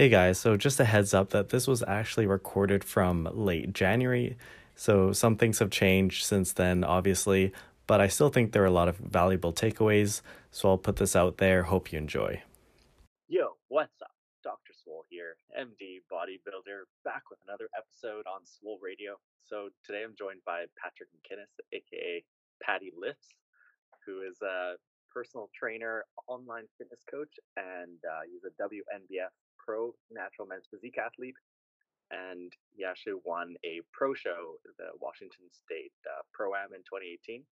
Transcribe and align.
Hey 0.00 0.08
guys, 0.08 0.40
so 0.40 0.56
just 0.56 0.80
a 0.80 0.86
heads 0.86 1.12
up 1.12 1.28
that 1.36 1.50
this 1.50 1.66
was 1.66 1.84
actually 1.86 2.24
recorded 2.24 2.82
from 2.82 3.28
late 3.34 3.74
January, 3.74 4.38
so 4.74 5.12
some 5.12 5.36
things 5.36 5.58
have 5.58 5.68
changed 5.68 6.24
since 6.24 6.54
then, 6.54 6.84
obviously, 6.84 7.52
but 7.86 8.00
I 8.00 8.08
still 8.08 8.30
think 8.30 8.52
there 8.52 8.62
are 8.62 8.72
a 8.72 8.80
lot 8.80 8.88
of 8.88 8.96
valuable 8.96 9.52
takeaways, 9.52 10.22
so 10.50 10.70
I'll 10.70 10.78
put 10.78 10.96
this 10.96 11.14
out 11.14 11.36
there. 11.36 11.64
Hope 11.64 11.92
you 11.92 11.98
enjoy. 11.98 12.40
Yo, 13.28 13.58
what's 13.68 14.00
up? 14.00 14.16
Dr. 14.42 14.72
Swole 14.72 15.04
here, 15.10 15.36
MD 15.52 16.00
bodybuilder, 16.10 16.88
back 17.04 17.24
with 17.28 17.40
another 17.46 17.68
episode 17.76 18.24
on 18.26 18.40
Swole 18.46 18.80
Radio. 18.82 19.16
So 19.44 19.68
today 19.84 20.00
I'm 20.02 20.14
joined 20.16 20.40
by 20.46 20.64
Patrick 20.82 21.10
McKinnis, 21.12 21.52
aka 21.74 22.24
Patty 22.62 22.90
Lifts, 22.98 23.34
who 24.06 24.22
is 24.22 24.40
a 24.40 24.76
personal 25.12 25.50
trainer, 25.52 26.06
online 26.26 26.64
fitness 26.78 27.04
coach, 27.10 27.36
and 27.58 28.00
uh, 28.08 28.24
he's 28.24 28.48
a 28.48 28.62
WNBF 28.62 29.28
pro 29.70 29.94
natural 30.10 30.48
men's 30.48 30.66
physique 30.66 30.98
athlete. 30.98 31.38
And 32.10 32.50
he 32.74 32.82
actually 32.84 33.22
won 33.24 33.54
a 33.62 33.78
pro 33.94 34.14
show, 34.14 34.58
the 34.78 34.90
Washington 34.98 35.46
State 35.46 35.94
uh, 36.10 36.26
Pro 36.34 36.58
Am 36.58 36.74
in 36.74 36.82
2018. 36.82 37.46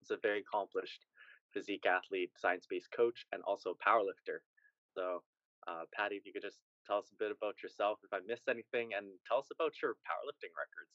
He's 0.00 0.12
a 0.12 0.20
very 0.20 0.44
accomplished 0.44 1.08
physique 1.52 1.88
athlete, 1.88 2.30
science 2.36 2.66
based 2.68 2.92
coach, 2.92 3.24
and 3.32 3.40
also 3.48 3.72
powerlifter. 3.80 4.44
So, 4.92 5.24
uh, 5.66 5.88
Patty, 5.96 6.16
if 6.16 6.26
you 6.26 6.32
could 6.32 6.44
just 6.44 6.60
tell 6.86 6.98
us 6.98 7.08
a 7.08 7.16
bit 7.16 7.32
about 7.32 7.62
yourself, 7.62 7.98
if 8.04 8.12
I 8.12 8.20
missed 8.28 8.48
anything, 8.52 8.92
and 8.92 9.08
tell 9.24 9.38
us 9.38 9.48
about 9.48 9.72
your 9.80 9.96
powerlifting 10.04 10.52
records. 10.52 10.92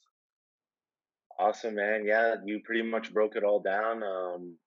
Awesome, 1.42 1.74
man. 1.74 2.06
Yeah, 2.06 2.36
you 2.46 2.62
pretty 2.64 2.84
much 2.84 3.12
broke 3.12 3.36
it 3.36 3.44
all 3.44 3.60
down. 3.60 4.04
Um, 4.04 4.58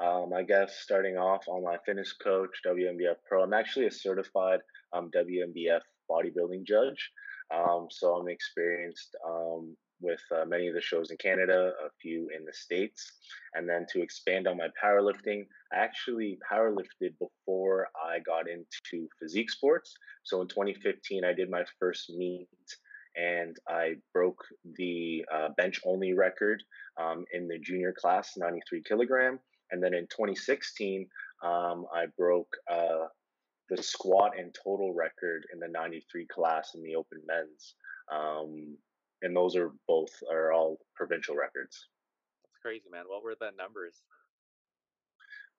um, 0.00 0.32
I 0.32 0.42
guess 0.42 0.76
starting 0.80 1.16
off 1.16 1.48
online 1.48 1.78
fitness 1.84 2.12
coach, 2.12 2.60
WNBF 2.66 3.16
pro. 3.28 3.42
I'm 3.42 3.52
actually 3.52 3.86
a 3.86 3.90
certified 3.90 4.60
um, 4.92 5.10
WNBF 5.14 5.80
bodybuilding 6.10 6.64
judge. 6.64 7.10
Um, 7.54 7.88
so 7.90 8.14
I'm 8.14 8.28
experienced 8.28 9.16
um, 9.26 9.76
with 10.00 10.20
uh, 10.34 10.44
many 10.44 10.68
of 10.68 10.74
the 10.74 10.80
shows 10.80 11.10
in 11.10 11.16
Canada, 11.16 11.72
a 11.84 11.90
few 12.00 12.28
in 12.36 12.44
the 12.44 12.52
States. 12.52 13.12
And 13.54 13.68
then 13.68 13.86
to 13.92 14.02
expand 14.02 14.46
on 14.46 14.56
my 14.56 14.68
powerlifting, 14.82 15.46
I 15.72 15.78
actually 15.78 16.38
powerlifted 16.50 17.14
before 17.18 17.88
I 17.96 18.20
got 18.20 18.48
into 18.48 19.08
physique 19.20 19.50
sports. 19.50 19.94
So 20.22 20.40
in 20.42 20.48
2015, 20.48 21.24
I 21.24 21.32
did 21.32 21.50
my 21.50 21.64
first 21.80 22.10
meet 22.10 22.48
and 23.16 23.56
I 23.68 23.94
broke 24.14 24.44
the 24.76 25.24
uh, 25.32 25.48
bench 25.56 25.80
only 25.84 26.12
record 26.12 26.62
um, 27.00 27.24
in 27.32 27.48
the 27.48 27.58
junior 27.58 27.92
class, 27.98 28.34
93 28.36 28.82
kilogram. 28.82 29.40
And 29.70 29.82
then 29.82 29.94
in 29.94 30.04
2016, 30.04 31.06
um, 31.42 31.86
I 31.94 32.06
broke 32.16 32.56
uh, 32.70 33.06
the 33.68 33.82
squat 33.82 34.32
and 34.38 34.54
total 34.64 34.94
record 34.94 35.44
in 35.52 35.60
the 35.60 35.68
93 35.68 36.26
class 36.26 36.72
in 36.74 36.82
the 36.82 36.96
open 36.96 37.20
men's. 37.26 37.74
Um, 38.10 38.76
and 39.22 39.36
those 39.36 39.56
are 39.56 39.72
both 39.86 40.10
are 40.30 40.52
all 40.52 40.78
provincial 40.94 41.36
records. 41.36 41.86
That's 42.44 42.62
crazy, 42.62 42.84
man. 42.90 43.04
What 43.06 43.22
were 43.22 43.36
the 43.38 43.50
numbers? 43.58 44.02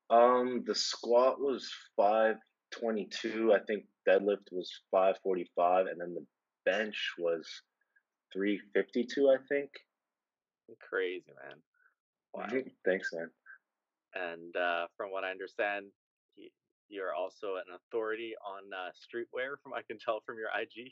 Um, 0.10 0.64
the 0.66 0.76
squat 0.76 1.40
was 1.40 1.72
522. 1.96 3.54
I 3.54 3.60
think 3.68 3.84
deadlift 4.08 4.52
was 4.52 4.72
545, 4.92 5.88
and 5.88 6.02
then 6.02 6.16
the 6.16 6.26
bench 6.66 7.14
was 7.20 7.48
352. 8.34 9.30
I 9.30 9.38
think. 9.48 9.70
Crazy, 10.80 11.26
man. 11.28 11.58
Wow. 12.34 12.62
Thanks, 12.86 13.12
man. 13.14 13.30
And 14.16 14.56
uh, 14.56 14.88
from 14.98 15.12
what 15.12 15.24
I 15.24 15.32
understand, 15.32 15.86
he, 16.36 16.52
you're 16.90 17.14
also 17.14 17.56
an 17.56 17.70
authority 17.76 18.34
on 18.46 18.64
uh, 18.74 18.90
streetwear, 18.98 19.62
from 19.62 19.74
I 19.74 19.82
can 19.88 20.00
tell 20.00 20.22
from 20.26 20.38
your 20.38 20.50
IG. 20.50 20.92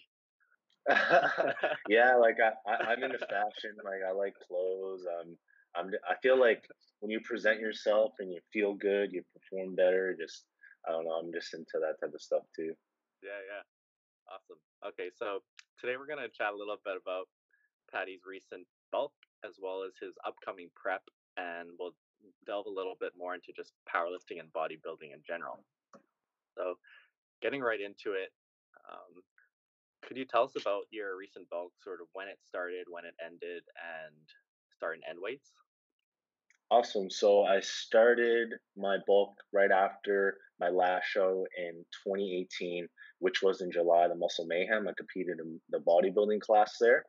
yeah, 1.89 2.15
like 2.15 2.37
I, 2.39 2.55
I, 2.71 2.93
am 2.93 3.03
into 3.03 3.19
fashion. 3.19 3.75
Like 3.83 3.99
I 4.07 4.11
like 4.11 4.33
clothes. 4.47 5.03
Um, 5.03 5.35
I'm. 5.75 5.91
I 6.07 6.15
feel 6.23 6.39
like 6.39 6.63
when 7.01 7.11
you 7.11 7.19
present 7.19 7.59
yourself 7.59 8.13
and 8.19 8.31
you 8.31 8.39
feel 8.53 8.73
good, 8.73 9.11
you 9.11 9.23
perform 9.35 9.75
better. 9.75 10.15
Just 10.17 10.45
I 10.87 10.91
don't 10.91 11.03
know. 11.03 11.19
I'm 11.19 11.33
just 11.33 11.53
into 11.53 11.79
that 11.81 11.99
type 11.99 12.13
of 12.13 12.21
stuff 12.21 12.43
too. 12.55 12.71
Yeah, 13.21 13.41
yeah. 13.51 13.63
Awesome. 14.31 14.59
Okay, 14.87 15.11
so 15.13 15.39
today 15.79 15.97
we're 15.97 16.07
gonna 16.07 16.31
chat 16.31 16.53
a 16.53 16.57
little 16.57 16.77
bit 16.85 16.95
about 16.95 17.27
Patty's 17.91 18.21
recent 18.25 18.65
bulk 18.91 19.11
as 19.43 19.59
well 19.61 19.83
as 19.83 19.91
his 19.99 20.13
upcoming 20.25 20.69
prep, 20.75 21.03
and 21.35 21.67
we'll 21.79 21.95
delve 22.45 22.65
a 22.67 22.69
little 22.69 22.95
bit 22.99 23.13
more 23.17 23.33
into 23.33 23.51
just 23.55 23.73
powerlifting 23.87 24.39
and 24.39 24.51
bodybuilding 24.53 25.13
in 25.13 25.21
general. 25.25 25.63
So, 26.55 26.75
getting 27.41 27.61
right 27.61 27.79
into 27.79 28.13
it, 28.13 28.31
um, 28.91 29.21
could 30.03 30.17
you 30.17 30.25
tell 30.25 30.43
us 30.43 30.55
about 30.59 30.83
your 30.91 31.17
recent 31.17 31.49
bulk, 31.49 31.73
sort 31.83 32.01
of 32.01 32.07
when 32.13 32.27
it 32.27 32.39
started, 32.45 32.85
when 32.89 33.05
it 33.05 33.15
ended, 33.23 33.63
and 33.77 34.15
start 34.75 34.95
and 34.95 35.03
end 35.09 35.19
weights? 35.21 35.51
Awesome. 36.69 37.09
So 37.09 37.43
I 37.43 37.61
started 37.61 38.53
my 38.75 38.97
bulk 39.07 39.35
right 39.53 39.71
after 39.71 40.37
my 40.59 40.69
last 40.69 41.05
show 41.07 41.45
in 41.57 41.85
2018, 42.05 42.87
which 43.19 43.41
was 43.41 43.61
in 43.61 43.71
July, 43.71 44.07
the 44.07 44.15
Muscle 44.15 44.45
Mayhem. 44.45 44.87
I 44.87 44.91
competed 44.97 45.39
in 45.39 45.61
the 45.69 45.79
bodybuilding 45.79 46.41
class 46.41 46.75
there. 46.79 47.05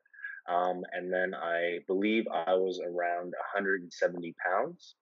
Um, 0.48 0.82
and 0.92 1.12
then 1.12 1.34
I 1.34 1.78
believe 1.86 2.24
I 2.32 2.54
was 2.54 2.80
around 2.80 3.34
170 3.54 4.34
pounds. 4.46 4.94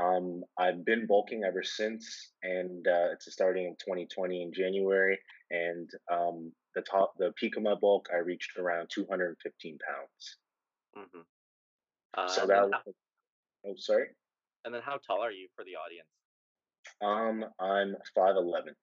Um, 0.00 0.42
I've 0.58 0.84
been 0.84 1.06
bulking 1.06 1.44
ever 1.44 1.62
since, 1.62 2.30
and 2.42 2.86
uh, 2.86 3.12
it's 3.12 3.30
starting 3.30 3.66
in 3.66 3.72
2020 3.72 4.42
in 4.42 4.52
January. 4.52 5.18
And 5.50 5.90
um, 6.10 6.52
the 6.74 6.82
top, 6.82 7.12
the 7.18 7.32
peak 7.36 7.56
of 7.56 7.62
my 7.62 7.74
bulk, 7.74 8.08
I 8.12 8.18
reached 8.18 8.56
around 8.56 8.88
215 8.90 9.78
pounds. 9.86 10.38
Mm-hmm. 10.96 11.20
Uh, 12.14 12.28
so 12.28 12.46
that. 12.46 12.62
Was, 12.62 12.70
how, 12.72 12.92
oh, 13.66 13.74
sorry. 13.76 14.08
And 14.64 14.74
then, 14.74 14.82
how 14.82 14.98
tall 15.06 15.20
are 15.20 15.32
you 15.32 15.48
for 15.56 15.64
the 15.64 15.72
audience? 15.76 16.08
Um, 17.02 17.44
I'm 17.58 17.96
five 18.14 18.36
eleven. 18.36 18.74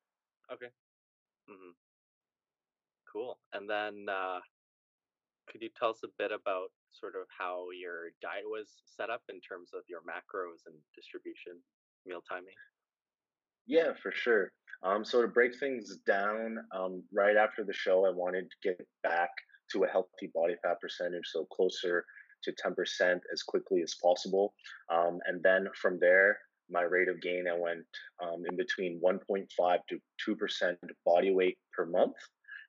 Okay. 0.51 0.67
Mm-hmm. 1.49 1.71
Cool. 3.11 3.37
And 3.53 3.69
then, 3.69 4.07
uh, 4.09 4.39
could 5.49 5.61
you 5.61 5.69
tell 5.77 5.91
us 5.91 6.01
a 6.03 6.07
bit 6.17 6.31
about 6.31 6.71
sort 6.91 7.15
of 7.15 7.27
how 7.29 7.67
your 7.71 8.11
diet 8.21 8.45
was 8.45 8.69
set 8.85 9.09
up 9.09 9.21
in 9.29 9.39
terms 9.41 9.71
of 9.73 9.81
your 9.87 10.01
macros 10.01 10.65
and 10.65 10.75
distribution, 10.95 11.59
meal 12.05 12.21
timing? 12.27 12.57
Yeah, 13.67 13.93
for 14.01 14.11
sure. 14.11 14.51
Um, 14.83 15.03
so 15.03 15.21
to 15.21 15.27
break 15.27 15.57
things 15.59 15.97
down, 16.07 16.57
um, 16.75 17.03
right 17.13 17.35
after 17.35 17.63
the 17.63 17.73
show, 17.73 18.05
I 18.05 18.11
wanted 18.11 18.49
to 18.49 18.69
get 18.69 18.87
back 19.03 19.29
to 19.71 19.83
a 19.83 19.87
healthy 19.87 20.31
body 20.33 20.55
fat 20.63 20.79
percentage, 20.81 21.25
so 21.25 21.45
closer 21.53 22.05
to 22.43 22.53
10% 22.53 23.19
as 23.31 23.43
quickly 23.43 23.81
as 23.81 23.95
possible. 24.01 24.53
Um, 24.91 25.19
and 25.27 25.43
then 25.43 25.67
from 25.79 25.99
there, 25.99 26.37
my 26.69 26.81
rate 26.81 27.09
of 27.09 27.21
gain, 27.21 27.45
I 27.47 27.57
went 27.57 27.85
um, 28.23 28.43
in 28.49 28.55
between 28.55 29.01
1.5 29.03 29.77
to 29.89 29.99
2% 30.27 30.75
body 31.05 31.31
weight 31.33 31.57
per 31.75 31.85
month. 31.85 32.15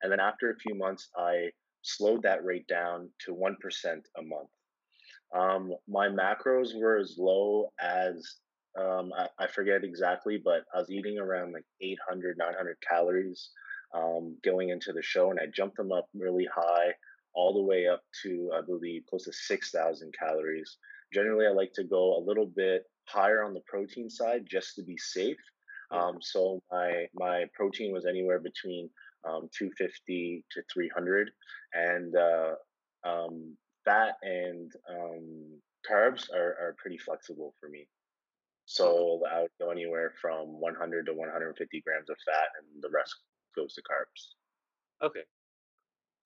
And 0.02 0.10
then 0.10 0.20
after 0.20 0.50
a 0.50 0.56
few 0.56 0.74
months, 0.74 1.10
I 1.16 1.50
slowed 1.82 2.22
that 2.22 2.44
rate 2.44 2.66
down 2.66 3.10
to 3.26 3.34
1% 3.34 3.54
a 4.18 4.22
month. 4.22 4.48
Um, 5.34 5.74
my 5.88 6.08
macros 6.08 6.78
were 6.78 6.98
as 6.98 7.16
low 7.18 7.72
as 7.80 8.36
um, 8.78 9.12
I, 9.16 9.28
I, 9.38 9.46
forget 9.46 9.84
exactly, 9.84 10.40
but 10.42 10.64
I 10.74 10.78
was 10.78 10.90
eating 10.90 11.18
around 11.18 11.52
like 11.52 11.64
800, 11.80 12.36
900 12.38 12.76
calories 12.88 13.50
um, 13.94 14.36
going 14.44 14.70
into 14.70 14.92
the 14.92 15.02
show, 15.02 15.30
and 15.30 15.40
I 15.40 15.46
jumped 15.54 15.76
them 15.76 15.92
up 15.92 16.06
really 16.14 16.48
high, 16.52 16.92
all 17.34 17.54
the 17.54 17.62
way 17.62 17.86
up 17.86 18.02
to 18.22 18.50
I 18.56 18.60
believe 18.60 19.02
close 19.08 19.24
to 19.24 19.32
6,000 19.32 20.14
calories. 20.16 20.78
Generally, 21.12 21.46
I 21.46 21.50
like 21.50 21.72
to 21.74 21.84
go 21.84 22.16
a 22.16 22.24
little 22.24 22.46
bit 22.46 22.84
higher 23.06 23.44
on 23.44 23.54
the 23.54 23.62
protein 23.66 24.08
side 24.08 24.46
just 24.48 24.76
to 24.76 24.82
be 24.82 24.96
safe. 24.96 25.38
Um, 25.90 26.18
so 26.20 26.62
my 26.70 27.06
my 27.14 27.46
protein 27.54 27.92
was 27.92 28.06
anywhere 28.06 28.38
between 28.38 28.88
um, 29.26 29.48
250 29.56 30.44
to 30.52 30.62
300, 30.72 31.30
and 31.74 32.14
uh, 32.16 32.54
um, 33.06 33.56
fat 33.84 34.14
and 34.22 34.72
um, 34.88 35.60
carbs 35.90 36.30
are, 36.34 36.56
are 36.60 36.76
pretty 36.78 36.98
flexible 36.98 37.54
for 37.60 37.68
me. 37.68 37.86
So 38.66 39.22
I 39.30 39.42
would 39.42 39.50
go 39.60 39.70
anywhere 39.70 40.12
from 40.20 40.60
100 40.60 41.06
to 41.06 41.12
150 41.12 41.82
grams 41.84 42.08
of 42.08 42.16
fat, 42.24 42.48
and 42.58 42.82
the 42.82 42.90
rest 42.94 43.14
goes 43.56 43.74
to 43.74 43.82
carbs. 43.82 45.06
Okay. 45.06 45.24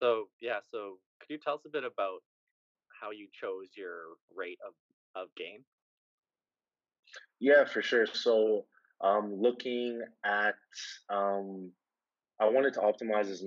So 0.02 0.28
yeah, 0.40 0.58
so 0.70 0.98
could 1.20 1.32
you 1.32 1.38
tell 1.38 1.54
us 1.54 1.62
a 1.66 1.70
bit 1.70 1.84
about 1.84 2.20
how 3.00 3.10
you 3.10 3.28
chose 3.32 3.69
your 3.76 4.16
rate 4.34 4.58
of, 4.66 4.74
of 5.20 5.28
gain? 5.36 5.64
Yeah, 7.40 7.64
for 7.64 7.82
sure. 7.82 8.06
So 8.06 8.66
um, 9.00 9.34
looking 9.38 10.02
at 10.24 10.54
um, 11.08 11.70
I 12.40 12.46
wanted 12.46 12.75
to 12.75 12.81
optimize 12.81 13.28
this 13.28 13.44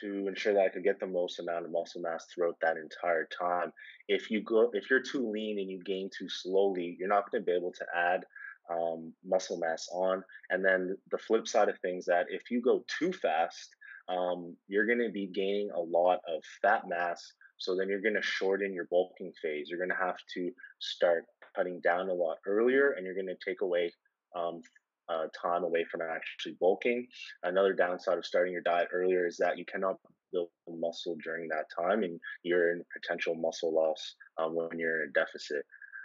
to 0.00 0.26
ensure 0.26 0.54
that 0.54 0.62
I 0.62 0.68
could 0.68 0.84
get 0.84 1.00
the 1.00 1.06
most 1.06 1.38
amount 1.38 1.66
of 1.66 1.70
muscle 1.70 2.00
mass 2.00 2.26
throughout 2.26 2.56
that 2.62 2.76
entire 2.76 3.28
time. 3.38 3.72
If 4.08 4.30
you 4.30 4.42
go, 4.42 4.70
if 4.72 4.90
you're 4.90 5.02
too 5.02 5.30
lean 5.30 5.58
and 5.58 5.70
you 5.70 5.82
gain 5.84 6.08
too 6.16 6.28
slowly, 6.28 6.96
you're 6.98 7.08
not 7.08 7.30
going 7.30 7.42
to 7.42 7.46
be 7.46 7.56
able 7.56 7.72
to 7.72 7.86
add 7.94 8.24
um, 8.70 9.12
muscle 9.24 9.58
mass 9.58 9.88
on. 9.92 10.22
And 10.50 10.64
then 10.64 10.96
the 11.10 11.18
flip 11.18 11.46
side 11.46 11.68
of 11.68 11.78
things 11.80 12.06
that 12.06 12.26
if 12.30 12.50
you 12.50 12.62
go 12.62 12.84
too 12.98 13.12
fast, 13.12 13.74
um, 14.08 14.56
you're 14.68 14.86
going 14.86 14.98
to 14.98 15.10
be 15.10 15.26
gaining 15.26 15.70
a 15.74 15.80
lot 15.80 16.20
of 16.28 16.42
fat 16.62 16.84
mass. 16.88 17.32
So 17.58 17.76
then 17.76 17.88
you're 17.88 18.00
going 18.00 18.14
to 18.14 18.22
shorten 18.22 18.72
your 18.72 18.86
bulking 18.90 19.32
phase. 19.42 19.68
You're 19.68 19.78
going 19.78 19.90
to 19.90 20.04
have 20.04 20.16
to 20.34 20.50
start 20.80 21.24
cutting 21.54 21.80
down 21.80 22.08
a 22.08 22.14
lot 22.14 22.38
earlier, 22.46 22.92
and 22.92 23.04
you're 23.04 23.14
going 23.14 23.26
to 23.26 23.36
take 23.44 23.60
away 23.60 23.92
um, 24.34 24.62
uh, 25.12 25.26
time 25.40 25.64
away 25.64 25.84
from 25.90 26.00
actually 26.02 26.56
bulking. 26.60 27.06
Another 27.42 27.72
downside 27.72 28.18
of 28.18 28.26
starting 28.26 28.52
your 28.52 28.62
diet 28.62 28.88
earlier 28.92 29.26
is 29.26 29.36
that 29.38 29.58
you 29.58 29.64
cannot 29.64 29.96
build 30.32 30.48
muscle 30.68 31.16
during 31.22 31.48
that 31.48 31.66
time, 31.76 32.02
and 32.02 32.18
you're 32.42 32.72
in 32.72 32.82
potential 32.92 33.34
muscle 33.34 33.74
loss 33.74 34.14
um, 34.38 34.54
when 34.54 34.78
you're 34.78 35.02
in 35.02 35.10
a 35.10 35.12
deficit. 35.12 35.64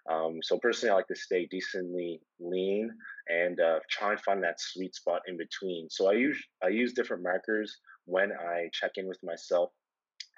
Um, 0.09 0.39
so 0.41 0.57
personally, 0.57 0.91
I 0.91 0.95
like 0.95 1.07
to 1.07 1.15
stay 1.15 1.47
decently 1.51 2.21
lean 2.39 2.91
and 3.27 3.59
uh, 3.59 3.79
try 3.89 4.11
and 4.11 4.19
find 4.21 4.43
that 4.43 4.59
sweet 4.59 4.95
spot 4.95 5.21
in 5.27 5.37
between. 5.37 5.89
So 5.89 6.09
I 6.09 6.13
use 6.13 6.41
I 6.63 6.69
use 6.69 6.93
different 6.93 7.23
markers 7.23 7.77
when 8.05 8.31
I 8.31 8.69
check 8.71 8.91
in 8.95 9.07
with 9.07 9.19
myself 9.23 9.71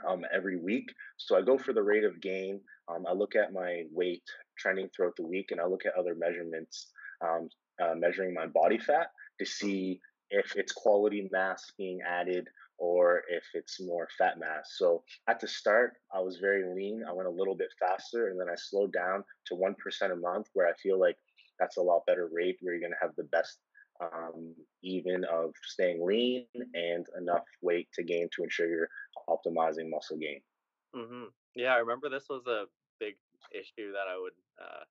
um, 0.07 0.21
every 0.33 0.57
week. 0.57 0.85
So 1.17 1.37
I 1.37 1.41
go 1.41 1.57
for 1.57 1.73
the 1.73 1.83
rate 1.83 2.03
of 2.03 2.21
gain. 2.21 2.61
Um, 2.87 3.05
I 3.07 3.13
look 3.13 3.35
at 3.35 3.53
my 3.53 3.83
weight 3.91 4.23
trending 4.57 4.89
throughout 4.89 5.15
the 5.17 5.27
week, 5.27 5.49
and 5.51 5.61
I 5.61 5.65
look 5.65 5.85
at 5.85 5.93
other 5.97 6.15
measurements, 6.15 6.87
um, 7.21 7.49
uh, 7.81 7.95
measuring 7.95 8.33
my 8.33 8.47
body 8.47 8.77
fat 8.77 9.11
to 9.39 9.45
see 9.45 9.99
if 10.29 10.55
it's 10.55 10.71
quality 10.71 11.27
mass 11.31 11.71
being 11.77 11.99
added 12.07 12.47
or 12.77 13.23
if 13.29 13.43
it's 13.53 13.81
more 13.81 14.07
fat 14.17 14.39
mass. 14.39 14.75
So 14.77 15.03
at 15.27 15.39
the 15.39 15.47
start, 15.47 15.93
I 16.13 16.19
was 16.19 16.37
very 16.37 16.63
lean. 16.73 17.03
I 17.07 17.11
went 17.11 17.27
a 17.27 17.31
little 17.31 17.55
bit 17.55 17.69
faster 17.79 18.27
and 18.27 18.39
then 18.39 18.47
I 18.49 18.55
slowed 18.55 18.93
down 18.93 19.23
to 19.47 19.55
1% 19.55 20.11
a 20.11 20.15
month 20.15 20.47
where 20.53 20.67
I 20.67 20.73
feel 20.81 20.99
like 20.99 21.17
that's 21.59 21.77
a 21.77 21.81
lot 21.81 22.05
better 22.07 22.29
rate 22.31 22.57
where 22.61 22.73
you're 22.73 22.81
going 22.81 22.93
to 22.93 23.05
have 23.05 23.15
the 23.17 23.25
best 23.25 23.59
um, 24.01 24.55
even 24.81 25.25
of 25.25 25.51
staying 25.63 26.05
lean 26.05 26.45
and 26.73 27.05
enough 27.17 27.43
weight 27.61 27.89
to 27.95 28.03
gain 28.03 28.29
to 28.33 28.43
ensure 28.43 28.69
you're 28.69 28.89
optimizing 29.29 29.89
muscle 29.89 30.17
gain. 30.17 30.39
Mm-hmm. 30.95 31.25
Yeah, 31.55 31.73
I 31.73 31.79
remember 31.79 32.09
this 32.09 32.27
was 32.29 32.43
a 32.47 32.65
big 32.99 33.15
issue 33.51 33.91
that 33.91 34.07
I 34.09 34.17
would 34.17 34.33
uh, 34.61 34.83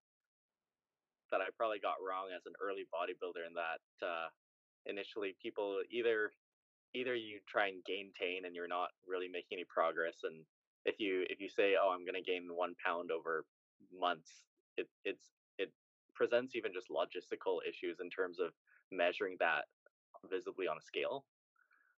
that 1.30 1.40
I 1.40 1.50
probably 1.56 1.78
got 1.78 2.00
wrong 2.00 2.30
as 2.34 2.46
an 2.46 2.54
early 2.60 2.86
bodybuilder 2.92 3.46
in 3.46 3.54
that 3.54 3.82
uh, 4.04 4.28
initially 4.86 5.36
people 5.42 5.80
either 5.90 6.30
either 6.94 7.14
you 7.14 7.38
try 7.46 7.68
and 7.68 7.84
gain 7.84 8.10
tain 8.18 8.46
and 8.46 8.54
you're 8.54 8.68
not 8.68 8.88
really 9.06 9.28
making 9.28 9.60
any 9.60 9.66
progress 9.68 10.24
and 10.24 10.44
if 10.86 10.96
you 10.98 11.24
if 11.28 11.40
you 11.40 11.48
say 11.48 11.74
oh 11.76 11.92
i'm 11.92 12.04
going 12.04 12.16
to 12.16 12.24
gain 12.24 12.48
one 12.48 12.74
pound 12.84 13.10
over 13.10 13.44
months 13.92 14.30
it 14.76 14.88
it's 15.04 15.30
it 15.58 15.70
presents 16.14 16.56
even 16.56 16.72
just 16.72 16.88
logistical 16.88 17.58
issues 17.68 17.98
in 18.00 18.08
terms 18.08 18.38
of 18.40 18.50
measuring 18.90 19.36
that 19.38 19.64
visibly 20.28 20.66
on 20.66 20.78
a 20.78 20.80
scale. 20.82 21.24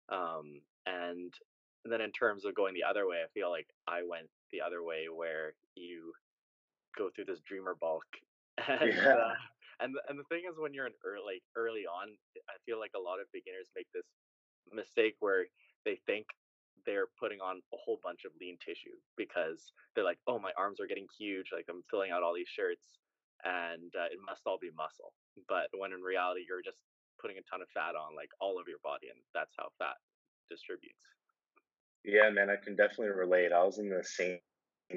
Um, 0.09 0.61
and, 0.85 1.31
and 1.85 1.93
then 1.93 2.01
in 2.01 2.11
terms 2.11 2.43
of 2.43 2.55
going 2.55 2.73
the 2.73 2.83
other 2.83 3.07
way 3.07 3.17
i 3.23 3.29
feel 3.33 3.49
like 3.49 3.67
i 3.87 4.01
went 4.03 4.27
the 4.51 4.59
other 4.59 4.83
way 4.83 5.05
where 5.13 5.53
you 5.75 6.11
go 6.97 7.09
through 7.09 7.25
this 7.25 7.39
dreamer 7.41 7.75
bulk 7.79 8.05
and, 8.81 8.93
yeah. 8.93 9.15
uh, 9.15 9.33
and 9.79 9.95
and 10.09 10.19
the 10.19 10.27
thing 10.27 10.43
is 10.49 10.57
when 10.57 10.73
you're 10.73 10.87
in 10.87 10.97
early 11.05 11.39
like 11.39 11.43
early 11.55 11.85
on 11.87 12.11
i 12.49 12.55
feel 12.65 12.79
like 12.79 12.91
a 12.95 12.99
lot 12.99 13.19
of 13.19 13.31
beginners 13.31 13.71
make 13.75 13.87
this 13.93 14.05
mistake 14.73 15.15
where 15.19 15.45
they 15.85 15.99
think 16.05 16.25
they're 16.85 17.11
putting 17.19 17.41
on 17.41 17.61
a 17.73 17.77
whole 17.77 17.99
bunch 18.03 18.23
of 18.25 18.31
lean 18.39 18.57
tissue 18.63 18.95
because 19.17 19.71
they're 19.93 20.07
like, 20.07 20.19
oh, 20.27 20.39
my 20.39 20.51
arms 20.57 20.79
are 20.79 20.87
getting 20.87 21.07
huge. 21.17 21.51
Like 21.51 21.65
I'm 21.69 21.83
filling 21.89 22.11
out 22.11 22.23
all 22.23 22.33
these 22.33 22.49
shirts 22.49 22.99
and 23.43 23.91
uh, 23.95 24.07
it 24.11 24.19
must 24.25 24.43
all 24.45 24.59
be 24.59 24.71
muscle. 24.75 25.13
But 25.47 25.67
when 25.75 25.93
in 25.93 26.01
reality, 26.01 26.47
you're 26.47 26.63
just 26.63 26.79
putting 27.19 27.37
a 27.37 27.45
ton 27.49 27.61
of 27.61 27.69
fat 27.73 27.95
on 27.99 28.15
like 28.15 28.31
all 28.39 28.59
of 28.59 28.67
your 28.67 28.79
body 28.83 29.11
and 29.11 29.19
that's 29.33 29.53
how 29.57 29.69
fat 29.77 29.99
distributes. 30.49 30.99
Yeah, 32.03 32.29
man, 32.31 32.49
I 32.49 32.55
can 32.55 32.75
definitely 32.75 33.11
relate. 33.11 33.51
I 33.51 33.63
was 33.63 33.77
in 33.77 33.89
the 33.89 34.03
same 34.03 34.39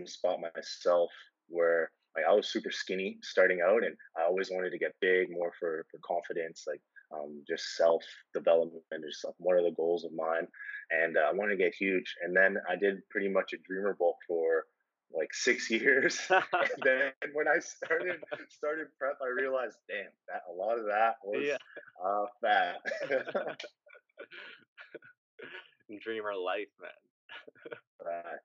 spot 0.06 0.38
myself 0.41 1.11
where 1.49 1.91
like 2.17 2.25
I 2.29 2.32
was 2.32 2.49
super 2.49 2.70
skinny 2.70 3.19
starting 3.23 3.61
out 3.67 3.85
and 3.85 3.97
I 4.17 4.25
always 4.25 4.50
wanted 4.50 4.70
to 4.70 4.79
get 4.79 4.94
big 5.00 5.31
more 5.31 5.53
for, 5.59 5.87
for 5.91 5.99
confidence. 6.05 6.64
Like 6.67 6.81
um, 7.12 7.43
just 7.49 7.76
self 7.76 8.03
development 8.35 8.82
is 9.06 9.25
one 9.38 9.56
of 9.59 9.64
the 9.64 9.73
goals 9.73 10.05
of 10.05 10.12
mine. 10.12 10.47
And 10.91 11.17
uh, 11.17 11.20
I 11.20 11.32
wanted 11.32 11.56
to 11.56 11.62
get 11.62 11.75
huge. 11.75 12.14
And 12.23 12.37
then 12.37 12.59
I 12.69 12.76
did 12.76 13.09
pretty 13.11 13.29
much 13.29 13.53
a 13.53 13.56
dreamer 13.67 13.97
bulk 13.99 14.17
for 14.26 14.64
like 15.14 15.32
six 15.32 15.70
years. 15.81 16.20
and 16.31 16.43
then 16.85 17.12
when 17.32 17.49
I 17.49 17.59
started 17.61 18.20
started 18.50 18.88
prep, 18.99 19.19
I 19.23 19.29
realized, 19.29 19.76
damn, 19.88 20.12
that 20.29 20.43
a 20.50 20.53
lot 20.53 20.79
of 20.79 20.87
that 20.87 21.17
was 21.25 21.44
yeah. 21.47 21.56
uh, 22.05 22.26
fat. 22.41 22.76
dreamer 26.03 26.35
life, 26.35 26.73
man. 26.81 26.91
right. 28.03 28.41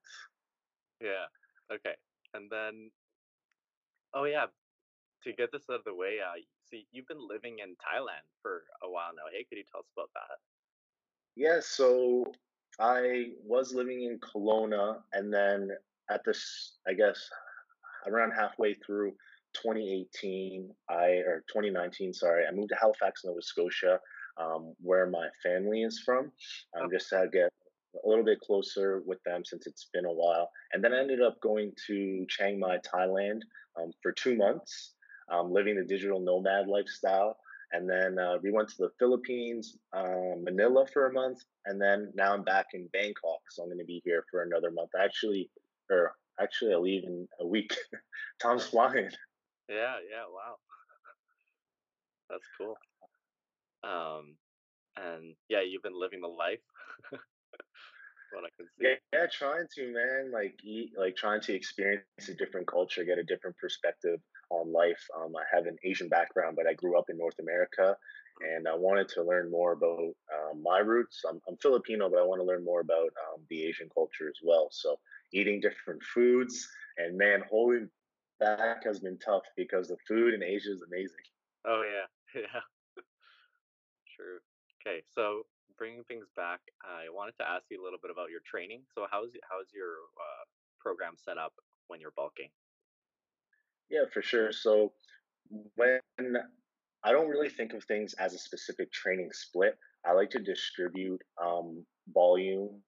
Yeah. 1.01 1.27
Okay. 1.73 1.95
And 2.33 2.49
then, 2.51 2.91
oh 4.13 4.25
yeah, 4.25 4.45
to 5.24 5.33
get 5.33 5.51
this 5.51 5.63
out 5.69 5.80
of 5.80 5.83
the 5.86 5.94
way, 5.94 6.18
uh, 6.24 6.39
so 6.69 6.77
you've 6.92 7.07
been 7.07 7.27
living 7.27 7.57
in 7.63 7.71
Thailand 7.71 8.25
for 8.42 8.63
a 8.83 8.89
while 8.89 9.12
now. 9.15 9.24
Hey, 9.31 9.45
could 9.50 9.57
you 9.57 9.63
tell 9.71 9.81
us 9.81 9.88
about 9.95 10.09
that? 10.13 10.38
Yeah, 11.36 11.59
so 11.62 12.25
I 12.80 13.31
was 13.44 13.74
living 13.74 14.04
in 14.04 14.19
Kelowna, 14.19 14.98
and 15.13 15.33
then 15.33 15.71
at 16.09 16.21
this, 16.25 16.77
I 16.88 16.94
guess, 16.94 17.30
around 18.07 18.31
halfway 18.31 18.75
through 18.75 19.12
2018, 19.54 20.69
I 20.89 21.06
or 21.25 21.44
2019, 21.48 22.13
sorry, 22.13 22.45
I 22.48 22.51
moved 22.51 22.69
to 22.69 22.75
Halifax, 22.75 23.24
Nova 23.25 23.42
Scotia, 23.42 24.00
um, 24.38 24.74
where 24.81 25.07
my 25.07 25.27
family 25.42 25.83
is 25.83 26.00
from, 26.00 26.31
um, 26.75 26.86
okay. 26.86 26.95
just 26.95 27.09
to 27.09 27.27
get 27.31 27.51
a 28.03 28.07
little 28.07 28.25
bit 28.25 28.39
closer 28.39 29.01
with 29.05 29.21
them 29.23 29.43
since 29.45 29.67
it's 29.67 29.89
been 29.93 30.05
a 30.05 30.13
while. 30.13 30.49
And 30.73 30.83
then 30.83 30.93
I 30.93 30.99
ended 30.99 31.21
up 31.21 31.39
going 31.41 31.71
to 31.87 32.25
Chiang 32.29 32.59
Mai, 32.59 32.77
Thailand, 32.79 33.41
um, 33.79 33.91
for 34.01 34.11
two 34.11 34.35
months 34.35 34.93
um, 35.29 35.51
living 35.51 35.75
the 35.75 35.83
digital 35.83 36.19
nomad 36.19 36.67
lifestyle. 36.67 37.37
And 37.73 37.89
then 37.89 38.17
uh, 38.17 38.37
we 38.41 38.51
went 38.51 38.69
to 38.69 38.75
the 38.79 38.91
Philippines, 38.97 39.77
uh, 39.93 40.35
Manila 40.41 40.85
for 40.93 41.07
a 41.07 41.13
month, 41.13 41.39
and 41.65 41.81
then 41.81 42.13
now 42.15 42.33
I'm 42.33 42.43
back 42.43 42.67
in 42.73 42.87
Bangkok. 42.93 43.41
So 43.49 43.61
I'm 43.61 43.67
going 43.67 43.79
to 43.79 43.85
be 43.85 44.01
here 44.05 44.23
for 44.31 44.43
another 44.43 44.71
month. 44.71 44.91
Actually, 44.97 45.49
or 45.91 46.13
actually, 46.39 46.73
I 46.73 46.77
leave 46.77 47.03
in 47.03 47.27
a 47.41 47.45
week. 47.45 47.75
Tom's 48.41 48.65
flying. 48.65 49.09
Yeah, 49.67 49.95
yeah, 50.09 50.23
wow, 50.33 50.55
that's 52.29 52.47
cool. 52.57 52.77
Um, 53.83 54.35
and 54.95 55.35
yeah, 55.49 55.59
you've 55.61 55.83
been 55.83 55.99
living 55.99 56.21
the 56.21 56.27
life. 56.27 56.59
what 58.37 58.45
I 58.45 58.63
see. 58.63 58.69
Yeah, 58.79 58.95
yeah, 59.13 59.25
trying 59.31 59.65
to 59.75 59.94
man, 59.94 60.31
like 60.31 60.59
eat, 60.63 60.91
like 60.97 61.15
trying 61.15 61.41
to 61.41 61.53
experience 61.53 62.03
a 62.29 62.33
different 62.33 62.67
culture, 62.67 63.03
get 63.03 63.17
a 63.17 63.23
different 63.23 63.57
perspective 63.57 64.19
on 64.49 64.71
life. 64.71 65.01
Um, 65.17 65.35
I 65.35 65.44
have 65.56 65.65
an 65.65 65.77
Asian 65.83 66.07
background, 66.07 66.56
but 66.56 66.67
I 66.67 66.73
grew 66.73 66.97
up 66.97 67.09
in 67.09 67.17
North 67.17 67.39
America, 67.39 67.95
and 68.41 68.67
I 68.67 68.75
wanted 68.75 69.09
to 69.09 69.23
learn 69.23 69.49
more 69.49 69.73
about 69.73 69.99
um, 69.99 70.61
my 70.61 70.79
roots. 70.79 71.23
I'm, 71.27 71.41
I'm, 71.47 71.57
Filipino, 71.57 72.09
but 72.09 72.19
I 72.19 72.23
want 72.23 72.39
to 72.39 72.45
learn 72.45 72.63
more 72.63 72.81
about 72.81 73.09
um, 73.33 73.41
the 73.49 73.65
Asian 73.65 73.89
culture 73.94 74.29
as 74.29 74.39
well. 74.44 74.69
So 74.71 74.99
eating 75.33 75.59
different 75.59 76.03
foods, 76.03 76.67
and 76.97 77.17
man, 77.17 77.44
holding 77.49 77.89
back 78.39 78.83
has 78.85 78.99
been 78.99 79.17
tough 79.17 79.44
because 79.56 79.87
the 79.87 79.97
food 80.07 80.33
in 80.33 80.44
Asia 80.44 80.71
is 80.71 80.83
amazing. 80.87 81.25
Oh 81.65 81.83
yeah, 81.83 82.41
yeah, 82.41 82.61
true. 84.15 84.39
Okay, 84.85 85.01
so 85.13 85.44
bringing 85.77 86.03
things 86.03 86.27
back, 86.35 86.59
I 86.83 87.09
wanted 87.13 87.37
to 87.39 87.49
ask 87.49 87.65
you 87.69 87.81
a 87.81 87.83
little 87.83 87.99
bit 88.01 88.11
about 88.11 88.29
your 88.29 88.41
training. 88.45 88.81
So 88.93 89.05
how's 89.09 89.31
how's 89.49 89.67
your 89.73 89.93
uh, 90.17 90.43
program 90.79 91.13
set 91.15 91.37
up 91.37 91.53
when 91.87 92.01
you're 92.01 92.15
bulking? 92.15 92.49
Yeah, 93.89 94.05
for 94.13 94.21
sure. 94.21 94.51
So 94.51 94.91
when 95.75 95.99
I 97.03 97.11
don't 97.11 97.29
really 97.29 97.49
think 97.49 97.73
of 97.73 97.83
things 97.83 98.13
as 98.15 98.33
a 98.33 98.39
specific 98.39 98.91
training 98.91 99.29
split, 99.31 99.77
I 100.05 100.13
like 100.13 100.29
to 100.31 100.39
distribute 100.39 101.21
um, 101.41 101.85
volume 102.13 102.81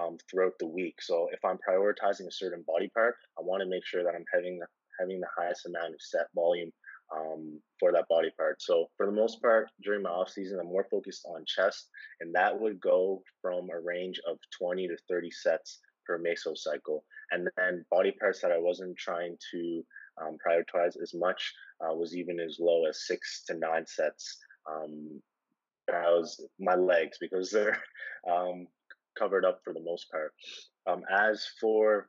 um, 0.00 0.16
throughout 0.30 0.54
the 0.58 0.66
week. 0.66 1.02
So 1.02 1.28
if 1.32 1.44
I'm 1.44 1.58
prioritizing 1.58 2.26
a 2.26 2.32
certain 2.32 2.64
body 2.66 2.90
part, 2.94 3.16
I 3.38 3.42
want 3.42 3.62
to 3.62 3.68
make 3.68 3.84
sure 3.84 4.02
that 4.02 4.14
I'm 4.14 4.24
having 4.32 4.60
having 4.98 5.20
the 5.20 5.28
highest 5.36 5.66
amount 5.66 5.94
of 5.94 6.00
set 6.00 6.26
volume 6.34 6.70
um, 7.14 7.60
for 7.78 7.92
that 7.92 8.08
body 8.08 8.30
part. 8.36 8.62
So 8.62 8.86
for 8.96 9.06
the 9.06 9.12
most 9.12 9.40
part, 9.42 9.68
during 9.82 10.02
my 10.02 10.10
off 10.10 10.30
season, 10.30 10.58
I'm 10.60 10.66
more 10.66 10.86
focused 10.90 11.26
on 11.26 11.44
chest, 11.46 11.88
and 12.20 12.34
that 12.34 12.58
would 12.58 12.80
go 12.80 13.22
from 13.42 13.68
a 13.70 13.80
range 13.80 14.20
of 14.28 14.38
20 14.58 14.88
to 14.88 14.96
30 15.08 15.30
sets 15.30 15.80
per 16.06 16.18
mesocycle. 16.18 17.00
And 17.30 17.48
then 17.56 17.84
body 17.90 18.12
parts 18.12 18.40
that 18.42 18.52
I 18.52 18.58
wasn't 18.58 18.96
trying 18.96 19.36
to 19.52 19.82
um, 20.20 20.36
prioritize 20.46 21.00
as 21.00 21.14
much 21.14 21.52
uh, 21.80 21.94
was 21.94 22.16
even 22.16 22.40
as 22.40 22.58
low 22.60 22.86
as 22.86 23.06
six 23.06 23.44
to 23.46 23.54
nine 23.54 23.86
sets. 23.86 24.38
Um, 24.70 25.20
that 25.88 26.04
was 26.06 26.44
my 26.58 26.74
legs 26.74 27.18
because 27.20 27.50
they're 27.50 27.78
um, 28.30 28.66
covered 29.18 29.44
up 29.44 29.60
for 29.64 29.72
the 29.72 29.82
most 29.82 30.10
part. 30.10 30.32
Um, 30.86 31.02
as 31.10 31.46
for 31.60 32.08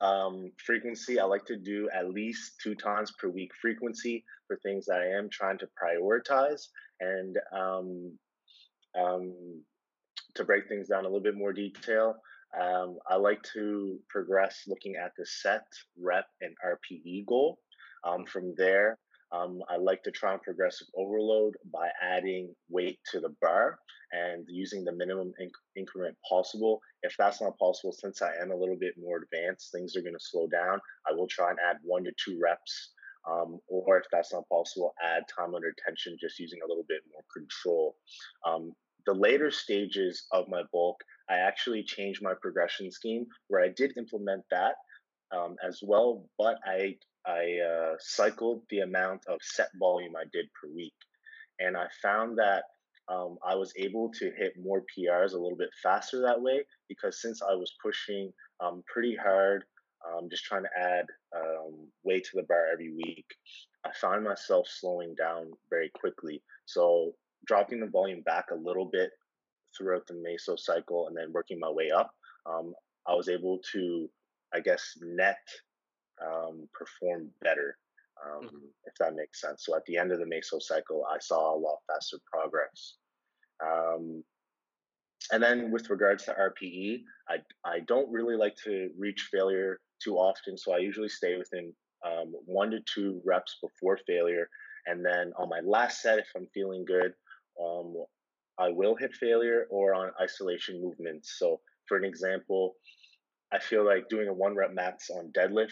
um, 0.00 0.52
frequency, 0.64 1.18
I 1.18 1.24
like 1.24 1.44
to 1.46 1.56
do 1.56 1.88
at 1.94 2.10
least 2.10 2.60
two 2.62 2.74
times 2.74 3.12
per 3.18 3.28
week 3.28 3.52
frequency 3.60 4.24
for 4.46 4.56
things 4.56 4.86
that 4.86 5.00
I 5.00 5.18
am 5.18 5.28
trying 5.30 5.58
to 5.58 5.68
prioritize. 5.82 6.68
And 7.00 7.36
um, 7.52 8.18
um, 8.98 9.62
to 10.34 10.44
break 10.44 10.68
things 10.68 10.88
down 10.88 11.04
a 11.04 11.08
little 11.08 11.20
bit 11.20 11.36
more 11.36 11.52
detail, 11.52 12.16
um, 12.60 12.98
I 13.08 13.16
like 13.16 13.42
to 13.54 13.98
progress 14.08 14.62
looking 14.66 14.96
at 14.96 15.12
the 15.16 15.26
set, 15.26 15.66
rep, 15.98 16.26
and 16.40 16.54
RPE 16.64 17.26
goal. 17.26 17.58
Um, 18.04 18.24
from 18.24 18.54
there, 18.56 18.98
um, 19.32 19.60
I 19.68 19.76
like 19.76 20.02
to 20.04 20.10
try 20.10 20.32
and 20.32 20.42
progressive 20.42 20.86
overload 20.96 21.54
by 21.72 21.88
adding 22.02 22.54
weight 22.68 22.98
to 23.12 23.20
the 23.20 23.34
bar 23.42 23.78
and 24.12 24.44
using 24.48 24.84
the 24.84 24.92
minimum 24.92 25.32
inc- 25.42 25.50
increment 25.76 26.16
possible. 26.28 26.80
If 27.02 27.14
that's 27.18 27.40
not 27.40 27.58
possible, 27.58 27.92
since 27.92 28.22
I 28.22 28.32
am 28.40 28.52
a 28.52 28.56
little 28.56 28.76
bit 28.78 28.94
more 28.98 29.18
advanced, 29.22 29.72
things 29.72 29.96
are 29.96 30.02
going 30.02 30.14
to 30.14 30.20
slow 30.20 30.46
down. 30.46 30.80
I 31.08 31.12
will 31.12 31.26
try 31.28 31.50
and 31.50 31.58
add 31.68 31.76
one 31.82 32.04
to 32.04 32.12
two 32.24 32.38
reps. 32.42 32.92
Um, 33.28 33.58
or 33.66 33.98
if 33.98 34.04
that's 34.12 34.32
not 34.32 34.48
possible, 34.48 34.94
add 35.02 35.24
time 35.36 35.56
under 35.56 35.74
tension, 35.84 36.16
just 36.20 36.38
using 36.38 36.60
a 36.64 36.68
little 36.68 36.84
bit 36.88 37.00
more 37.12 37.24
control. 37.34 37.96
Um, 38.46 38.72
the 39.04 39.14
later 39.14 39.50
stages 39.50 40.26
of 40.30 40.48
my 40.48 40.62
bulk, 40.72 40.96
I 41.28 41.38
actually 41.38 41.82
changed 41.82 42.22
my 42.22 42.34
progression 42.40 42.90
scheme 42.92 43.26
where 43.48 43.64
I 43.64 43.68
did 43.76 43.96
implement 43.96 44.44
that 44.52 44.74
um, 45.36 45.56
as 45.66 45.80
well, 45.82 46.28
but 46.38 46.58
I 46.64 46.96
I 47.26 47.58
uh, 47.58 47.96
cycled 47.98 48.62
the 48.70 48.80
amount 48.80 49.22
of 49.26 49.38
set 49.42 49.68
volume 49.78 50.14
I 50.16 50.24
did 50.32 50.46
per 50.60 50.68
week, 50.72 50.94
and 51.58 51.76
I 51.76 51.86
found 52.02 52.38
that 52.38 52.64
um, 53.08 53.38
I 53.46 53.54
was 53.54 53.72
able 53.76 54.10
to 54.18 54.32
hit 54.36 54.54
more 54.60 54.82
PRs 54.82 55.32
a 55.32 55.38
little 55.38 55.56
bit 55.56 55.70
faster 55.82 56.20
that 56.22 56.40
way 56.40 56.64
because 56.88 57.20
since 57.20 57.40
I 57.42 57.54
was 57.54 57.72
pushing 57.82 58.32
um, 58.60 58.82
pretty 58.86 59.16
hard, 59.16 59.64
um, 60.06 60.28
just 60.28 60.44
trying 60.44 60.64
to 60.64 60.80
add 60.80 61.06
um, 61.34 61.88
weight 62.04 62.24
to 62.24 62.30
the 62.36 62.42
bar 62.42 62.66
every 62.72 62.92
week, 62.92 63.26
I 63.84 63.90
found 64.00 64.24
myself 64.24 64.66
slowing 64.68 65.14
down 65.14 65.52
very 65.70 65.90
quickly. 65.94 66.42
So 66.64 67.12
dropping 67.46 67.80
the 67.80 67.86
volume 67.86 68.22
back 68.22 68.46
a 68.50 68.56
little 68.56 68.86
bit 68.86 69.10
throughout 69.76 70.06
the 70.06 70.14
meso 70.14 70.58
cycle 70.58 71.06
and 71.06 71.16
then 71.16 71.32
working 71.32 71.60
my 71.60 71.70
way 71.70 71.90
up, 71.90 72.10
um, 72.46 72.74
I 73.06 73.14
was 73.14 73.28
able 73.28 73.60
to, 73.72 74.08
I 74.52 74.60
guess, 74.60 74.98
net 75.00 75.38
um, 76.24 76.68
perform 76.72 77.28
better, 77.42 77.76
um, 78.24 78.46
mm-hmm. 78.46 78.56
if 78.84 78.94
that 78.98 79.14
makes 79.14 79.40
sense. 79.40 79.64
So 79.64 79.76
at 79.76 79.84
the 79.86 79.96
end 79.96 80.12
of 80.12 80.18
the 80.18 80.24
meso 80.24 80.60
cycle, 80.60 81.04
I 81.10 81.18
saw 81.20 81.54
a 81.54 81.58
lot 81.58 81.78
faster 81.86 82.18
progress. 82.30 82.94
Um, 83.64 84.22
and 85.32 85.42
then 85.42 85.70
with 85.70 85.90
regards 85.90 86.24
to 86.24 86.34
RPE, 86.34 87.02
I, 87.28 87.36
I 87.64 87.80
don't 87.80 88.10
really 88.10 88.36
like 88.36 88.56
to 88.64 88.90
reach 88.98 89.28
failure 89.32 89.80
too 90.02 90.16
often. 90.16 90.56
So 90.56 90.72
I 90.72 90.78
usually 90.78 91.08
stay 91.08 91.36
within 91.36 91.72
um, 92.06 92.32
one 92.44 92.70
to 92.70 92.80
two 92.80 93.20
reps 93.24 93.58
before 93.60 93.98
failure. 94.06 94.48
And 94.86 95.04
then 95.04 95.32
on 95.36 95.48
my 95.48 95.60
last 95.64 96.00
set, 96.00 96.18
if 96.18 96.28
I'm 96.36 96.46
feeling 96.54 96.84
good, 96.84 97.12
um, 97.60 98.04
I 98.58 98.70
will 98.70 98.94
hit 98.94 99.14
failure 99.14 99.66
or 99.70 99.94
on 99.94 100.10
isolation 100.22 100.80
movements. 100.80 101.36
So, 101.38 101.60
for 101.88 101.96
an 101.96 102.04
example, 102.04 102.74
I 103.52 103.58
feel 103.58 103.84
like 103.84 104.08
doing 104.08 104.28
a 104.28 104.32
one 104.32 104.54
rep 104.54 104.72
max 104.72 105.10
on 105.10 105.32
deadlift 105.36 105.70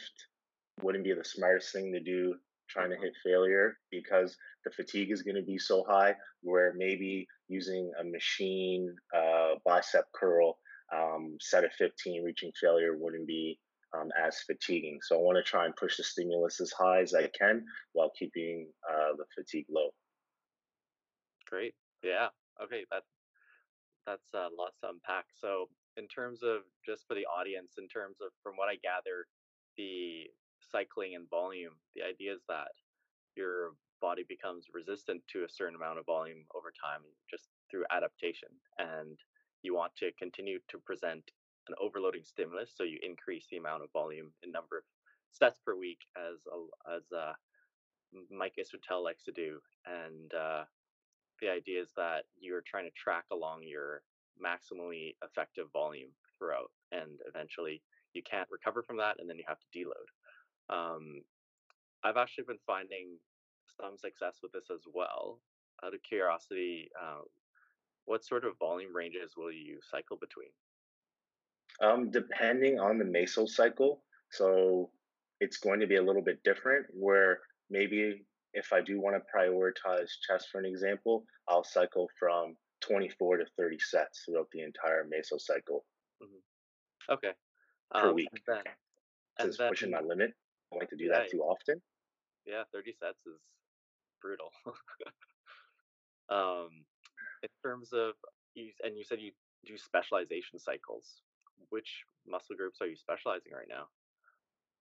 wouldn't 0.82 1.04
be 1.04 1.12
the 1.12 1.24
smartest 1.24 1.72
thing 1.72 1.92
to 1.92 2.00
do 2.00 2.34
trying 2.68 2.90
to 2.90 2.96
hit 2.96 3.12
failure 3.24 3.76
because 3.90 4.36
the 4.64 4.70
fatigue 4.70 5.10
is 5.10 5.22
going 5.22 5.36
to 5.36 5.42
be 5.42 5.58
so 5.58 5.84
high 5.88 6.14
where 6.42 6.72
maybe 6.76 7.26
using 7.48 7.90
a 8.00 8.04
machine 8.04 8.94
uh, 9.14 9.54
bicep 9.64 10.04
curl 10.14 10.58
um, 10.94 11.36
set 11.40 11.64
of 11.64 11.72
15 11.72 12.24
reaching 12.24 12.50
failure 12.60 12.96
wouldn't 12.98 13.26
be 13.26 13.58
um, 13.98 14.08
as 14.20 14.38
fatiguing. 14.46 14.98
So 15.02 15.16
i 15.16 15.20
want 15.20 15.36
to 15.36 15.42
try 15.42 15.66
and 15.66 15.76
push 15.76 15.96
the 15.96 16.04
stimulus 16.04 16.60
as 16.60 16.72
high 16.72 17.00
as 17.00 17.14
i 17.14 17.28
can 17.38 17.64
while 17.92 18.10
keeping 18.18 18.68
uh, 18.90 19.16
the 19.16 19.24
fatigue 19.34 19.66
low. 19.70 19.90
Great. 21.48 21.74
Yeah. 22.02 22.28
Okay 22.62 22.84
that 22.90 23.02
that's 24.06 24.34
a 24.34 24.48
lot 24.58 24.72
to 24.82 24.90
unpack. 24.90 25.26
So 25.34 25.68
in 25.96 26.08
terms 26.08 26.42
of 26.42 26.62
just 26.84 27.06
for 27.06 27.14
the 27.14 27.26
audience 27.26 27.74
in 27.78 27.88
terms 27.88 28.16
of 28.20 28.30
from 28.42 28.56
what 28.56 28.68
i 28.68 28.74
gather 28.82 29.26
the 29.76 30.26
cycling 30.70 31.14
and 31.14 31.28
volume, 31.30 31.74
the 31.94 32.02
idea 32.02 32.32
is 32.34 32.42
that 32.48 32.72
your 33.36 33.72
body 34.00 34.24
becomes 34.28 34.66
resistant 34.72 35.22
to 35.28 35.44
a 35.44 35.48
certain 35.48 35.74
amount 35.74 35.98
of 35.98 36.06
volume 36.06 36.44
over 36.54 36.72
time 36.72 37.00
just 37.30 37.48
through 37.70 37.84
adaptation. 37.90 38.48
And 38.78 39.18
you 39.62 39.74
want 39.74 39.96
to 39.96 40.12
continue 40.18 40.58
to 40.68 40.78
present 40.78 41.24
an 41.68 41.74
overloading 41.80 42.22
stimulus, 42.24 42.70
so 42.74 42.84
you 42.84 42.98
increase 43.02 43.46
the 43.50 43.56
amount 43.56 43.82
of 43.82 43.92
volume 43.92 44.32
in 44.42 44.52
number 44.52 44.78
of 44.78 44.84
sets 45.30 45.58
per 45.64 45.74
week, 45.76 46.00
as 46.16 46.36
as 46.94 47.02
uh, 47.16 47.32
Mike 48.30 48.54
Israetel 48.58 49.02
likes 49.02 49.24
to 49.24 49.32
do. 49.32 49.58
And 49.86 50.32
uh, 50.34 50.64
the 51.40 51.48
idea 51.48 51.80
is 51.80 51.88
that 51.96 52.24
you're 52.38 52.62
trying 52.66 52.84
to 52.84 52.90
track 53.02 53.24
along 53.32 53.62
your 53.64 54.02
maximally 54.36 55.14
effective 55.24 55.66
volume 55.72 56.10
throughout, 56.38 56.70
and 56.92 57.18
eventually 57.26 57.82
you 58.12 58.22
can't 58.22 58.48
recover 58.50 58.82
from 58.82 58.98
that, 58.98 59.16
and 59.18 59.28
then 59.28 59.38
you 59.38 59.44
have 59.48 59.58
to 59.58 59.78
deload. 59.78 60.08
Um, 60.70 61.22
I've 62.02 62.16
actually 62.16 62.44
been 62.44 62.58
finding 62.66 63.18
some 63.80 63.96
success 63.96 64.38
with 64.42 64.52
this 64.52 64.70
as 64.72 64.82
well. 64.92 65.40
Out 65.84 65.94
of 65.94 66.02
curiosity, 66.02 66.90
uh, 67.00 67.22
what 68.04 68.24
sort 68.24 68.44
of 68.44 68.58
volume 68.58 68.94
ranges 68.94 69.32
will 69.36 69.52
you 69.52 69.78
cycle 69.90 70.16
between? 70.16 70.48
Um, 71.82 72.10
depending 72.10 72.78
on 72.78 72.98
the 72.98 73.04
meso 73.04 73.48
cycle, 73.48 74.02
so 74.30 74.90
it's 75.40 75.56
going 75.56 75.80
to 75.80 75.86
be 75.86 75.96
a 75.96 76.02
little 76.02 76.22
bit 76.22 76.42
different. 76.44 76.86
Where 76.92 77.40
maybe 77.70 78.24
if 78.52 78.72
I 78.72 78.80
do 78.80 79.00
want 79.00 79.16
to 79.16 79.22
prioritize 79.36 80.08
chest, 80.26 80.48
for 80.52 80.60
an 80.60 80.66
example, 80.66 81.24
I'll 81.48 81.64
cycle 81.64 82.08
from 82.18 82.56
24 82.82 83.38
to 83.38 83.44
30 83.58 83.78
sets 83.80 84.22
throughout 84.24 84.48
the 84.52 84.62
entire 84.62 85.04
meso 85.04 85.40
cycle. 85.40 85.84
Mm-hmm. 86.22 87.14
Okay. 87.14 87.32
Per 87.90 88.08
um, 88.08 88.14
week. 88.14 88.28
And 88.32 88.40
then, 88.46 88.62
and 89.40 89.54
so 89.54 89.64
then, 89.64 89.70
pushing 89.70 89.90
my 89.90 90.00
limit 90.00 90.32
like 90.72 90.90
to 90.90 90.96
do 90.96 91.08
that 91.08 91.30
too 91.30 91.40
often. 91.40 91.80
Yeah, 92.46 92.62
30 92.72 92.92
sets 92.98 93.26
is 93.26 93.40
brutal. 94.20 94.50
um, 96.28 96.70
in 97.42 97.48
terms 97.62 97.92
of 97.92 98.14
you, 98.54 98.70
and 98.82 98.96
you 98.96 99.04
said 99.04 99.20
you 99.20 99.32
do 99.66 99.76
specialization 99.78 100.58
cycles. 100.58 101.22
Which 101.70 102.04
muscle 102.26 102.56
groups 102.56 102.78
are 102.80 102.86
you 102.86 102.96
specializing 102.96 103.52
right 103.52 103.68
now? 103.68 103.86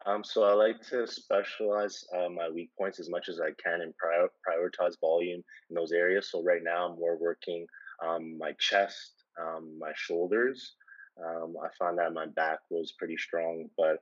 Um, 0.06 0.24
so 0.24 0.44
I 0.44 0.54
like 0.54 0.82
to 0.90 1.08
specialize 1.08 2.04
uh, 2.18 2.28
my 2.30 2.50
weak 2.50 2.72
points 2.78 3.00
as 3.00 3.10
much 3.10 3.30
as 3.30 3.40
I 3.40 3.52
can 3.64 3.82
and 3.82 3.94
prior- 3.96 4.32
prioritize 4.46 5.00
volume 5.00 5.42
in 5.70 5.76
those 5.76 5.92
areas. 5.94 6.30
So 6.30 6.44
right 6.44 6.62
now 6.62 6.88
I'm 6.90 7.00
more 7.00 7.18
working 7.18 7.66
um, 8.06 8.38
my 8.38 8.52
chest, 8.60 9.24
um, 9.40 9.78
my 9.80 9.92
shoulders. 9.96 10.76
Um, 11.24 11.56
I 11.64 11.70
found 11.80 12.00
that 12.00 12.14
my 12.14 12.26
back 12.26 12.60
was 12.70 12.94
pretty 12.98 13.18
strong, 13.18 13.70
but 13.78 14.00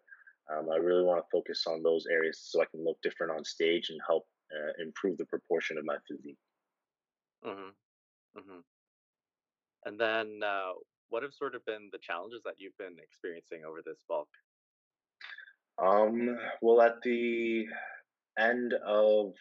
um, 0.52 0.68
I 0.72 0.78
really 0.78 1.04
want 1.04 1.24
to 1.24 1.30
focus 1.32 1.64
on 1.68 1.84
those 1.84 2.06
areas 2.12 2.40
so 2.44 2.62
I 2.62 2.66
can 2.66 2.84
look 2.84 2.98
different 3.02 3.32
on 3.32 3.44
stage 3.44 3.90
and 3.90 4.00
help 4.06 4.26
uh, 4.52 4.84
improve 4.84 5.18
the 5.18 5.26
proportion 5.26 5.78
of 5.78 5.86
my 5.86 5.98
physique. 6.08 6.38
Mm-hmm. 7.46 8.40
Mm-hmm. 8.40 8.60
And 9.86 10.00
then, 10.00 10.40
uh, 10.46 10.74
what 11.10 11.24
have 11.24 11.34
sort 11.34 11.56
of 11.56 11.66
been 11.66 11.90
the 11.92 12.00
challenges 12.00 12.42
that 12.46 12.56
you've 12.58 12.78
been 12.78 12.96
experiencing 13.02 13.64
over 13.68 13.82
this 13.86 14.00
bulk? 14.08 14.30
Um, 15.82 16.38
well, 16.62 16.82
at 16.82 17.02
the 17.04 17.66
end 18.40 18.74
of 18.86 19.34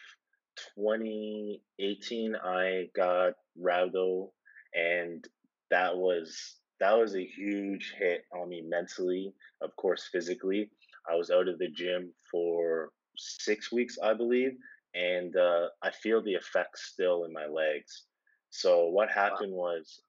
2018, 0.75 2.35
I 2.35 2.87
got 2.95 3.33
rhabdo, 3.59 4.29
and 4.73 5.25
that 5.69 5.95
was 5.95 6.55
that 6.79 6.97
was 6.97 7.15
a 7.15 7.25
huge 7.25 7.93
hit 7.97 8.25
on 8.33 8.49
me 8.49 8.63
mentally, 8.67 9.33
of 9.61 9.75
course, 9.75 10.09
physically. 10.11 10.69
I 11.09 11.15
was 11.15 11.31
out 11.31 11.47
of 11.47 11.59
the 11.59 11.69
gym 11.69 12.11
for 12.29 12.91
six 13.17 13.71
weeks, 13.71 13.97
I 14.01 14.13
believe, 14.13 14.53
and 14.93 15.35
uh, 15.35 15.67
I 15.81 15.91
feel 15.91 16.21
the 16.21 16.33
effects 16.33 16.91
still 16.91 17.25
in 17.25 17.33
my 17.33 17.45
legs. 17.45 18.03
So 18.49 18.87
what 18.87 19.09
happened 19.09 19.53
wow. 19.53 19.75
was 19.75 20.01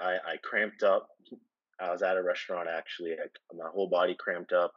I, 0.00 0.16
I, 0.26 0.36
cramped 0.42 0.82
up. 0.82 1.08
I 1.80 1.92
was 1.92 2.02
at 2.02 2.16
a 2.16 2.22
restaurant 2.22 2.68
actually. 2.68 3.12
I, 3.12 3.26
my 3.54 3.68
whole 3.72 3.88
body 3.88 4.16
cramped 4.18 4.52
up. 4.52 4.72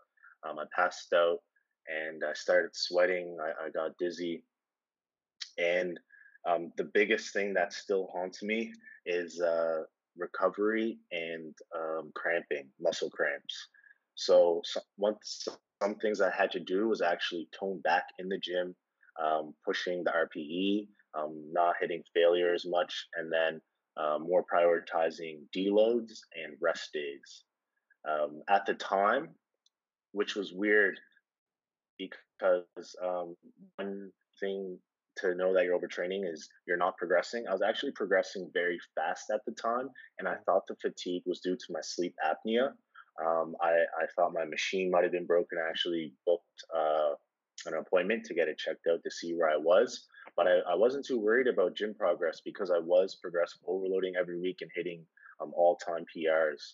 Um, 0.48 0.60
I 0.60 0.66
passed 0.76 1.14
out 1.14 1.40
and 1.88 2.24
I 2.24 2.34
started 2.34 2.72
sweating. 2.74 3.38
I, 3.42 3.68
I 3.68 3.70
got 3.70 3.98
dizzy. 3.98 4.44
And 5.58 6.00
um, 6.46 6.72
the 6.78 6.90
biggest 6.94 7.32
thing 7.34 7.54
that 7.54 7.74
still 7.74 8.10
haunts 8.12 8.44
me 8.44 8.74
is 9.06 9.40
uh, 9.42 9.84
recovery 10.18 11.00
and 11.12 11.56
um, 11.76 12.12
cramping, 12.16 12.68
muscle 12.82 13.10
cramps. 13.10 13.68
So, 14.16 14.62
so 14.64 14.82
once 14.98 15.48
some 15.82 15.96
things 15.96 16.22
I 16.22 16.32
had 16.32 16.52
to 16.52 16.60
do 16.60 16.88
was 16.88 17.02
actually 17.02 17.48
tone 17.58 17.82
back 17.84 18.04
in 18.20 18.30
the 18.30 18.40
gym, 18.40 18.76
um, 19.24 19.54
pushing 19.66 20.04
the 20.04 20.12
RPE, 20.12 20.88
um, 21.18 21.50
not 21.52 21.76
hitting 21.80 22.04
failure 22.14 22.54
as 22.54 22.66
much, 22.66 23.08
and 23.16 23.32
then 23.32 23.62
uh, 23.98 24.18
more 24.20 24.44
prioritizing 24.44 25.42
deloads 25.56 26.20
and 26.36 26.58
rest 26.62 26.90
days. 26.94 27.44
Um, 28.10 28.42
at 28.50 28.66
the 28.66 28.74
time, 28.74 29.30
which 30.12 30.36
was 30.36 30.54
weird 30.54 31.00
because 31.98 32.96
um, 33.02 33.36
one 33.78 34.12
thing 34.40 34.78
to 35.18 35.36
know 35.36 35.54
that 35.54 35.64
you're 35.64 35.80
overtraining 35.80 36.30
is 36.30 36.50
you're 36.68 36.78
not 36.78 36.98
progressing. 36.98 37.46
I 37.48 37.52
was 37.52 37.62
actually 37.62 37.92
progressing 37.92 38.50
very 38.54 38.80
fast 38.96 39.26
at 39.34 39.42
the 39.46 39.54
time, 39.54 39.90
and 40.20 40.28
I 40.28 40.36
thought 40.46 40.64
the 40.68 40.76
fatigue 40.82 41.24
was 41.26 41.40
due 41.40 41.56
to 41.56 41.66
my 41.72 41.82
sleep 41.82 42.16
apnea. 42.26 42.70
Um, 43.22 43.56
I, 43.62 43.72
I 44.02 44.06
thought 44.16 44.34
my 44.34 44.46
machine 44.46 44.90
might 44.90 45.04
have 45.04 45.12
been 45.12 45.26
broken. 45.26 45.58
I 45.58 45.70
actually 45.70 46.14
booked 46.26 46.64
uh, 46.76 47.14
an 47.66 47.76
appointment 47.76 48.26
to 48.26 48.34
get 48.34 48.48
it 48.48 48.58
checked 48.58 48.88
out 48.92 49.04
to 49.04 49.12
see 49.12 49.34
where 49.34 49.50
I 49.50 49.58
was. 49.58 50.08
But 50.36 50.48
I, 50.48 50.60
I 50.72 50.76
wasn't 50.76 51.06
too 51.06 51.20
worried 51.20 51.48
about 51.48 51.76
gym 51.76 51.94
progress 51.94 52.42
because 52.44 52.72
I 52.72 52.80
was 52.80 53.16
progressive 53.16 53.62
overloading 53.68 54.14
every 54.20 54.40
week 54.40 54.58
and 54.62 54.72
hitting 54.74 55.06
um, 55.42 55.52
all 55.56 55.76
time 55.76 56.06
PRs. 56.16 56.74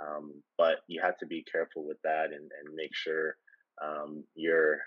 Um, 0.00 0.42
but 0.56 0.78
you 0.86 1.00
have 1.02 1.18
to 1.18 1.26
be 1.26 1.44
careful 1.50 1.86
with 1.86 1.98
that 2.04 2.26
and, 2.26 2.50
and 2.50 2.74
make 2.74 2.94
sure 2.94 3.36
um, 3.84 4.24
you're 4.34 4.78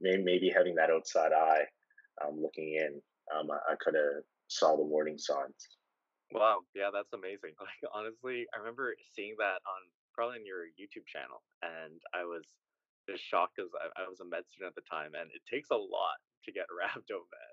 maybe 0.00 0.52
having 0.54 0.74
that 0.76 0.90
outside 0.90 1.32
eye 1.32 1.64
um, 2.24 2.40
looking 2.40 2.74
in. 2.74 3.00
Um, 3.34 3.50
I, 3.50 3.72
I 3.72 3.76
could 3.80 3.94
have 3.94 4.22
saw 4.48 4.76
the 4.76 4.82
warning 4.84 5.18
signs. 5.18 5.68
Wow, 6.32 6.58
yeah, 6.74 6.90
that's 6.92 7.12
amazing. 7.12 7.54
Like 7.60 7.82
honestly, 7.94 8.46
I 8.54 8.58
remember 8.58 8.94
seeing 9.14 9.34
that 9.38 9.58
on 9.66 9.82
probably 10.20 10.36
on 10.36 10.44
your 10.44 10.68
YouTube 10.76 11.08
channel, 11.08 11.40
and 11.64 11.96
I 12.12 12.28
was 12.28 12.44
just 13.08 13.24
shocked 13.24 13.56
because 13.56 13.72
I, 13.72 14.04
I 14.04 14.04
was 14.04 14.20
a 14.20 14.28
med 14.28 14.44
student 14.52 14.68
at 14.68 14.76
the 14.76 14.84
time, 14.84 15.16
and 15.16 15.32
it 15.32 15.40
takes 15.48 15.72
a 15.72 15.80
lot 15.80 16.20
to 16.44 16.52
get 16.52 16.68
rhabdo, 16.76 17.24
man. 17.32 17.52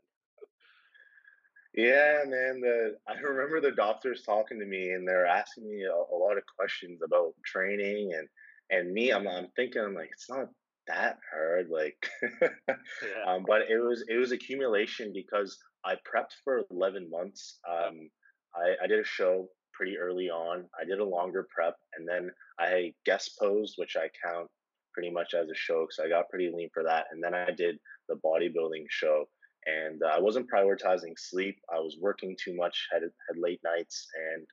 Yeah, 1.71 2.27
man. 2.27 2.59
The 2.59 2.97
I 3.07 3.15
remember 3.24 3.62
the 3.62 3.71
doctors 3.71 4.24
talking 4.24 4.59
to 4.59 4.65
me, 4.65 4.91
and 4.91 5.07
they're 5.07 5.25
asking 5.25 5.69
me 5.69 5.83
a, 5.88 5.95
a 5.95 6.17
lot 6.19 6.36
of 6.36 6.43
questions 6.59 7.00
about 7.00 7.31
training, 7.45 8.12
and 8.12 8.27
and 8.69 8.91
me, 8.91 9.13
I'm 9.13 9.27
I'm 9.29 9.47
thinking, 9.55 9.81
I'm 9.81 9.95
like, 9.95 10.09
it's 10.12 10.29
not 10.29 10.50
that 10.88 11.19
hard, 11.31 11.69
like, 11.69 12.09
yeah. 12.41 13.24
um, 13.27 13.45
but 13.47 13.62
it 13.69 13.79
was 13.79 14.03
it 14.09 14.17
was 14.17 14.33
accumulation 14.33 15.13
because 15.13 15.57
I 15.86 15.95
prepped 15.95 16.36
for 16.43 16.63
11 16.69 17.09
months. 17.09 17.59
Um, 17.69 18.09
I, 18.53 18.83
I 18.83 18.88
did 18.88 19.00
a 19.00 19.05
show 19.05 19.47
pretty 19.74 19.97
early 19.97 20.29
on. 20.29 20.65
I 20.79 20.83
did 20.83 21.00
a 21.00 21.05
longer 21.05 21.47
prep, 21.53 21.75
and 21.97 22.07
then 22.07 22.31
I 22.59 22.93
guest 23.05 23.37
posed, 23.39 23.75
which 23.77 23.95
I 23.97 24.09
count 24.23 24.49
pretty 24.93 25.11
much 25.11 25.33
as 25.33 25.49
a 25.49 25.55
show 25.55 25.81
because 25.83 25.99
I 25.99 26.09
got 26.09 26.29
pretty 26.29 26.49
lean 26.53 26.69
for 26.73 26.83
that. 26.83 27.07
And 27.11 27.23
then 27.23 27.33
I 27.33 27.51
did 27.51 27.77
the 28.09 28.15
bodybuilding 28.15 28.85
show, 28.89 29.25
and 29.65 30.01
uh, 30.03 30.07
I 30.07 30.19
wasn't 30.19 30.49
prioritizing 30.51 31.13
sleep. 31.17 31.59
I 31.71 31.79
was 31.79 31.97
working 32.01 32.35
too 32.41 32.55
much, 32.55 32.87
had 32.91 33.03
had 33.03 33.37
late 33.37 33.61
nights, 33.63 34.07
and 34.15 34.47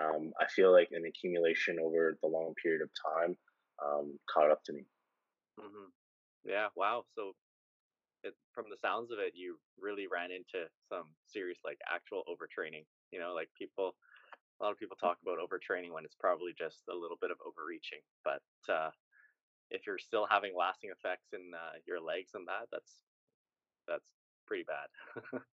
um, 0.00 0.32
I 0.40 0.46
feel 0.48 0.72
like 0.72 0.88
an 0.92 1.04
accumulation 1.06 1.78
over 1.80 2.16
the 2.22 2.28
long 2.28 2.54
period 2.62 2.82
of 2.82 2.90
time 3.14 3.36
um, 3.84 4.18
caught 4.32 4.50
up 4.50 4.62
to 4.64 4.72
me. 4.72 4.86
hmm 5.58 5.86
Yeah. 6.44 6.68
Wow. 6.76 7.04
So, 7.14 7.34
it, 8.24 8.34
from 8.54 8.70
the 8.70 8.76
sounds 8.78 9.12
of 9.12 9.18
it, 9.20 9.34
you 9.36 9.60
really 9.78 10.06
ran 10.08 10.30
into 10.32 10.68
some 10.88 11.14
serious, 11.26 11.60
like, 11.64 11.78
actual 11.88 12.24
overtraining. 12.28 12.86
You 13.12 13.20
know, 13.20 13.34
like 13.34 13.50
people, 13.58 13.96
a 14.62 14.64
lot 14.64 14.72
of 14.72 14.78
people 14.78 14.96
talk 14.96 15.18
about 15.22 15.42
overtraining 15.42 15.92
when 15.92 16.04
it's 16.04 16.14
probably 16.14 16.54
just 16.56 16.86
a 16.88 16.94
little 16.94 17.18
bit 17.20 17.30
of 17.30 17.38
overreaching. 17.42 17.98
But 18.22 18.42
uh, 18.72 18.90
if 19.70 19.86
you're 19.86 19.98
still 19.98 20.26
having 20.30 20.52
lasting 20.56 20.90
effects 20.90 21.34
in 21.34 21.50
uh, 21.52 21.82
your 21.86 22.00
legs 22.00 22.30
and 22.34 22.46
that, 22.46 22.70
that's 22.70 23.02
that's 23.88 24.06
pretty 24.46 24.64
bad. 24.64 25.42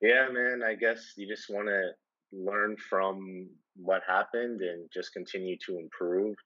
Yeah, 0.00 0.28
man. 0.30 0.62
I 0.62 0.74
guess 0.74 1.14
you 1.16 1.26
just 1.26 1.50
want 1.50 1.66
to 1.66 1.90
learn 2.32 2.76
from 2.76 3.48
what 3.76 4.02
happened 4.06 4.60
and 4.60 4.88
just 4.92 5.12
continue 5.12 5.56
to 5.66 5.78
improve. 5.78 6.36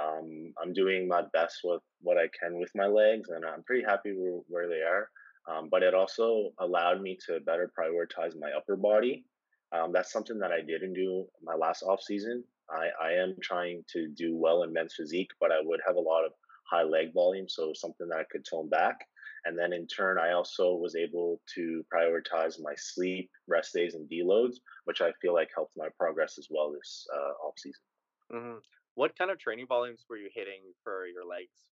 Um, 0.00 0.52
I'm 0.62 0.72
doing 0.72 1.08
my 1.08 1.22
best 1.32 1.60
with 1.64 1.82
what 2.00 2.18
I 2.18 2.28
can 2.40 2.60
with 2.60 2.70
my 2.76 2.86
legs, 2.86 3.30
and 3.30 3.44
I'm 3.44 3.64
pretty 3.64 3.82
happy 3.82 4.12
where, 4.12 4.40
where 4.48 4.68
they 4.68 4.82
are. 4.82 5.08
Um, 5.50 5.68
but 5.70 5.82
it 5.82 5.94
also 5.94 6.50
allowed 6.60 7.00
me 7.00 7.18
to 7.26 7.40
better 7.40 7.72
prioritize 7.76 8.38
my 8.38 8.52
upper 8.56 8.76
body. 8.76 9.24
Um, 9.72 9.92
that's 9.92 10.12
something 10.12 10.38
that 10.38 10.52
I 10.52 10.60
didn't 10.62 10.94
do 10.94 11.26
my 11.42 11.54
last 11.54 11.82
off 11.82 12.02
season. 12.02 12.44
I, 12.70 12.88
I 13.02 13.12
am 13.12 13.36
trying 13.42 13.84
to 13.92 14.08
do 14.08 14.36
well 14.36 14.62
in 14.62 14.72
men's 14.72 14.94
physique, 14.94 15.30
but 15.40 15.52
I 15.52 15.60
would 15.60 15.80
have 15.86 15.96
a 15.96 16.00
lot 16.00 16.24
of 16.24 16.32
high 16.70 16.82
leg 16.84 17.12
volume, 17.14 17.48
so 17.48 17.72
something 17.74 18.08
that 18.08 18.18
I 18.18 18.24
could 18.30 18.44
tone 18.44 18.68
back. 18.68 19.06
And 19.44 19.58
then 19.58 19.72
in 19.72 19.86
turn, 19.86 20.18
I 20.18 20.32
also 20.32 20.74
was 20.74 20.94
able 20.94 21.40
to 21.54 21.84
prioritize 21.92 22.60
my 22.60 22.74
sleep, 22.76 23.30
rest 23.48 23.72
days, 23.74 23.94
and 23.94 24.08
deloads, 24.08 24.56
which 24.84 25.00
I 25.00 25.12
feel 25.20 25.34
like 25.34 25.50
helped 25.54 25.74
my 25.76 25.88
progress 25.98 26.38
as 26.38 26.46
well 26.50 26.72
this 26.72 27.06
uh, 27.14 27.46
off 27.46 27.58
season. 27.58 27.82
hmm 28.30 28.58
What 28.94 29.16
kind 29.16 29.30
of 29.30 29.38
training 29.38 29.66
volumes 29.66 30.04
were 30.08 30.16
you 30.16 30.30
hitting 30.34 30.62
for 30.82 31.06
your 31.06 31.24
legs 31.24 31.68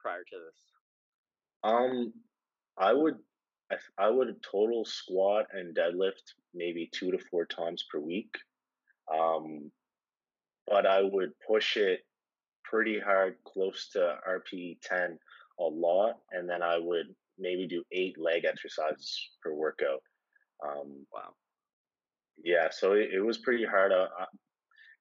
prior 0.00 0.24
to 0.24 0.36
this? 0.46 0.58
Um, 1.62 2.12
I 2.78 2.92
would 2.92 3.18
I, 3.98 4.06
I 4.06 4.10
would 4.10 4.42
total 4.42 4.84
squat 4.84 5.46
and 5.52 5.76
deadlift 5.76 6.34
maybe 6.54 6.90
two 6.92 7.10
to 7.12 7.18
four 7.18 7.46
times 7.46 7.84
per 7.90 7.98
week. 7.98 8.34
Um, 9.12 9.70
but 10.66 10.86
I 10.86 11.02
would 11.02 11.32
push 11.46 11.76
it 11.76 12.00
pretty 12.64 12.98
hard, 12.98 13.36
close 13.44 13.88
to 13.92 14.16
RPE 14.28 14.78
10 14.82 15.18
a 15.60 15.64
lot, 15.64 16.14
and 16.30 16.48
then 16.48 16.62
I 16.62 16.78
would 16.78 17.14
maybe 17.38 17.66
do 17.66 17.84
eight 17.92 18.18
leg 18.18 18.44
exercises 18.44 19.30
per 19.42 19.52
workout. 19.54 20.02
Um, 20.64 21.06
Wow. 21.12 21.34
yeah, 22.44 22.68
so 22.70 22.92
it, 22.92 23.10
it 23.12 23.20
was 23.20 23.38
pretty 23.38 23.64
hard. 23.64 23.92
Uh, 23.92 24.08
uh, 24.18 24.26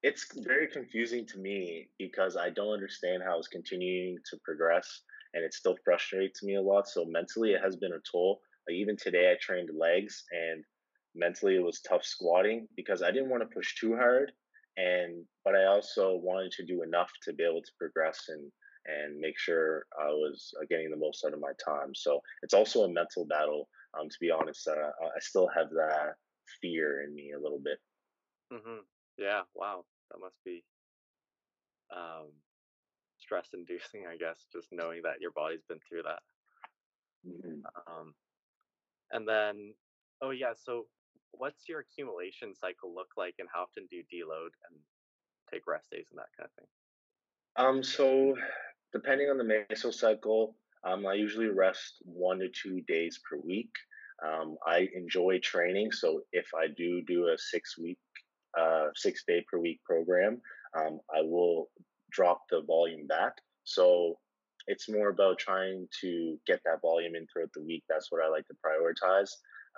it's 0.04 0.28
very 0.44 0.68
confusing 0.68 1.26
to 1.28 1.38
me 1.40 1.90
because 2.00 2.36
I 2.36 2.50
don't 2.50 2.74
understand 2.74 3.22
how 3.24 3.38
it's 3.38 3.48
continuing 3.48 4.18
to 4.32 4.38
progress, 4.44 5.04
and 5.34 5.44
it 5.44 5.54
still 5.54 5.78
frustrates 5.86 6.44
me 6.44 6.56
a 6.56 6.62
lot. 6.62 6.88
So 6.90 7.06
mentally, 7.06 7.54
it 7.54 7.62
has 7.62 7.76
been 7.76 7.94
a 7.94 8.02
toll. 8.12 8.42
Like 8.68 8.76
even 8.76 8.98
today, 8.98 9.32
I 9.32 9.38
trained 9.40 9.70
legs, 9.76 10.24
and 10.32 10.64
mentally, 11.16 11.56
it 11.56 11.64
was 11.64 11.82
tough 11.82 12.04
squatting 12.04 12.68
because 12.76 13.02
I 13.04 13.12
didn't 13.12 13.30
want 13.30 13.44
to 13.44 13.54
push 13.56 13.76
too 13.76 13.96
hard, 13.96 14.32
and 14.78 15.26
but 15.44 15.56
I 15.56 15.66
also 15.66 16.16
wanted 16.16 16.52
to 16.54 16.66
do 16.66 16.84
enough 16.84 17.12
to 17.24 17.34
be 17.34 17.44
able 17.44 17.62
to 17.64 17.72
progress 17.78 18.26
and 18.30 18.52
and 18.86 19.20
make 19.20 19.38
sure 19.38 19.86
I 20.00 20.08
was 20.10 20.54
uh, 20.60 20.66
getting 20.70 20.90
the 20.90 20.98
most 20.98 21.24
out 21.26 21.34
of 21.34 21.40
my 21.40 21.54
time. 21.64 21.94
So 21.96 22.22
it's 22.42 22.54
also 22.54 22.84
a 22.84 22.90
mental 22.92 23.26
battle. 23.28 23.70
Um, 24.00 24.10
to 24.10 24.18
be 24.20 24.32
honest, 24.32 24.68
uh, 24.68 24.74
I 24.74 25.20
still 25.20 25.48
have 25.50 25.70
that 25.72 26.16
fear 26.62 27.04
in 27.04 27.14
me 27.14 27.32
a 27.32 27.40
little 27.40 27.60
bit. 27.60 27.80
hmm 28.52 28.80
Yeah. 29.18 29.44
Wow. 29.56 29.86
That 30.10 30.20
must 30.20 30.44
be 30.44 30.66
um, 31.96 32.32
stress 33.18 33.50
inducing, 33.54 34.08
I 34.08 34.18
guess, 34.18 34.48
just 34.52 34.70
knowing 34.72 35.04
that 35.04 35.22
your 35.22 35.32
body's 35.32 35.64
been 35.68 35.80
through 35.88 36.04
that. 36.04 36.22
Mhm. 37.24 37.64
Um, 37.88 38.16
and 39.12 39.28
then, 39.28 39.74
oh 40.22 40.32
yeah. 40.32 40.54
So, 40.56 40.86
what's 41.32 41.68
your 41.68 41.80
accumulation 41.80 42.54
cycle 42.56 42.94
look 42.94 43.10
like, 43.18 43.36
and 43.40 43.48
how 43.54 43.64
often 43.64 43.88
do 43.90 43.96
you 43.98 44.04
deload 44.04 44.52
and 44.70 44.80
take 45.52 45.68
rest 45.68 45.92
days 45.92 46.06
and 46.12 46.20
that 46.20 46.30
kind 46.38 46.48
of 46.48 46.54
thing? 46.54 46.68
Um, 47.58 47.84
so 47.84 48.36
depending 48.94 49.28
on 49.30 49.38
the 49.38 49.44
mesocycle, 49.44 50.54
um, 50.84 51.06
I 51.06 51.14
usually 51.14 51.48
rest 51.48 51.96
one 52.04 52.40
to 52.40 52.50
two 52.50 52.82
days 52.88 53.20
per 53.30 53.38
week. 53.38 53.72
Um, 54.26 54.56
I 54.66 54.88
enjoy 54.96 55.40
training, 55.40 55.92
so 55.92 56.22
if 56.32 56.46
I 56.56 56.68
do 56.78 57.02
do 57.08 57.28
a 57.28 57.38
six 57.38 57.78
week, 57.78 57.98
uh, 58.60 58.88
six 58.96 59.24
day 59.28 59.44
per 59.52 59.58
week 59.60 59.80
program, 59.84 60.42
um, 60.78 61.00
I 61.14 61.22
will 61.22 61.70
drop 62.12 62.42
the 62.50 62.62
volume 62.62 63.08
back. 63.08 63.34
So 63.64 64.20
it's 64.68 64.90
more 64.90 65.10
about 65.10 65.40
trying 65.40 65.88
to 66.02 66.38
get 66.48 66.62
that 66.66 66.82
volume 66.82 67.16
in 67.16 67.26
throughout 67.28 67.52
the 67.54 67.64
week. 67.64 67.84
That's 67.90 68.12
what 68.12 68.24
I 68.24 68.30
like 68.30 68.46
to 68.48 68.56
prioritize. 68.66 69.30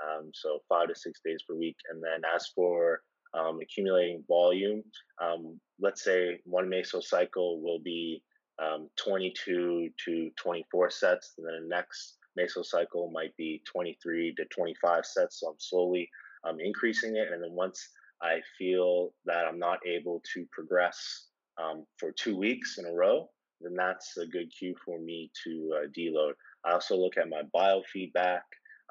Um, 0.04 0.32
so 0.34 0.60
five 0.68 0.88
to 0.90 0.96
six 0.96 1.20
days 1.24 1.44
per 1.48 1.56
week, 1.56 1.78
and 1.92 2.02
then 2.02 2.22
as 2.36 2.48
for 2.56 3.02
um, 3.34 3.60
accumulating 3.62 4.24
volume, 4.28 4.84
um, 5.22 5.60
let's 5.80 6.04
say 6.04 6.40
one 6.46 6.70
mesocycle 6.70 7.62
will 7.62 7.80
be 7.84 8.24
um, 8.62 8.90
22 8.98 9.90
to 10.06 10.30
24 10.42 10.90
sets, 10.90 11.34
and 11.38 11.48
then 11.48 11.64
the 11.64 11.76
next 11.76 12.18
mesocycle 12.40 13.12
might 13.12 13.36
be 13.38 13.62
23 13.72 14.36
to 14.36 14.46
25 14.46 15.06
sets. 15.06 15.40
So 15.40 15.48
I'm 15.48 15.60
slowly 15.60 16.10
um, 16.48 16.60
increasing 16.60 17.16
it, 17.16 17.32
and 17.32 17.42
then 17.42 17.52
once 17.52 17.90
I 18.22 18.42
feel 18.58 19.14
that 19.26 19.46
I'm 19.46 19.60
not 19.60 19.80
able 19.86 20.22
to 20.34 20.46
progress 20.52 21.28
um, 21.58 21.86
for 21.98 22.12
two 22.12 22.38
weeks 22.38 22.78
in 22.78 22.86
a 22.86 22.94
row, 22.94 23.30
then 23.64 23.74
that's 23.76 24.18
a 24.18 24.26
good 24.26 24.52
cue 24.58 24.76
for 24.86 25.00
me 25.00 25.32
to 25.44 25.72
uh, 25.76 25.88
deload. 25.98 26.34
I 26.66 26.74
also 26.74 26.96
look 26.96 27.18
at 27.18 27.30
my 27.30 27.44
biofeedback, 27.56 28.42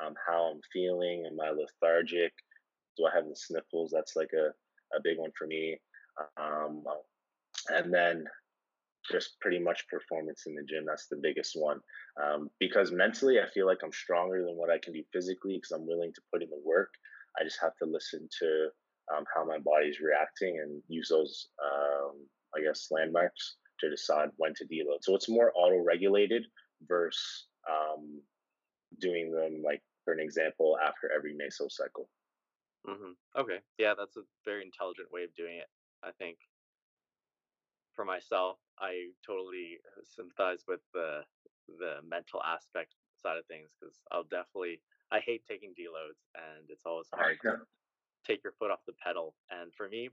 um, 0.05 0.15
how 0.27 0.53
I'm 0.53 0.61
feeling, 0.73 1.25
am 1.27 1.39
I 1.41 1.51
lethargic? 1.51 2.33
Do 2.97 3.07
I 3.07 3.15
have 3.15 3.29
the 3.29 3.37
sniffles? 3.37 3.91
That's 3.93 4.17
like 4.17 4.31
a, 4.35 4.49
a 4.97 5.01
big 5.03 5.19
one 5.19 5.31
for 5.37 5.47
me. 5.47 5.79
Um, 6.37 6.85
and 7.69 7.93
then 7.93 8.25
just 9.11 9.41
pretty 9.41 9.59
much 9.59 9.89
performance 9.89 10.45
in 10.47 10.55
the 10.55 10.63
gym. 10.63 10.85
That's 10.87 11.09
the 11.09 11.17
biggest 11.17 11.53
one. 11.55 11.81
Um, 12.23 12.51
because 12.61 12.93
mentally, 12.93 13.41
I 13.41 13.49
feel 13.51 13.67
like 13.67 13.79
I'm 13.83 13.93
stronger 13.93 14.45
than 14.45 14.57
what 14.57 14.71
I 14.71 14.79
can 14.79 14.93
do 14.93 15.03
physically 15.13 15.57
because 15.57 15.73
I'm 15.73 15.87
willing 15.87 16.13
to 16.15 16.21
put 16.33 16.43
in 16.43 16.51
the 16.51 16.63
work. 16.65 16.91
I 17.41 17.45
just 17.45 17.61
have 17.61 17.77
to 17.79 17.87
listen 17.87 18.29
to 18.41 18.69
um, 19.17 19.25
how 19.35 19.45
my 19.45 19.59
body's 19.59 20.01
reacting 20.01 20.61
and 20.63 20.83
use 20.89 21.09
those, 21.09 21.49
um, 21.65 22.27
I 22.55 22.63
guess, 22.63 22.89
landmarks 22.91 23.57
to 23.83 23.91
decide 23.91 24.31
when 24.37 24.55
to 24.55 24.65
deload. 24.65 25.03
So 25.03 25.15
it's 25.15 25.29
more 25.29 25.53
auto 25.55 25.85
regulated 25.85 26.45
versus 26.89 27.47
um, 27.69 28.21
doing 28.99 29.31
them 29.31 29.63
like 29.65 29.83
for 30.05 30.13
an 30.13 30.21
example, 30.21 30.77
after 30.85 31.11
every 31.15 31.35
mesocycle. 31.35 32.07
Mm-hmm. 32.89 33.15
Okay, 33.39 33.59
yeah, 33.79 33.95
that's 33.97 34.17
a 34.17 34.27
very 34.45 34.63
intelligent 34.63 35.09
way 35.13 35.23
of 35.23 35.35
doing 35.35 35.57
it. 35.59 35.69
I 36.03 36.11
think 36.19 36.39
for 37.95 38.05
myself, 38.05 38.59
I 38.79 39.11
totally 39.25 39.79
uh, 39.97 40.03
sympathize 40.05 40.65
with 40.67 40.81
the 40.93 41.21
the 41.79 42.03
mental 42.07 42.43
aspect 42.43 42.95
side 43.15 43.39
of 43.39 43.47
things 43.47 43.71
because 43.79 44.03
I'll 44.11 44.25
definitely 44.25 44.81
I 45.13 45.21
hate 45.21 45.47
taking 45.47 45.71
deloads 45.71 46.19
and 46.35 46.69
it's 46.69 46.83
always 46.85 47.07
hard 47.15 47.39
to 47.43 47.59
take 48.27 48.43
your 48.43 48.53
foot 48.59 48.73
off 48.73 48.81
the 48.87 48.95
pedal. 48.99 49.35
And 49.51 49.73
for 49.75 49.89
me, 49.89 50.11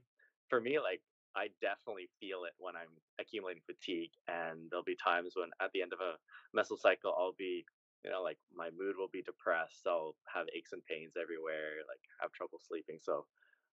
for 0.48 0.60
me, 0.60 0.78
like 0.78 1.02
I 1.36 1.48
definitely 1.60 2.08
feel 2.20 2.44
it 2.44 2.52
when 2.58 2.76
I'm 2.76 2.90
accumulating 3.20 3.62
fatigue, 3.66 4.12
and 4.28 4.70
there'll 4.70 4.84
be 4.84 4.96
times 4.96 5.34
when 5.36 5.50
at 5.60 5.70
the 5.72 5.82
end 5.82 5.92
of 5.92 6.00
a 6.00 6.18
mesocycle, 6.56 7.14
I'll 7.16 7.34
be 7.38 7.64
you 8.04 8.10
know 8.10 8.22
like 8.22 8.38
my 8.54 8.70
mood 8.76 8.96
will 8.96 9.08
be 9.12 9.22
depressed 9.22 9.86
i'll 9.86 10.16
have 10.32 10.46
aches 10.56 10.72
and 10.72 10.84
pains 10.84 11.12
everywhere 11.20 11.84
like 11.88 12.00
have 12.20 12.32
trouble 12.32 12.58
sleeping 12.58 12.98
so 13.00 13.26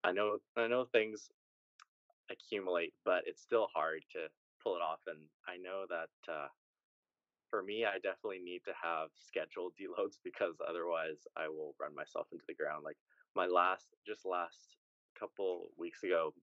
i 0.03 0.11
know 0.11 0.37
i 0.57 0.67
know 0.67 0.85
things 0.85 1.29
accumulate 2.29 2.93
but 3.05 3.23
it's 3.25 3.41
still 3.41 3.67
hard 3.73 4.03
to 4.11 4.27
pull 4.61 4.75
it 4.75 4.81
off 4.81 4.99
and 5.07 5.19
i 5.47 5.55
know 5.55 5.85
that 5.89 6.31
uh, 6.31 6.47
for 7.49 7.63
me 7.63 7.85
i 7.85 7.95
definitely 8.03 8.39
need 8.39 8.61
to 8.65 8.73
have 8.81 9.09
scheduled 9.15 9.73
deloads 9.79 10.17
because 10.23 10.55
otherwise 10.67 11.27
i 11.37 11.47
will 11.47 11.73
run 11.79 11.95
myself 11.95 12.27
into 12.31 12.43
the 12.47 12.55
ground 12.55 12.83
like 12.83 12.97
my 13.35 13.45
last 13.45 13.87
just 14.05 14.25
last 14.25 14.75
couple 15.17 15.69
weeks 15.77 16.03
ago 16.03 16.33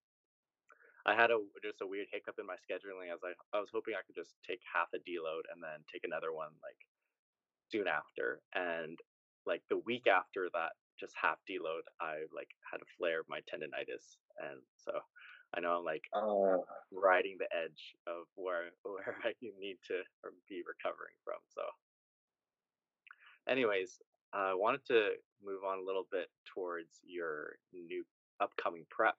I 1.06 1.14
had 1.14 1.30
a 1.30 1.38
just 1.62 1.82
a 1.82 1.86
weird 1.86 2.08
hiccup 2.10 2.36
in 2.38 2.46
my 2.46 2.56
scheduling 2.56 3.12
as 3.12 3.20
I 3.24 3.32
I 3.56 3.60
was 3.60 3.70
hoping 3.72 3.94
I 3.94 4.04
could 4.06 4.16
just 4.16 4.36
take 4.46 4.60
half 4.64 4.88
a 4.94 4.98
deload 4.98 5.44
and 5.52 5.62
then 5.62 5.84
take 5.92 6.04
another 6.04 6.32
one 6.32 6.52
like 6.62 6.80
soon 7.70 7.88
after, 7.88 8.40
and 8.54 8.98
like 9.46 9.62
the 9.68 9.78
week 9.78 10.06
after 10.06 10.48
that 10.54 10.72
just 10.98 11.14
half 11.20 11.38
deload, 11.48 11.84
I 12.00 12.24
like 12.34 12.48
had 12.70 12.80
a 12.80 12.88
flare 12.96 13.20
of 13.20 13.28
my 13.28 13.40
tendonitis, 13.40 14.16
and 14.38 14.60
so 14.76 15.00
I 15.56 15.60
know 15.60 15.78
I'm 15.78 15.84
like 15.84 16.04
uh, 16.14 16.58
riding 16.90 17.36
the 17.38 17.48
edge 17.54 17.94
of 18.06 18.24
where 18.34 18.70
where 18.82 19.16
I 19.24 19.32
need 19.40 19.78
to 19.88 20.00
be 20.48 20.62
recovering 20.66 21.14
from. 21.24 21.38
So, 21.54 21.62
anyways, 23.48 24.00
I 24.32 24.52
uh, 24.52 24.56
wanted 24.56 24.84
to 24.86 25.10
move 25.44 25.64
on 25.64 25.78
a 25.78 25.84
little 25.86 26.06
bit 26.10 26.28
towards 26.46 27.00
your 27.04 27.56
new 27.72 28.04
upcoming 28.40 28.84
prep. 28.90 29.16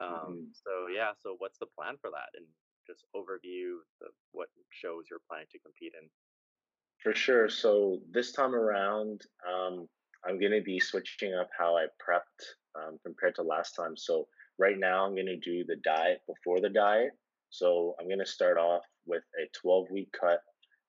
Um, 0.00 0.10
mm-hmm. 0.10 0.52
So 0.52 0.92
yeah, 0.94 1.12
so 1.18 1.36
what's 1.38 1.58
the 1.58 1.66
plan 1.66 1.96
for 2.00 2.10
that, 2.10 2.30
and 2.36 2.46
just 2.86 3.04
overview 3.14 3.82
the 4.00 4.08
what 4.32 4.48
shows 4.70 5.04
you're 5.10 5.24
planning 5.28 5.48
to 5.52 5.58
compete 5.58 5.92
in. 6.00 6.08
For 7.02 7.14
sure. 7.14 7.48
So 7.48 8.00
this 8.10 8.32
time 8.32 8.54
around, 8.54 9.22
um, 9.46 9.88
I'm 10.26 10.40
going 10.40 10.52
to 10.52 10.62
be 10.62 10.80
switching 10.80 11.34
up 11.34 11.48
how 11.56 11.76
I 11.76 11.86
prepped 12.02 12.42
um, 12.74 12.98
compared 13.04 13.34
to 13.36 13.42
last 13.42 13.72
time. 13.72 13.96
So 13.96 14.26
right 14.58 14.78
now, 14.78 15.04
I'm 15.04 15.14
going 15.14 15.26
to 15.26 15.36
do 15.36 15.64
the 15.64 15.76
diet 15.84 16.20
before 16.26 16.60
the 16.60 16.68
diet. 16.68 17.10
So 17.50 17.94
I'm 18.00 18.06
going 18.06 18.18
to 18.18 18.26
start 18.26 18.58
off 18.58 18.82
with 19.06 19.22
a 19.40 19.46
12 19.60 19.86
week 19.90 20.08
cut, 20.18 20.40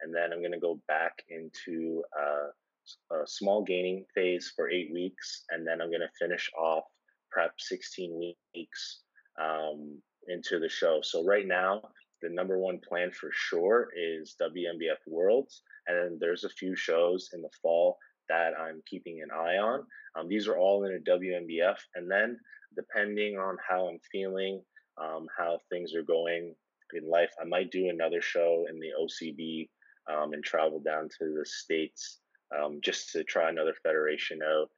and 0.02 0.14
then 0.14 0.34
I'm 0.34 0.40
going 0.40 0.54
to 0.54 0.60
go 0.60 0.80
back 0.88 1.14
into 1.30 2.04
uh, 2.18 3.16
a 3.16 3.28
small 3.28 3.64
gaining 3.64 4.06
phase 4.16 4.52
for 4.56 4.70
eight 4.70 4.92
weeks, 4.92 5.44
and 5.50 5.68
then 5.68 5.82
I'm 5.82 5.90
going 5.90 6.02
to 6.02 6.10
finish 6.20 6.50
off 6.58 6.86
prep 7.32 7.54
16 7.58 8.34
weeks 8.56 9.02
um, 9.42 10.02
into 10.28 10.60
the 10.60 10.70
show. 10.70 11.00
So 11.02 11.24
right 11.26 11.48
now, 11.48 11.82
the 12.22 12.30
number 12.30 12.58
one 12.58 12.80
plan 12.80 13.12
for 13.12 13.30
sure 13.32 13.90
is 13.96 14.36
WNBF 14.42 14.98
Worlds. 15.06 15.62
And 15.88 15.98
then 15.98 16.18
there's 16.20 16.44
a 16.44 16.50
few 16.50 16.76
shows 16.76 17.30
in 17.34 17.42
the 17.42 17.50
fall 17.62 17.98
that 18.30 18.54
I'm 18.60 18.82
keeping 18.90 19.22
an 19.22 19.30
eye 19.32 19.58
on. 19.58 19.84
Um, 20.18 20.28
these 20.28 20.48
are 20.48 20.58
all 20.58 20.86
in 20.86 20.96
a 20.96 21.10
WNBF, 21.10 21.78
And 21.96 22.10
then 22.10 22.40
depending 22.76 23.38
on 23.38 23.58
how 23.68 23.88
I'm 23.88 24.00
feeling, 24.12 24.62
um, 24.98 25.28
how 25.38 25.60
things 25.70 25.94
are 25.96 26.04
going 26.04 26.56
in 26.94 27.10
life, 27.10 27.32
I 27.40 27.46
might 27.46 27.72
do 27.72 27.90
another 27.90 28.22
show 28.22 28.66
in 28.70 28.80
the 28.80 28.92
OCB 29.00 29.70
um, 30.12 30.34
and 30.34 30.44
travel 30.44 30.80
down 30.80 31.10
to 31.20 31.36
the 31.38 31.46
States 31.46 32.20
um, 32.58 32.80
just 32.82 33.12
to 33.12 33.24
try 33.24 33.50
another 33.50 33.76
federation 33.84 34.40
out 34.42 34.70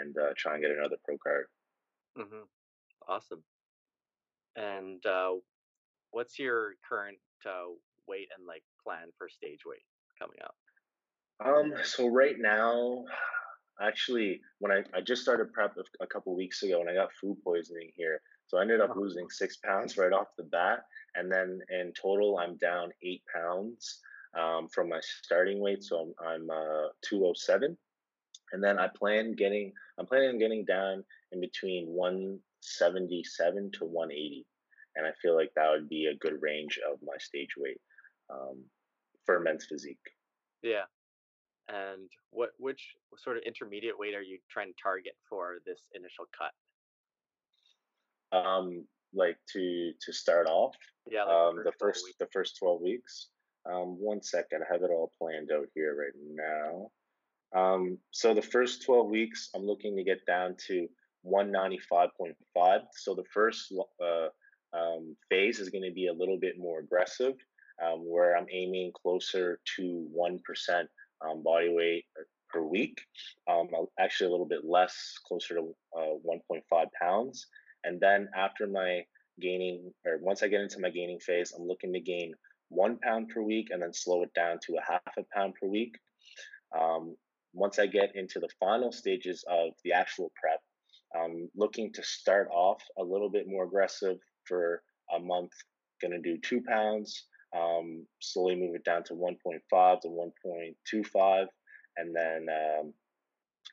and 0.00 0.16
uh, 0.16 0.32
try 0.36 0.54
and 0.54 0.62
get 0.62 0.70
another 0.70 0.96
pro 1.04 1.16
card. 1.18 1.46
Mm-hmm. 2.18 2.44
Awesome. 3.08 3.42
And 4.56 5.04
uh, 5.04 5.32
what's 6.10 6.38
your 6.38 6.74
current 6.88 7.18
uh, 7.46 7.74
weight 8.06 8.28
and 8.36 8.46
like 8.46 8.62
plan 8.82 9.08
for 9.18 9.28
stage 9.28 9.60
weight 9.66 9.82
coming 10.18 10.38
up? 10.44 10.54
Um, 11.44 11.74
so 11.82 12.06
right 12.06 12.36
now, 12.38 13.04
actually, 13.80 14.40
when 14.60 14.70
I, 14.70 14.84
I 14.96 15.00
just 15.00 15.22
started 15.22 15.52
prep 15.52 15.74
a, 16.00 16.06
couple 16.06 16.36
weeks 16.36 16.62
ago 16.62 16.80
and 16.80 16.88
I 16.88 16.94
got 16.94 17.12
food 17.20 17.36
poisoning 17.42 17.90
here, 17.96 18.20
so 18.46 18.58
I 18.58 18.62
ended 18.62 18.80
up 18.80 18.92
oh. 18.96 19.00
losing 19.00 19.28
six 19.30 19.56
pounds 19.56 19.96
right 19.98 20.12
off 20.12 20.28
the 20.38 20.44
bat, 20.44 20.84
and 21.16 21.30
then 21.30 21.58
in 21.70 21.92
total 22.00 22.38
I'm 22.38 22.56
down 22.58 22.90
eight 23.02 23.22
pounds 23.34 24.00
um, 24.38 24.68
from 24.68 24.88
my 24.88 25.00
starting 25.24 25.60
weight, 25.60 25.82
so 25.82 26.14
I'm 26.22 26.26
I'm 26.26 26.50
uh, 26.50 26.88
207, 27.02 27.76
and 28.54 28.62
then 28.62 28.78
I 28.78 28.88
plan 28.88 29.32
getting 29.32 29.72
I'm 29.98 30.06
planning 30.06 30.30
on 30.30 30.38
getting 30.38 30.64
down 30.64 31.04
in 31.32 31.40
between 31.40 31.88
177 31.88 33.72
to 33.72 33.84
180 33.84 34.46
and 34.96 35.06
I 35.06 35.10
feel 35.20 35.34
like 35.34 35.50
that 35.56 35.70
would 35.70 35.88
be 35.88 36.06
a 36.06 36.16
good 36.16 36.40
range 36.40 36.78
of 36.90 36.98
my 37.02 37.18
stage 37.18 37.50
weight 37.58 37.80
um, 38.30 38.62
for 39.26 39.40
men's 39.40 39.66
physique. 39.66 39.98
Yeah. 40.62 40.84
And 41.68 42.08
what 42.30 42.50
which 42.58 42.94
sort 43.16 43.36
of 43.36 43.42
intermediate 43.44 43.98
weight 43.98 44.14
are 44.14 44.22
you 44.22 44.38
trying 44.50 44.68
to 44.68 44.82
target 44.82 45.14
for 45.28 45.58
this 45.66 45.80
initial 45.94 46.26
cut? 46.38 46.52
Um, 48.38 48.86
like 49.14 49.38
to 49.52 49.92
to 50.00 50.12
start 50.12 50.46
off. 50.46 50.76
Yeah. 51.10 51.24
Like 51.24 51.34
um, 51.34 51.56
the 51.64 51.72
first 51.80 52.04
the 52.20 52.28
first 52.32 52.58
twelve 52.58 52.82
weeks. 52.82 53.28
Um, 53.66 53.98
one 53.98 54.22
second, 54.22 54.62
I 54.62 54.72
have 54.72 54.82
it 54.82 54.90
all 54.90 55.12
planned 55.18 55.50
out 55.50 55.68
here 55.74 55.96
right 55.98 56.12
now. 56.34 56.90
Um, 57.54 57.98
so 58.10 58.34
the 58.34 58.42
first 58.42 58.84
twelve 58.84 59.08
weeks, 59.08 59.50
I'm 59.54 59.64
looking 59.64 59.96
to 59.96 60.04
get 60.04 60.26
down 60.26 60.56
to 60.66 60.88
195.5. 61.26 62.80
So 62.92 63.14
the 63.14 63.24
first 63.32 63.72
uh, 64.02 64.28
um, 64.76 65.16
phase 65.28 65.58
is 65.58 65.70
going 65.70 65.84
to 65.84 65.92
be 65.92 66.08
a 66.08 66.12
little 66.12 66.38
bit 66.38 66.58
more 66.58 66.80
aggressive, 66.80 67.34
um, 67.82 68.00
where 68.00 68.36
I'm 68.36 68.46
aiming 68.52 68.92
closer 68.94 69.60
to 69.76 70.08
1% 70.16 70.40
um, 71.26 71.42
body 71.42 71.72
weight 71.72 72.04
uh, 72.18 72.24
per 72.50 72.62
week, 72.62 73.00
um, 73.48 73.68
actually 73.98 74.28
a 74.28 74.30
little 74.30 74.46
bit 74.46 74.64
less, 74.64 75.14
closer 75.26 75.54
to 75.54 75.74
uh, 75.96 76.14
1.5 76.50 76.86
pounds. 77.00 77.46
And 77.84 78.00
then 78.00 78.28
after 78.36 78.66
my 78.66 79.04
gaining, 79.40 79.92
or 80.06 80.18
once 80.18 80.42
I 80.42 80.48
get 80.48 80.60
into 80.60 80.80
my 80.80 80.90
gaining 80.90 81.20
phase, 81.20 81.52
I'm 81.56 81.66
looking 81.66 81.92
to 81.92 82.00
gain 82.00 82.34
one 82.68 82.98
pound 82.98 83.28
per 83.28 83.42
week 83.42 83.68
and 83.70 83.82
then 83.82 83.92
slow 83.92 84.22
it 84.22 84.32
down 84.34 84.58
to 84.66 84.76
a 84.76 84.92
half 84.92 85.16
a 85.18 85.22
pound 85.34 85.54
per 85.60 85.66
week. 85.66 85.96
Um, 86.78 87.16
once 87.54 87.78
I 87.78 87.86
get 87.86 88.16
into 88.16 88.40
the 88.40 88.48
final 88.60 88.92
stages 88.92 89.44
of 89.48 89.70
the 89.84 89.92
actual 89.92 90.32
prep, 90.40 90.60
I'm 91.14 91.48
looking 91.56 91.92
to 91.92 92.02
start 92.02 92.48
off 92.52 92.82
a 92.98 93.02
little 93.02 93.30
bit 93.30 93.46
more 93.46 93.64
aggressive 93.64 94.18
for 94.46 94.82
a 95.14 95.20
month, 95.20 95.52
going 96.02 96.12
to 96.12 96.20
do 96.20 96.38
two 96.40 96.60
pounds, 96.66 97.26
um, 97.56 98.04
slowly 98.20 98.56
move 98.56 98.74
it 98.74 98.84
down 98.84 99.04
to 99.04 99.14
1.5 99.14 100.00
to 100.00 100.08
1.25, 100.08 101.46
and 101.96 102.14
then 102.14 102.46
um, 102.50 102.92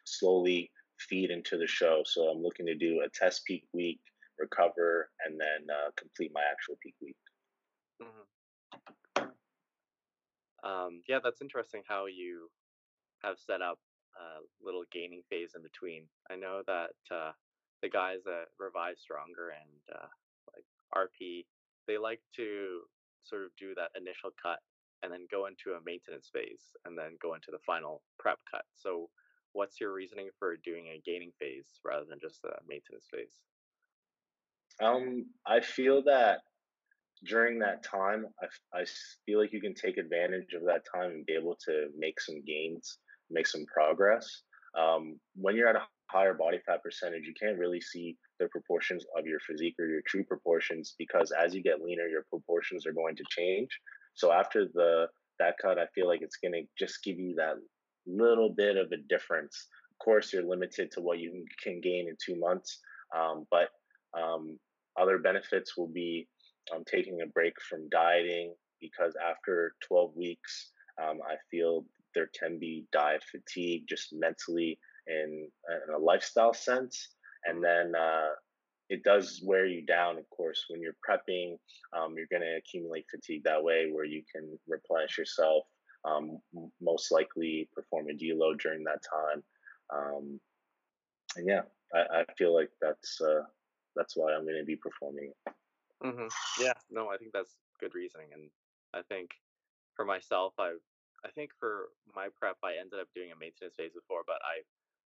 slowly 0.05 0.69
feed 0.99 1.31
into 1.31 1.57
the 1.57 1.67
show. 1.67 2.03
So 2.05 2.27
I'm 2.27 2.43
looking 2.43 2.67
to 2.67 2.75
do 2.75 3.01
a 3.03 3.09
test 3.09 3.43
peak 3.45 3.63
week, 3.73 3.99
recover, 4.37 5.09
and 5.25 5.39
then 5.39 5.67
uh, 5.75 5.89
complete 5.97 6.31
my 6.33 6.43
actual 6.51 6.75
peak 6.83 6.95
week. 7.01 7.15
Mm-hmm. 8.03 9.27
Um, 10.63 11.01
yeah, 11.09 11.17
that's 11.23 11.41
interesting 11.41 11.81
how 11.87 12.05
you 12.05 12.49
have 13.23 13.37
set 13.39 13.61
up 13.61 13.79
a 14.17 14.43
little 14.63 14.83
gaining 14.91 15.21
phase 15.29 15.53
in 15.55 15.61
between. 15.61 16.05
I 16.29 16.35
know 16.35 16.61
that 16.67 16.97
uh, 17.09 17.31
the 17.81 17.89
guys 17.89 18.27
at 18.27 18.49
Revive 18.59 18.97
Stronger 18.97 19.53
and 19.55 19.81
uh, 19.95 20.09
like 20.53 20.65
RP, 20.95 21.45
they 21.87 21.97
like 21.97 22.21
to 22.35 22.81
sort 23.23 23.43
of 23.43 23.51
do 23.57 23.73
that 23.75 23.91
initial 23.95 24.31
cut 24.41 24.59
and 25.03 25.11
then 25.11 25.27
go 25.31 25.47
into 25.47 25.77
a 25.77 25.83
maintenance 25.85 26.29
phase 26.31 26.75
and 26.85 26.97
then 26.97 27.17
go 27.21 27.33
into 27.33 27.51
the 27.51 27.61
final 27.65 28.01
prep 28.19 28.39
cut. 28.49 28.65
So, 28.75 29.09
what's 29.53 29.81
your 29.81 29.93
reasoning 29.93 30.29
for 30.39 30.55
doing 30.63 30.87
a 30.87 31.01
gaining 31.05 31.31
phase 31.39 31.67
rather 31.83 32.05
than 32.07 32.19
just 32.21 32.43
a 32.45 32.53
maintenance 32.67 33.05
phase? 33.11 33.41
Um, 34.79 35.25
I 35.45 35.59
feel 35.59 36.03
that 36.03 36.39
during 37.25 37.59
that 37.59 37.83
time, 37.83 38.27
I, 38.41 38.79
I 38.79 38.85
feel 39.25 39.39
like 39.39 39.53
you 39.53 39.61
can 39.61 39.75
take 39.75 39.97
advantage 39.97 40.53
of 40.53 40.63
that 40.65 40.83
time 40.91 41.11
and 41.11 41.25
be 41.25 41.33
able 41.33 41.57
to 41.65 41.89
make 41.97 42.19
some 42.19 42.43
gains, 42.45 42.97
make 43.31 43.47
some 43.47 43.65
progress. 43.73 44.27
Um, 44.77 45.19
when 45.35 45.55
you're 45.55 45.67
at 45.67 45.75
a 45.75 45.83
higher 46.09 46.33
body 46.33 46.59
fat 46.65 46.83
percentage, 46.83 47.23
you 47.25 47.33
can't 47.39 47.57
really 47.57 47.81
see 47.81 48.17
the 48.39 48.47
proportions 48.47 49.05
of 49.17 49.25
your 49.25 49.39
physique 49.47 49.75
or 49.79 49.85
your 49.85 50.01
true 50.07 50.23
proportions 50.23 50.95
because 50.97 51.31
as 51.31 51.53
you 51.53 51.61
get 51.61 51.81
leaner, 51.81 52.07
your 52.07 52.25
proportions 52.29 52.85
are 52.85 52.93
going 52.93 53.15
to 53.15 53.23
change. 53.29 53.69
So 54.15 54.31
after 54.31 54.65
the 54.73 55.07
that 55.39 55.55
cut, 55.61 55.79
I 55.79 55.85
feel 55.95 56.07
like 56.07 56.21
it's 56.21 56.37
going 56.37 56.53
to 56.53 56.63
just 56.77 57.03
give 57.03 57.17
you 57.17 57.33
that 57.37 57.55
little 58.05 58.49
bit 58.49 58.77
of 58.77 58.91
a 58.91 58.97
difference. 59.09 59.67
Of 59.91 60.03
course, 60.03 60.31
you're 60.31 60.47
limited 60.47 60.91
to 60.91 61.01
what 61.01 61.19
you 61.19 61.45
can 61.63 61.81
gain 61.81 62.07
in 62.07 62.15
two 62.23 62.39
months, 62.39 62.79
um, 63.15 63.45
but 63.49 63.69
um, 64.17 64.59
other 64.99 65.17
benefits 65.17 65.77
will 65.77 65.87
be 65.87 66.27
um, 66.73 66.83
taking 66.85 67.21
a 67.21 67.27
break 67.27 67.53
from 67.69 67.89
dieting 67.89 68.53
because 68.79 69.15
after 69.29 69.73
12 69.87 70.15
weeks, 70.15 70.71
um, 71.01 71.19
I 71.27 71.35
feel 71.49 71.85
there 72.13 72.29
can 72.39 72.59
be 72.59 72.85
diet 72.91 73.23
fatigue 73.29 73.83
just 73.87 74.13
mentally 74.13 74.79
in, 75.07 75.47
in 75.87 75.93
a 75.93 75.97
lifestyle 75.97 76.53
sense. 76.53 77.09
And 77.45 77.63
then 77.63 77.93
uh, 77.95 78.29
it 78.89 79.03
does 79.03 79.41
wear 79.43 79.65
you 79.65 79.85
down, 79.85 80.17
of 80.17 80.29
course, 80.29 80.65
when 80.69 80.81
you're 80.81 80.97
prepping. 81.07 81.57
Um, 81.93 82.15
you're 82.17 82.27
going 82.31 82.41
to 82.43 82.57
accumulate 82.57 83.05
fatigue 83.09 83.43
that 83.45 83.63
way 83.63 83.89
where 83.91 84.05
you 84.05 84.21
can 84.33 84.59
replenish 84.67 85.17
yourself, 85.17 85.63
um, 86.05 86.39
most 86.81 87.11
likely 87.11 87.69
perform 87.73 88.09
a 88.09 88.13
deload 88.13 88.59
during 88.59 88.83
that 88.83 88.99
time. 89.01 89.43
Um, 89.93 90.39
and 91.37 91.47
yeah, 91.47 91.61
I, 91.93 92.19
I, 92.19 92.25
feel 92.37 92.53
like 92.53 92.69
that's 92.81 93.19
uh, 93.21 93.43
that's 93.95 94.15
why 94.15 94.33
I'm 94.33 94.43
going 94.43 94.59
to 94.59 94.65
be 94.65 94.75
performing. 94.75 95.31
Mm-hmm. 96.03 96.27
Yeah, 96.61 96.73
no, 96.89 97.09
I 97.09 97.17
think 97.17 97.31
that's 97.33 97.55
good 97.79 97.95
reasoning, 97.95 98.27
and 98.33 98.49
I 98.93 99.01
think 99.07 99.29
for 99.95 100.05
myself, 100.05 100.53
I 100.57 100.73
I 101.25 101.29
think 101.29 101.51
for 101.59 101.89
my 102.15 102.27
prep, 102.37 102.57
I 102.63 102.79
ended 102.79 102.99
up 102.99 103.07
doing 103.13 103.31
a 103.31 103.39
maintenance 103.39 103.75
phase 103.75 103.93
before, 103.93 104.23
but 104.25 104.41
I 104.41 104.65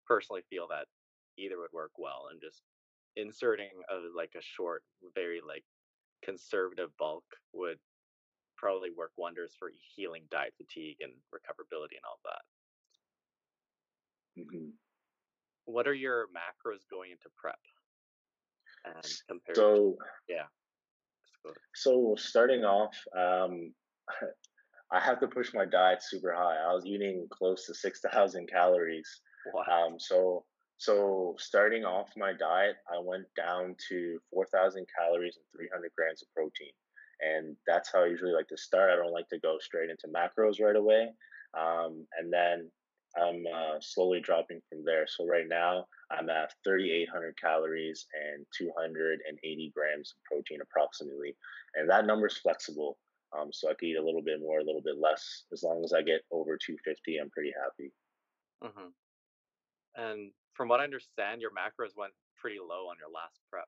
personally 0.06 0.41
feel 0.50 0.67
that 0.70 0.88
either 1.38 1.60
would 1.60 1.74
work 1.74 1.91
well, 1.98 2.28
and 2.32 2.41
just 2.41 2.62
inserting 3.15 3.84
a 3.89 3.96
like 4.15 4.34
a 4.38 4.41
short, 4.41 4.84
very 5.13 5.41
like 5.46 5.63
conservative 6.24 6.89
bulk 6.98 7.26
would 7.54 7.78
probably 8.58 8.89
work 8.89 9.12
wonders 9.17 9.54
for 9.58 9.72
healing 9.96 10.24
diet 10.32 10.54
fatigue 10.58 10.98
and 11.02 11.13
recoverability 11.34 11.98
and 12.00 12.06
all 12.08 12.20
that. 12.26 12.41
Mm-hmm. 14.41 14.70
What 15.65 15.88
are 15.88 15.93
your 15.93 16.28
macros 16.28 16.82
going 16.89 17.12
into 17.12 17.30
prep? 17.36 17.60
And 18.86 19.04
compared 19.28 19.58
so, 19.58 19.76
to, 19.76 19.98
yeah. 20.30 20.48
So 21.76 22.15
starting 22.17 22.63
off, 22.63 22.96
um, 23.15 23.74
I 24.91 25.00
have 25.00 25.19
to 25.19 25.28
push 25.28 25.54
my 25.54 25.65
diet 25.65 26.02
super 26.02 26.34
high. 26.34 26.58
I 26.58 26.73
was 26.73 26.86
eating 26.86 27.28
close 27.30 27.65
to 27.65 27.73
six 27.73 28.00
thousand 28.12 28.50
calories. 28.50 29.21
Wow. 29.54 29.88
Um, 29.88 30.00
so 30.00 30.45
so 30.78 31.36
starting 31.39 31.86
off 31.86 32.10
my 32.15 32.34
diet, 32.34 32.78
I 32.88 33.00
went 33.02 33.26
down 33.36 33.76
to 33.89 34.19
four 34.32 34.45
thousand 34.45 34.86
calories 34.97 35.38
and 35.38 35.45
three 35.56 35.69
hundred 35.73 35.91
grams 35.97 36.21
of 36.21 36.34
protein, 36.34 36.71
and 37.21 37.56
that's 37.67 37.91
how 37.91 38.04
I 38.04 38.08
usually 38.08 38.34
like 38.34 38.47
to 38.50 38.58
start. 38.58 38.91
I 38.91 38.95
don't 38.95 39.13
like 39.13 39.30
to 39.30 39.39
go 39.39 39.58
straight 39.60 39.89
into 39.89 40.08
macros 40.08 40.62
right 40.62 40.76
away, 40.76 41.10
um, 41.58 42.06
and 42.17 42.32
then 42.32 42.69
I'm 43.17 43.43
uh, 43.47 43.80
slowly 43.80 44.19
dropping 44.19 44.62
from 44.69 44.86
there. 44.86 45.08
So 45.08 45.26
right 45.26 45.47
now 45.50 45.86
I'm 46.12 46.30
at 46.30 46.54
3,800 46.63 47.36
calories 47.41 48.06
and 48.13 48.45
280 48.58 49.71
grams 49.76 50.13
of 50.15 50.23
protein 50.23 50.60
approximately, 50.62 51.36
and 51.76 51.89
that 51.89 52.06
number 52.06 52.28
is 52.28 52.38
flexible. 52.38 52.97
Um, 53.38 53.50
so 53.52 53.70
I 53.70 53.74
could 53.74 53.88
eat 53.88 53.98
a 53.98 54.04
little 54.04 54.22
bit 54.22 54.40
more, 54.40 54.60
a 54.60 54.63
little 54.63 54.82
bit 54.82 54.98
less. 55.00 55.44
As 55.52 55.63
long 55.63 55.84
as 55.84 55.94
I 55.94 56.02
get 56.02 56.22
over 56.32 56.58
250, 56.58 57.18
I'm 57.18 57.30
pretty 57.30 57.54
happy. 57.62 57.92
Mm-hmm. 58.63 60.02
And 60.02 60.32
from 60.54 60.70
what 60.70 60.80
I 60.80 60.86
understand, 60.86 61.42
your 61.42 61.52
macros 61.52 61.96
went 61.98 62.13
pretty 62.38 62.58
low 62.60 62.88
on 62.90 62.96
your 63.00 63.12
last 63.13 63.40
prep. 63.52 63.68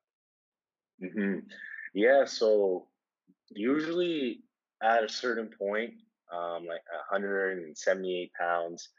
Mm-hmm. 1.04 1.48
Yeah. 1.93 2.26
So 2.26 2.88
usually 3.50 4.41
at 4.82 5.04
a 5.04 5.10
certain 5.10 5.50
point, 5.58 5.93
um, 6.32 6.65
like 6.67 6.82
178 7.12 8.32
pounds, 8.39 8.89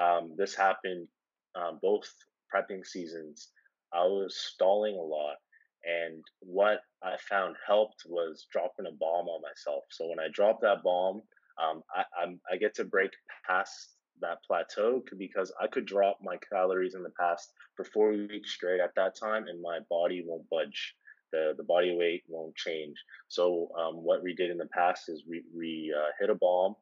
um, 0.00 0.34
this 0.36 0.54
happened 0.54 1.08
um, 1.54 1.78
both 1.82 2.12
prepping 2.54 2.86
seasons. 2.86 3.48
I 3.92 4.04
was 4.04 4.36
stalling 4.36 4.96
a 4.96 5.02
lot. 5.02 5.36
And 5.84 6.22
what 6.40 6.80
I 7.02 7.16
found 7.28 7.56
helped 7.66 8.04
was 8.06 8.46
dropping 8.50 8.86
a 8.86 8.92
bomb 8.92 9.28
on 9.28 9.42
myself. 9.42 9.84
So 9.90 10.08
when 10.08 10.18
I 10.18 10.28
drop 10.32 10.60
that 10.62 10.82
bomb, 10.82 11.22
um, 11.62 11.82
I, 11.94 12.04
I'm, 12.22 12.40
I 12.50 12.56
get 12.56 12.74
to 12.76 12.84
break 12.84 13.10
past 13.46 13.90
that 14.20 14.38
plateau 14.46 15.02
because 15.18 15.52
I 15.60 15.66
could 15.66 15.86
drop 15.86 16.18
my 16.22 16.36
calories 16.50 16.94
in 16.94 17.02
the 17.02 17.12
past 17.18 17.52
for 17.76 17.84
four 17.84 18.12
weeks 18.12 18.52
straight 18.52 18.80
at 18.80 18.94
that 18.96 19.18
time, 19.18 19.46
and 19.48 19.60
my 19.60 19.80
body 19.90 20.24
won't 20.26 20.48
budge. 20.50 20.94
The, 21.32 21.52
the 21.56 21.64
body 21.64 21.96
weight 21.98 22.22
won't 22.28 22.54
change. 22.54 22.96
So 23.26 23.68
um, 23.76 23.96
what 23.96 24.22
we 24.22 24.34
did 24.34 24.50
in 24.50 24.56
the 24.56 24.68
past 24.72 25.08
is 25.08 25.24
we, 25.28 25.42
we 25.52 25.92
uh, 25.96 26.10
hit 26.20 26.30
a 26.30 26.36
bomb. 26.36 26.76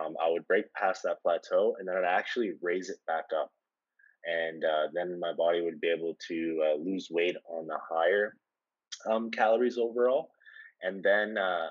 Um, 0.00 0.14
I 0.24 0.30
would 0.30 0.46
break 0.46 0.72
past 0.72 1.02
that 1.04 1.20
plateau, 1.22 1.76
and 1.78 1.86
then 1.86 1.94
I'd 1.94 2.04
actually 2.04 2.52
raise 2.62 2.88
it 2.88 2.96
back 3.06 3.26
up, 3.38 3.50
and 4.24 4.64
uh, 4.64 4.88
then 4.94 5.20
my 5.20 5.34
body 5.34 5.60
would 5.60 5.78
be 5.78 5.88
able 5.90 6.16
to 6.28 6.64
uh, 6.64 6.76
lose 6.82 7.08
weight 7.10 7.36
on 7.50 7.66
the 7.66 7.78
higher 7.90 8.34
um, 9.10 9.30
calories 9.30 9.78
overall. 9.78 10.30
And 10.82 11.02
then, 11.02 11.36
uh, 11.38 11.68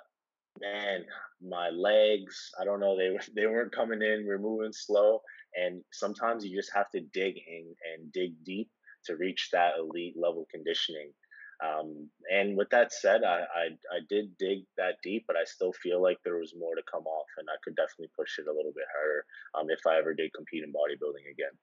man, 0.59 1.05
my 1.41 1.69
legs, 1.69 2.51
I 2.59 2.65
don't 2.65 2.79
know, 2.79 2.97
they 2.97 3.17
they 3.35 3.47
weren't 3.47 3.75
coming 3.75 4.01
in. 4.01 4.25
We 4.27 4.33
are 4.33 4.39
moving 4.39 4.73
slow, 4.73 5.21
and 5.55 5.83
sometimes 5.91 6.45
you 6.45 6.57
just 6.57 6.73
have 6.73 6.89
to 6.91 7.01
dig 7.01 7.35
in 7.37 7.73
and 7.93 8.11
dig 8.11 8.33
deep 8.43 8.69
to 9.05 9.15
reach 9.15 9.49
that 9.53 9.73
elite 9.79 10.15
level 10.17 10.47
conditioning. 10.51 11.11
Um, 11.57 12.09
and 12.31 12.55
with 12.55 12.69
that 12.69 12.93
said, 12.93 13.23
I, 13.23 13.41
I, 13.41 13.65
I 13.89 13.99
did 14.09 14.37
dig 14.37 14.59
that 14.77 15.01
deep, 15.01 15.25
but 15.25 15.35
I 15.35 15.43
still 15.43 15.73
feel 15.73 16.01
like 16.03 16.19
there 16.23 16.37
was 16.37 16.53
more 16.57 16.75
to 16.75 16.83
come 16.91 17.07
off, 17.07 17.25
and 17.37 17.47
I 17.49 17.57
could 17.63 17.75
definitely 17.75 18.11
push 18.15 18.37
it 18.37 18.45
a 18.47 18.53
little 18.53 18.73
bit 18.75 18.85
harder 18.93 19.25
um, 19.57 19.65
if 19.69 19.79
I 19.87 19.97
ever 19.97 20.13
did 20.13 20.33
compete 20.33 20.63
in 20.63 20.69
bodybuilding 20.69 21.25
again. 21.25 21.55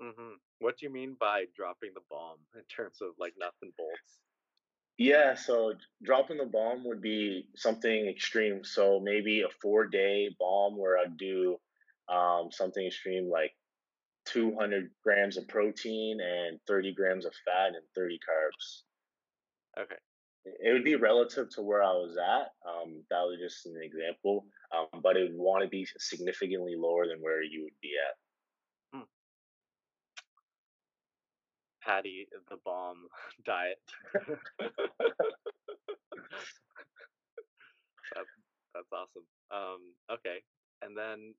Mm-hmm. 0.00 0.38
What 0.60 0.78
do 0.78 0.86
you 0.86 0.92
mean 0.92 1.16
by 1.18 1.46
dropping 1.56 1.90
the 1.94 2.06
bomb 2.08 2.38
in 2.54 2.62
terms 2.70 2.98
of 3.02 3.14
like 3.18 3.34
nuts 3.38 3.58
and 3.62 3.72
bolts? 3.76 4.22
Yeah, 4.98 5.34
so 5.34 5.72
dropping 6.02 6.38
the 6.38 6.44
bomb 6.44 6.84
would 6.84 7.00
be 7.00 7.48
something 7.56 8.06
extreme. 8.08 8.62
So 8.64 9.00
maybe 9.00 9.42
a 9.42 9.48
four 9.60 9.86
day 9.86 10.28
bomb 10.38 10.76
where 10.76 10.98
I'd 10.98 11.16
do 11.16 11.58
um, 12.08 12.50
something 12.50 12.86
extreme 12.86 13.28
like 13.30 13.52
200 14.26 14.90
grams 15.02 15.36
of 15.36 15.48
protein 15.48 16.20
and 16.20 16.58
30 16.68 16.94
grams 16.94 17.24
of 17.24 17.32
fat 17.44 17.68
and 17.68 17.84
30 17.94 18.18
carbs. 18.18 19.82
Okay. 19.82 19.96
It 20.44 20.72
would 20.72 20.84
be 20.84 20.96
relative 20.96 21.48
to 21.50 21.62
where 21.62 21.82
I 21.82 21.92
was 21.92 22.16
at. 22.16 22.50
Um, 22.68 23.04
that 23.10 23.22
was 23.22 23.38
just 23.40 23.66
an 23.66 23.80
example, 23.80 24.46
um, 24.76 25.00
but 25.00 25.16
it 25.16 25.22
would 25.22 25.38
want 25.38 25.62
to 25.62 25.68
be 25.68 25.86
significantly 25.98 26.74
lower 26.76 27.06
than 27.06 27.20
where 27.20 27.42
you 27.42 27.62
would 27.62 27.80
be 27.80 27.92
at. 27.96 28.16
Patty 31.84 32.28
the 32.48 32.56
bomb 32.64 33.08
diet. 33.46 33.78
that's, 38.14 38.28
that's 38.74 38.92
awesome. 38.92 39.26
Um, 39.50 39.80
okay, 40.10 40.42
and 40.82 40.96
then 40.96 41.34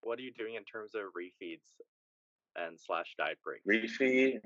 what 0.00 0.18
are 0.18 0.22
you 0.22 0.32
doing 0.32 0.54
in 0.54 0.64
terms 0.64 0.92
of 0.94 1.02
refeeds 1.16 1.62
and 2.56 2.78
slash 2.78 3.14
diet 3.18 3.38
breaks? 3.44 3.64
Refeed. 3.66 4.40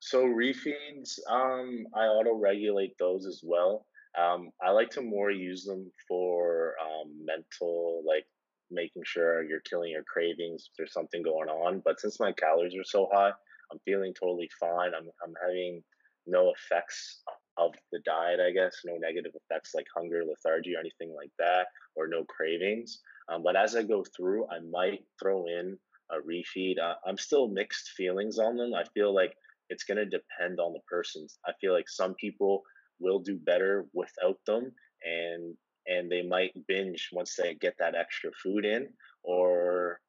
So 0.00 0.24
refeeds, 0.24 1.18
um, 1.28 1.86
I 1.94 2.04
auto 2.04 2.34
regulate 2.34 2.96
those 2.98 3.26
as 3.26 3.40
well. 3.44 3.86
Um, 4.18 4.50
I 4.62 4.70
like 4.70 4.90
to 4.90 5.02
more 5.02 5.30
use 5.30 5.64
them 5.64 5.90
for 6.08 6.74
um, 6.80 7.12
mental, 7.24 8.02
like 8.06 8.24
making 8.70 9.02
sure 9.04 9.44
you're 9.44 9.60
killing 9.60 9.90
your 9.90 10.04
cravings 10.04 10.68
if 10.70 10.76
there's 10.76 10.92
something 10.92 11.22
going 11.22 11.48
on. 11.48 11.82
But 11.84 12.00
since 12.00 12.20
my 12.20 12.32
calories 12.32 12.74
are 12.76 12.84
so 12.84 13.08
high, 13.12 13.32
I'm 13.70 13.78
feeling 13.84 14.14
totally 14.14 14.50
fine. 14.58 14.92
I'm 14.94 15.08
I'm 15.24 15.34
having 15.40 15.82
no 16.26 16.52
effects 16.52 17.22
of 17.56 17.72
the 17.92 18.00
diet, 18.00 18.40
I 18.40 18.50
guess, 18.50 18.82
no 18.84 18.96
negative 18.96 19.32
effects 19.34 19.74
like 19.74 19.86
hunger, 19.96 20.22
lethargy, 20.24 20.74
or 20.76 20.80
anything 20.80 21.14
like 21.14 21.30
that, 21.38 21.68
or 21.94 22.06
no 22.06 22.24
cravings. 22.24 23.00
Um, 23.28 23.42
but 23.42 23.56
as 23.56 23.74
I 23.74 23.82
go 23.82 24.04
through, 24.16 24.46
I 24.50 24.60
might 24.60 25.04
throw 25.20 25.46
in 25.46 25.78
a 26.10 26.16
refeed. 26.16 26.78
Uh, 26.78 26.94
I'm 27.06 27.18
still 27.18 27.48
mixed 27.48 27.90
feelings 27.90 28.38
on 28.38 28.56
them. 28.56 28.74
I 28.74 28.84
feel 28.94 29.14
like 29.14 29.34
it's 29.70 29.84
going 29.84 29.98
to 29.98 30.04
depend 30.04 30.60
on 30.60 30.72
the 30.72 30.80
person. 30.88 31.26
I 31.46 31.52
feel 31.60 31.72
like 31.72 31.88
some 31.88 32.14
people 32.14 32.62
will 33.00 33.18
do 33.18 33.36
better 33.36 33.86
without 33.92 34.38
them, 34.46 34.72
and 35.04 35.54
and 35.88 36.10
they 36.10 36.22
might 36.22 36.52
binge 36.66 37.10
once 37.12 37.36
they 37.36 37.54
get 37.54 37.74
that 37.78 37.94
extra 37.94 38.30
food 38.42 38.64
in, 38.64 38.88
or 39.22 40.00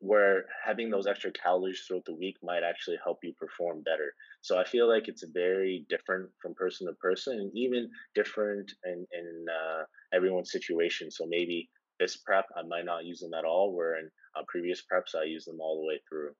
where 0.00 0.44
having 0.64 0.90
those 0.90 1.06
extra 1.06 1.32
calories 1.32 1.84
throughout 1.86 2.04
the 2.04 2.14
week 2.14 2.36
might 2.42 2.62
actually 2.62 2.98
help 3.02 3.18
you 3.22 3.32
perform 3.34 3.82
better. 3.82 4.12
So 4.42 4.58
I 4.58 4.64
feel 4.64 4.88
like 4.88 5.08
it's 5.08 5.24
very 5.32 5.84
different 5.88 6.30
from 6.40 6.54
person 6.54 6.86
to 6.86 6.92
person 6.94 7.40
and 7.40 7.50
even 7.54 7.90
different 8.14 8.70
in, 8.84 9.06
in 9.12 9.46
uh, 9.48 9.82
everyone's 10.12 10.52
situation. 10.52 11.10
So 11.10 11.26
maybe 11.26 11.68
this 11.98 12.16
prep, 12.16 12.46
I 12.56 12.62
might 12.62 12.84
not 12.84 13.04
use 13.04 13.20
them 13.20 13.34
at 13.34 13.44
all, 13.44 13.74
where 13.74 13.98
in 13.98 14.08
uh, 14.36 14.42
previous 14.46 14.82
preps, 14.82 15.18
I 15.18 15.24
use 15.24 15.44
them 15.44 15.60
all 15.60 15.80
the 15.80 15.86
way 15.86 16.00
through. 16.08 16.30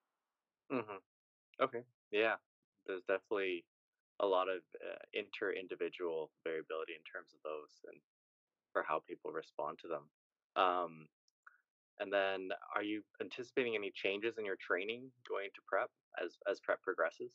Mm-hmm. 0.73 1.65
Okay. 1.65 1.83
Yeah. 2.13 2.35
There's 2.87 3.03
definitely 3.09 3.65
a 4.21 4.27
lot 4.27 4.49
of 4.49 4.63
uh, 4.79 5.03
inter 5.13 5.53
individual 5.53 6.31
variability 6.45 6.93
in 6.93 7.03
terms 7.03 7.35
of 7.35 7.41
those 7.43 7.71
and 7.91 8.01
for 8.73 8.85
how 8.87 9.03
people 9.07 9.33
respond 9.33 9.79
to 9.81 9.89
them. 9.89 10.03
Um, 10.57 11.07
And 12.01 12.13
then, 12.13 12.49
are 12.77 12.83
you 12.83 13.03
anticipating 13.21 13.75
any 13.75 13.91
changes 13.95 14.39
in 14.39 14.45
your 14.45 14.57
training 14.61 15.11
going 15.29 15.49
to 15.55 15.61
prep 15.67 15.91
as 16.23 16.37
as 16.51 16.61
prep 16.61 16.81
progresses? 16.83 17.35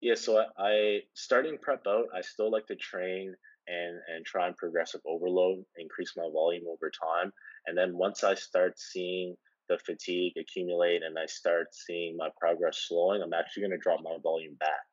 Yeah, 0.00 0.14
so 0.14 0.38
I, 0.38 0.46
I 0.58 1.00
starting 1.14 1.58
prep 1.58 1.86
out, 1.86 2.06
I 2.14 2.20
still 2.20 2.50
like 2.50 2.66
to 2.66 2.76
train 2.76 3.34
and 3.66 3.98
and 4.14 4.24
try 4.24 4.46
and 4.46 4.56
progressive 4.56 5.00
overload, 5.06 5.64
increase 5.76 6.12
my 6.16 6.28
volume 6.32 6.64
over 6.68 6.90
time. 6.90 7.32
And 7.66 7.76
then 7.76 7.96
once 7.96 8.22
I 8.24 8.34
start 8.34 8.78
seeing 8.78 9.36
the 9.68 9.78
fatigue 9.78 10.34
accumulate 10.38 11.02
and 11.02 11.18
I 11.18 11.26
start 11.26 11.74
seeing 11.74 12.16
my 12.16 12.30
progress 12.40 12.84
slowing, 12.88 13.22
I'm 13.22 13.34
actually 13.34 13.62
going 13.62 13.72
to 13.72 13.78
drop 13.78 14.00
my 14.02 14.16
volume 14.22 14.56
back, 14.58 14.86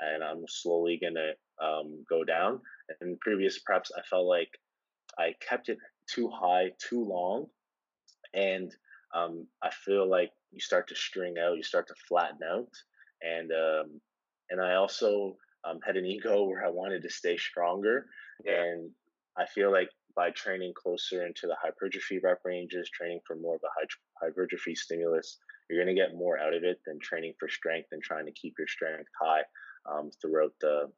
and 0.00 0.22
I'm 0.22 0.44
slowly 0.48 0.98
going 1.00 1.14
to 1.14 1.32
um, 1.64 2.04
go 2.08 2.24
down. 2.24 2.60
In 3.00 3.18
previous 3.20 3.60
preps, 3.68 3.90
I 3.96 4.02
felt 4.08 4.26
like 4.26 4.50
I 5.18 5.34
kept 5.46 5.68
it 5.68 5.78
too 6.08 6.28
high 6.28 6.70
too 6.78 7.04
long, 7.04 7.46
and 8.36 8.72
um, 9.14 9.46
I 9.62 9.70
feel 9.70 10.08
like 10.08 10.30
you 10.52 10.60
start 10.60 10.88
to 10.88 10.94
string 10.94 11.34
out, 11.38 11.56
you 11.56 11.62
start 11.62 11.88
to 11.88 11.94
flatten 12.08 12.38
out, 12.48 12.70
and 13.22 13.50
um, 13.50 14.00
and 14.50 14.60
I 14.60 14.74
also 14.74 15.36
um, 15.68 15.80
had 15.84 15.96
an 15.96 16.06
ego 16.06 16.44
where 16.44 16.64
I 16.64 16.70
wanted 16.70 17.02
to 17.02 17.10
stay 17.10 17.36
stronger, 17.36 18.06
yeah. 18.44 18.62
and 18.62 18.90
I 19.36 19.46
feel 19.46 19.72
like 19.72 19.88
by 20.14 20.30
training 20.30 20.72
closer 20.74 21.26
into 21.26 21.46
the 21.46 21.56
hypertrophy 21.60 22.18
rep 22.22 22.40
ranges, 22.44 22.88
training 22.90 23.20
for 23.26 23.36
more 23.36 23.56
of 23.56 23.60
a 23.64 24.24
hypertrophy 24.24 24.74
stimulus, 24.74 25.38
you're 25.68 25.82
going 25.82 25.94
to 25.94 26.00
get 26.00 26.14
more 26.14 26.38
out 26.38 26.54
of 26.54 26.64
it 26.64 26.80
than 26.86 26.98
training 27.00 27.34
for 27.38 27.48
strength 27.48 27.88
and 27.92 28.02
trying 28.02 28.24
to 28.26 28.32
keep 28.32 28.54
your 28.58 28.68
strength 28.68 29.10
high 29.20 29.42
um, 29.90 30.10
throughout 30.20 30.52
the 30.60 30.90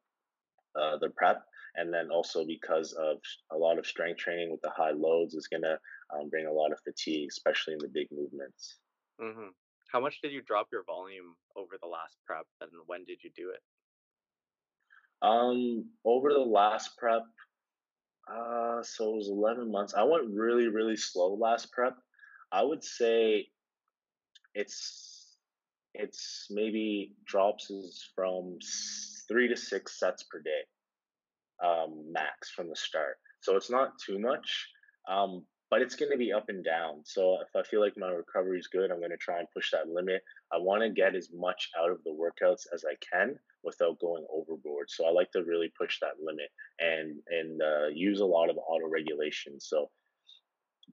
uh, 0.79 0.97
the 0.99 1.09
prep. 1.17 1.43
And 1.79 1.93
then 1.93 2.09
also 2.11 2.45
because 2.45 2.93
of 2.93 3.17
a 3.51 3.57
lot 3.57 3.79
of 3.79 3.85
strength 3.85 4.19
training 4.19 4.51
with 4.51 4.61
the 4.61 4.71
high 4.75 4.91
loads 4.91 5.33
is 5.33 5.47
going 5.47 5.63
to 5.63 5.79
um, 6.13 6.29
bring 6.29 6.45
a 6.45 6.51
lot 6.51 6.71
of 6.71 6.79
fatigue, 6.83 7.29
especially 7.29 7.73
in 7.73 7.79
the 7.79 7.87
big 7.87 8.07
movements. 8.11 8.77
Mm-hmm. 9.21 9.49
How 9.91 9.99
much 9.99 10.21
did 10.21 10.31
you 10.31 10.41
drop 10.41 10.67
your 10.71 10.83
volume 10.83 11.35
over 11.55 11.77
the 11.81 11.87
last 11.87 12.17
prep, 12.25 12.45
and 12.61 12.69
when 12.85 13.05
did 13.05 13.19
you 13.23 13.31
do 13.35 13.51
it? 13.51 13.61
Um, 15.21 15.85
over 16.05 16.31
the 16.31 16.39
last 16.39 16.97
prep, 16.97 17.23
uh, 18.31 18.83
so 18.83 19.11
it 19.11 19.15
was 19.15 19.29
11 19.29 19.71
months. 19.71 19.93
I 19.95 20.03
went 20.03 20.29
really, 20.29 20.67
really 20.67 20.95
slow 20.95 21.33
last 21.33 21.71
prep. 21.71 21.95
I 22.51 22.63
would 22.63 22.83
say 22.83 23.47
it's 24.53 25.37
it's 25.95 26.47
maybe 26.51 27.15
drops 27.25 27.69
is 27.71 28.07
from 28.15 28.59
three 29.27 29.47
to 29.47 29.57
six 29.57 29.99
sets 29.99 30.23
per 30.23 30.39
day, 30.39 30.61
um, 31.63 32.11
max 32.11 32.49
from 32.49 32.69
the 32.69 32.75
start. 32.75 33.17
So 33.41 33.55
it's 33.55 33.69
not 33.69 33.93
too 33.99 34.19
much, 34.19 34.67
um, 35.09 35.43
but 35.69 35.81
it's 35.81 35.95
going 35.95 36.11
to 36.11 36.17
be 36.17 36.33
up 36.33 36.49
and 36.49 36.63
down. 36.63 37.01
So 37.05 37.37
if 37.41 37.55
I 37.55 37.63
feel 37.67 37.79
like 37.79 37.97
my 37.97 38.09
recovery 38.09 38.59
is 38.59 38.67
good, 38.67 38.91
I'm 38.91 38.99
going 38.99 39.11
to 39.11 39.17
try 39.17 39.39
and 39.39 39.47
push 39.53 39.71
that 39.71 39.87
limit. 39.87 40.21
I 40.51 40.57
want 40.57 40.81
to 40.81 40.89
get 40.89 41.15
as 41.15 41.29
much 41.33 41.69
out 41.79 41.91
of 41.91 42.03
the 42.03 42.11
workouts 42.11 42.63
as 42.73 42.83
I 42.85 42.95
can 43.13 43.37
without 43.63 43.99
going 43.99 44.25
overboard. 44.33 44.89
So 44.89 45.05
I 45.05 45.11
like 45.11 45.31
to 45.31 45.43
really 45.43 45.71
push 45.77 45.99
that 46.01 46.23
limit 46.23 46.49
and 46.79 47.19
and 47.29 47.61
uh, 47.61 47.87
use 47.93 48.19
a 48.19 48.25
lot 48.25 48.49
of 48.49 48.57
auto 48.57 48.87
regulation. 48.87 49.59
So 49.59 49.89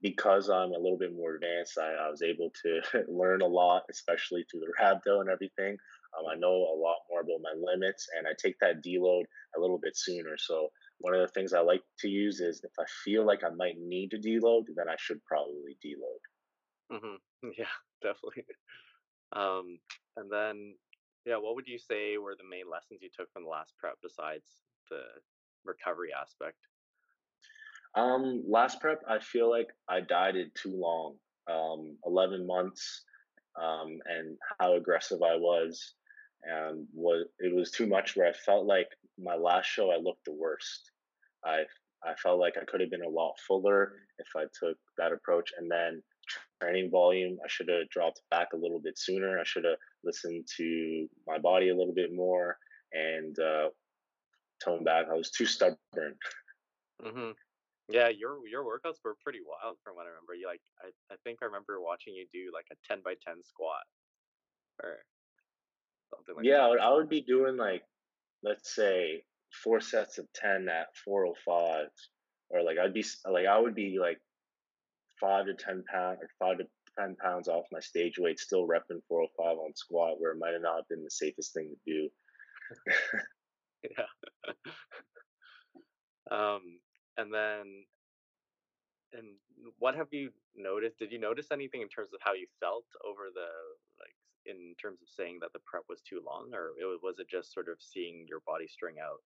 because 0.01 0.49
I'm 0.49 0.73
a 0.73 0.79
little 0.79 0.97
bit 0.97 1.15
more 1.15 1.35
advanced, 1.35 1.77
I, 1.77 1.93
I 1.93 2.09
was 2.09 2.21
able 2.21 2.51
to 2.63 2.81
learn 3.07 3.41
a 3.41 3.47
lot, 3.47 3.83
especially 3.89 4.45
through 4.49 4.61
the 4.61 4.73
rhabdo 4.79 5.21
and 5.21 5.29
everything. 5.29 5.77
Um, 6.17 6.25
I 6.31 6.35
know 6.35 6.49
a 6.49 6.77
lot 6.77 6.97
more 7.09 7.21
about 7.21 7.41
my 7.41 7.53
limits, 7.59 8.07
and 8.17 8.27
I 8.27 8.31
take 8.37 8.57
that 8.59 8.83
deload 8.83 9.23
a 9.55 9.59
little 9.59 9.79
bit 9.79 9.95
sooner. 9.95 10.35
So 10.37 10.69
one 10.99 11.13
of 11.13 11.21
the 11.21 11.27
things 11.27 11.53
I 11.53 11.59
like 11.59 11.83
to 11.99 12.07
use 12.07 12.39
is 12.39 12.61
if 12.63 12.71
I 12.79 12.85
feel 13.03 13.25
like 13.25 13.43
I 13.43 13.49
might 13.49 13.77
need 13.77 14.11
to 14.11 14.17
deload, 14.17 14.63
then 14.75 14.89
I 14.89 14.95
should 14.97 15.23
probably 15.25 15.77
deload. 15.85 16.97
Mm-hmm. 16.97 17.15
Yeah, 17.57 17.65
definitely. 18.01 18.45
Um, 19.33 19.79
and 20.15 20.31
then, 20.31 20.75
yeah, 21.25 21.35
what 21.35 21.55
would 21.55 21.67
you 21.67 21.77
say 21.77 22.17
were 22.17 22.35
the 22.37 22.47
main 22.49 22.69
lessons 22.71 23.01
you 23.01 23.09
took 23.13 23.29
from 23.33 23.43
the 23.43 23.49
last 23.49 23.73
prep 23.77 23.95
besides 24.01 24.61
the 24.89 25.01
recovery 25.65 26.11
aspect? 26.17 26.55
Um, 27.93 28.41
last 28.47 28.79
prep, 28.79 29.01
I 29.05 29.19
feel 29.19 29.49
like 29.49 29.67
I 29.89 29.99
dieted 29.99 30.55
too 30.55 30.73
long. 30.73 31.17
Um, 31.51 31.97
11 32.05 32.47
months, 32.47 33.03
um, 33.61 33.99
and 34.05 34.37
how 34.59 34.75
aggressive 34.75 35.21
I 35.21 35.35
was, 35.35 35.95
and 36.47 36.87
was 36.93 37.27
it 37.39 37.53
was 37.53 37.71
too 37.71 37.87
much. 37.87 38.15
Where 38.15 38.27
I 38.27 38.33
felt 38.33 38.65
like 38.65 38.89
my 39.17 39.35
last 39.35 39.65
show, 39.65 39.91
I 39.91 39.97
looked 39.97 40.25
the 40.25 40.33
worst. 40.33 40.91
I 41.45 41.63
I 42.03 42.15
felt 42.15 42.39
like 42.39 42.55
I 42.57 42.65
could 42.65 42.81
have 42.81 42.91
been 42.91 43.03
a 43.03 43.09
lot 43.09 43.35
fuller 43.47 43.93
if 44.19 44.27
I 44.35 44.45
took 44.59 44.77
that 44.97 45.11
approach. 45.11 45.51
And 45.57 45.69
then 45.69 46.01
training 46.61 46.91
volume, 46.91 47.37
I 47.43 47.47
should 47.47 47.69
have 47.69 47.89
dropped 47.89 48.21
back 48.29 48.49
a 48.53 48.57
little 48.57 48.79
bit 48.79 48.97
sooner. 48.97 49.39
I 49.39 49.43
should 49.43 49.65
have 49.65 49.77
listened 50.03 50.47
to 50.57 51.07
my 51.25 51.37
body 51.37 51.69
a 51.69 51.75
little 51.75 51.93
bit 51.93 52.13
more 52.13 52.57
and 52.93 53.37
uh, 53.39 53.69
toned 54.63 54.85
back. 54.85 55.07
I 55.11 55.15
was 55.15 55.31
too 55.31 55.45
stubborn. 55.45 55.77
Mm-hmm. 57.03 57.31
Yeah, 57.89 58.09
your 58.09 58.45
your 58.47 58.63
workouts 58.63 58.99
were 59.03 59.15
pretty 59.23 59.39
wild 59.45 59.77
from 59.83 59.95
what 59.95 60.05
I 60.05 60.09
remember. 60.09 60.35
You 60.35 60.47
like, 60.47 60.61
I, 60.83 60.89
I 61.13 61.17
think 61.23 61.39
I 61.41 61.45
remember 61.45 61.79
watching 61.79 62.13
you 62.13 62.25
do 62.31 62.51
like 62.53 62.67
a 62.71 62.75
ten 62.87 63.01
by 63.03 63.13
ten 63.25 63.43
squat, 63.43 63.83
or 64.83 64.97
something 66.09 66.35
like 66.35 66.45
yeah, 66.45 66.69
that. 66.69 66.81
I 66.81 66.93
would 66.93 67.09
be 67.09 67.21
doing 67.21 67.57
like, 67.57 67.83
let's 68.43 68.75
say, 68.75 69.23
four 69.63 69.79
sets 69.79 70.17
of 70.17 70.27
ten 70.33 70.67
at 70.69 70.87
four 71.03 71.25
oh 71.25 71.35
five, 71.45 71.87
or 72.49 72.63
like 72.63 72.77
I'd 72.77 72.93
be 72.93 73.05
like 73.29 73.45
I 73.45 73.59
would 73.59 73.75
be 73.75 73.97
like 73.99 74.19
five 75.19 75.45
to 75.45 75.53
ten 75.53 75.83
pound 75.91 76.19
or 76.21 76.29
five 76.39 76.59
to 76.59 76.65
ten 76.97 77.15
pounds 77.15 77.47
off 77.47 77.65
my 77.71 77.79
stage 77.79 78.17
weight, 78.17 78.39
still 78.39 78.67
repping 78.67 79.01
four 79.07 79.21
oh 79.21 79.27
five 79.37 79.57
on 79.57 79.73
squat, 79.75 80.19
where 80.19 80.31
it 80.31 80.39
might 80.39 80.53
have 80.53 80.61
not 80.61 80.87
been 80.89 81.03
the 81.03 81.11
safest 81.11 81.53
thing 81.53 81.69
to 81.69 81.91
do. 81.91 82.09
yeah. 83.83 84.05
um 86.31 86.61
and 87.17 87.33
then 87.33 87.85
and 89.13 89.27
what 89.79 89.95
have 89.95 90.07
you 90.11 90.29
noticed 90.55 90.99
did 90.99 91.11
you 91.11 91.19
notice 91.19 91.47
anything 91.51 91.81
in 91.81 91.87
terms 91.87 92.09
of 92.13 92.19
how 92.21 92.33
you 92.33 92.45
felt 92.59 92.85
over 93.07 93.29
the 93.33 93.47
like 93.99 94.15
in 94.47 94.73
terms 94.81 94.99
of 95.01 95.07
saying 95.09 95.37
that 95.41 95.53
the 95.53 95.59
prep 95.65 95.83
was 95.89 96.01
too 96.01 96.21
long 96.25 96.49
or 96.53 96.71
it 96.79 96.99
was, 97.03 97.15
it 97.19 97.29
just 97.29 97.53
sort 97.53 97.67
of 97.69 97.77
seeing 97.79 98.25
your 98.27 98.41
body 98.45 98.67
string 98.67 98.95
out 99.03 99.21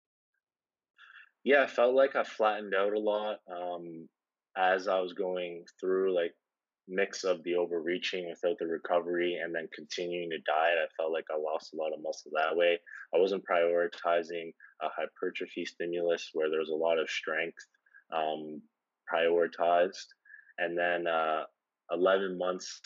yeah 1.44 1.64
i 1.64 1.68
felt 1.68 1.96
like 1.96 2.16
i 2.16 2.24
flattened 2.24 2.74
out 2.74 2.94
a 2.94 3.00
lot 3.00 3.38
um 3.52 4.08
as 4.58 4.88
i 4.88 5.00
was 5.00 5.14
going 5.14 5.64
through 5.80 6.14
like 6.14 6.34
mix 6.88 7.24
of 7.24 7.42
the 7.44 7.56
overreaching 7.56 8.28
without 8.28 8.58
the 8.60 8.66
recovery 8.66 9.40
and 9.42 9.54
then 9.54 9.68
continuing 9.74 10.30
to 10.30 10.38
diet 10.40 10.78
i 10.84 10.88
felt 10.98 11.14
like 11.14 11.26
i 11.32 11.38
lost 11.38 11.74
a 11.74 11.78
lot 11.78 11.94
of 11.94 12.02
muscle 12.04 12.32
that 12.34 12.56
way 12.56 12.78
i 13.16 13.20
wasn't 13.20 13.44
prioritizing 13.46 14.52
a 14.82 14.88
hypertrophy 14.98 15.64
stimulus 15.64 16.32
where 16.34 16.50
there 16.50 16.60
was 16.60 16.70
a 16.70 16.76
lot 16.76 16.98
of 16.98 17.10
strength 17.10 17.66
um, 18.12 18.62
prioritized. 19.12 20.08
And 20.58 20.78
then 20.78 21.08
uh, 21.08 21.44
11 21.92 22.38
months 22.38 22.82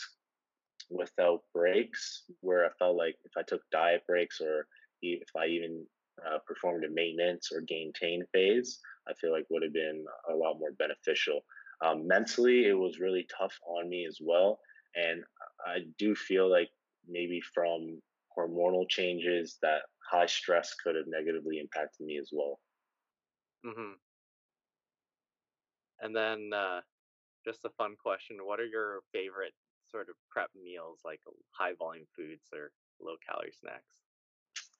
without 0.90 1.40
breaks, 1.54 2.24
where 2.40 2.64
I 2.64 2.70
felt 2.78 2.96
like 2.96 3.16
if 3.24 3.32
I 3.36 3.42
took 3.42 3.62
diet 3.70 4.02
breaks 4.06 4.40
or 4.40 4.66
if 5.02 5.28
I 5.36 5.46
even 5.46 5.84
uh, 6.26 6.38
performed 6.46 6.84
a 6.84 6.90
maintenance 6.90 7.50
or 7.52 7.62
maintain 7.70 8.24
phase, 8.32 8.78
I 9.08 9.14
feel 9.14 9.32
like 9.32 9.46
would 9.50 9.62
have 9.62 9.72
been 9.72 10.04
a 10.30 10.34
lot 10.34 10.58
more 10.58 10.72
beneficial. 10.72 11.40
Um, 11.84 12.06
mentally, 12.06 12.66
it 12.66 12.72
was 12.72 13.00
really 13.00 13.26
tough 13.38 13.58
on 13.66 13.88
me 13.88 14.06
as 14.06 14.18
well. 14.20 14.58
And 14.94 15.22
I 15.66 15.80
do 15.98 16.14
feel 16.14 16.50
like 16.50 16.70
maybe 17.08 17.40
from 17.54 18.00
hormonal 18.36 18.88
changes 18.88 19.58
that 19.62 19.82
high 20.10 20.26
stress 20.26 20.74
could 20.74 20.96
have 20.96 21.06
negatively 21.06 21.58
impacted 21.58 22.06
me 22.06 22.18
as 22.18 22.30
well. 22.32 22.58
Mm-hmm. 23.64 23.92
And 26.00 26.14
then 26.14 26.50
uh, 26.54 26.80
just 27.44 27.64
a 27.64 27.70
fun 27.70 27.96
question: 28.00 28.38
What 28.42 28.60
are 28.60 28.66
your 28.66 29.00
favorite 29.12 29.54
sort 29.90 30.08
of 30.08 30.14
prep 30.30 30.50
meals, 30.54 31.00
like 31.04 31.20
high 31.50 31.74
volume 31.78 32.06
foods 32.16 32.48
or 32.52 32.70
low 33.00 33.16
calorie 33.28 33.52
snacks? 33.58 33.84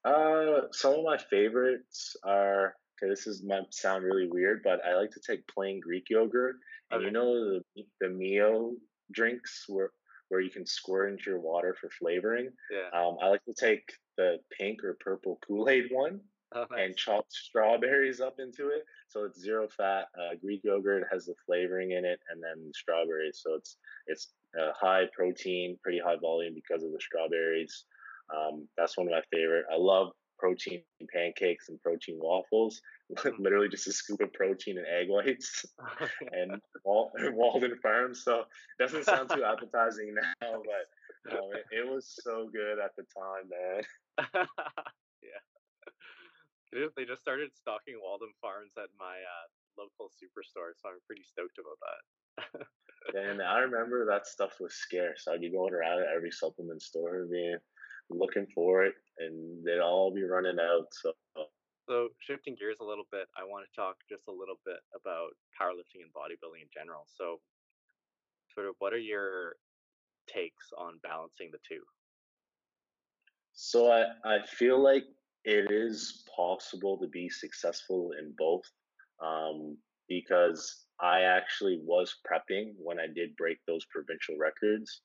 Uh, 0.04 0.68
some 0.72 0.94
of 0.94 1.04
my 1.04 1.18
favorites 1.18 2.16
are. 2.22 2.74
Okay, 2.96 3.10
this 3.10 3.26
is 3.26 3.42
might 3.42 3.74
sound 3.74 4.04
really 4.04 4.26
weird, 4.26 4.62
but 4.64 4.80
I 4.86 4.94
like 4.94 5.10
to 5.10 5.20
take 5.20 5.46
plain 5.48 5.80
Greek 5.80 6.08
yogurt, 6.08 6.56
and 6.90 6.98
okay. 6.98 7.06
you 7.06 7.12
know 7.12 7.60
the 7.76 7.84
the 8.00 8.08
Mio 8.08 8.72
drinks 9.12 9.64
where 9.68 9.90
where 10.28 10.40
you 10.40 10.50
can 10.50 10.66
squirt 10.66 11.10
into 11.10 11.30
your 11.30 11.40
water 11.40 11.76
for 11.78 11.90
flavoring. 11.90 12.50
Yeah. 12.70 12.98
Um, 12.98 13.16
I 13.22 13.28
like 13.28 13.44
to 13.44 13.54
take 13.54 13.82
the 14.16 14.38
pink 14.58 14.82
or 14.82 14.96
purple 15.00 15.38
Kool 15.46 15.68
Aid 15.68 15.86
one, 15.90 16.20
oh, 16.54 16.64
nice. 16.70 16.80
and 16.80 16.96
chop 16.96 17.26
strawberries 17.28 18.20
up 18.20 18.36
into 18.38 18.68
it. 18.68 18.84
So 19.08 19.24
it's 19.24 19.40
zero 19.40 19.68
fat. 19.68 20.06
Uh, 20.18 20.34
Greek 20.40 20.62
yogurt 20.64 21.06
has 21.12 21.26
the 21.26 21.34
flavoring 21.44 21.92
in 21.92 22.04
it, 22.04 22.20
and 22.30 22.42
then 22.42 22.70
strawberries. 22.74 23.40
So 23.42 23.54
it's 23.54 23.76
it's 24.06 24.28
uh, 24.58 24.72
high 24.78 25.04
protein, 25.14 25.78
pretty 25.82 26.00
high 26.04 26.16
volume 26.20 26.54
because 26.54 26.82
of 26.82 26.92
the 26.92 27.00
strawberries. 27.00 27.84
Um, 28.34 28.68
that's 28.76 28.96
one 28.96 29.06
of 29.06 29.12
my 29.12 29.22
favorite. 29.32 29.66
I 29.72 29.76
love 29.76 30.12
protein 30.38 30.82
pancakes 31.12 31.68
and 31.68 31.80
protein 31.80 32.18
waffles. 32.20 32.80
literally 33.38 33.68
just 33.68 33.86
a 33.86 33.92
scoop 33.92 34.20
of 34.20 34.32
protein 34.32 34.78
and 34.78 34.86
egg 34.86 35.08
whites 35.08 35.64
and 36.32 36.60
Walden 36.84 37.78
Farms. 37.82 38.22
So 38.24 38.40
it 38.40 38.82
doesn't 38.82 39.04
sound 39.04 39.30
too 39.30 39.44
appetizing 39.44 40.14
now, 40.14 40.62
but 40.62 41.32
um, 41.32 41.50
it, 41.54 41.82
it, 41.82 41.86
was 41.86 42.18
so 42.22 42.48
good 42.52 42.78
at 42.78 42.94
the 42.96 43.04
time, 43.14 43.50
man. 43.50 43.82
yeah. 45.22 45.42
They 46.96 47.04
just 47.04 47.22
started 47.22 47.50
stocking 47.54 47.98
Walden 48.02 48.34
Farms 48.40 48.74
at 48.76 48.90
my 48.98 49.16
uh, 49.16 49.46
local 49.78 50.10
superstore, 50.12 50.74
so 50.76 50.90
I'm 50.90 51.00
pretty 51.06 51.22
stoked 51.24 51.58
about 51.58 51.78
that. 51.80 52.00
And 53.14 53.42
I 53.42 53.58
remember 53.58 54.06
that 54.06 54.26
stuff 54.26 54.52
was 54.60 54.74
scarce. 54.74 55.26
I'd 55.28 55.40
be 55.40 55.50
going 55.50 55.74
around 55.74 56.00
at 56.00 56.14
every 56.14 56.30
supplement 56.30 56.82
store, 56.82 57.26
being 57.30 57.58
looking 58.10 58.46
for 58.54 58.84
it, 58.84 58.94
and 59.18 59.64
they'd 59.64 59.80
all 59.80 60.12
be 60.12 60.22
running 60.22 60.58
out. 60.60 60.86
So 60.92 61.12
so 61.88 62.08
shifting 62.18 62.56
gears 62.58 62.78
a 62.80 62.84
little 62.84 63.06
bit, 63.12 63.28
I 63.36 63.44
want 63.44 63.64
to 63.64 63.80
talk 63.80 63.96
just 64.10 64.24
a 64.28 64.32
little 64.32 64.58
bit 64.64 64.82
about 64.94 65.30
powerlifting 65.54 66.02
and 66.02 66.10
bodybuilding 66.10 66.62
in 66.62 66.68
general. 66.74 67.06
So 67.06 67.40
sort 68.54 68.66
of 68.66 68.74
what 68.80 68.92
are 68.92 68.98
your 68.98 69.54
takes 70.26 70.72
on 70.76 70.98
balancing 71.02 71.50
the 71.52 71.58
two? 71.68 71.82
So 73.52 73.90
I, 73.90 74.04
I 74.24 74.44
feel 74.44 74.82
like 74.82 75.04
it 75.44 75.70
is 75.70 76.24
possible 76.34 76.98
to 76.98 77.06
be 77.06 77.28
successful 77.28 78.10
in 78.18 78.34
both 78.36 78.64
um, 79.24 79.78
because 80.08 80.85
I 81.00 81.22
actually 81.22 81.80
was 81.82 82.16
prepping 82.26 82.72
when 82.78 82.98
I 82.98 83.06
did 83.06 83.36
break 83.36 83.58
those 83.66 83.84
provincial 83.86 84.36
records, 84.38 85.02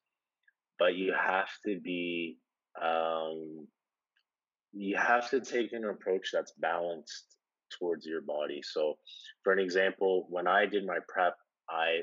but 0.80 0.96
you 0.96 1.14
have 1.14 1.50
to 1.66 1.80
be 1.80 2.38
um, 2.82 3.68
you 4.74 4.96
have 4.98 5.30
to 5.32 5.42
take 5.42 5.74
an 5.74 5.84
approach 5.86 6.30
that's 6.32 6.54
balanced 6.54 7.36
towards 7.78 8.06
your 8.06 8.22
body. 8.22 8.62
So, 8.64 8.96
for 9.44 9.52
an 9.52 9.60
example, 9.60 10.28
when 10.30 10.48
I 10.48 10.66
did 10.66 10.86
my 10.86 11.00
prep, 11.08 11.36
I 11.70 12.00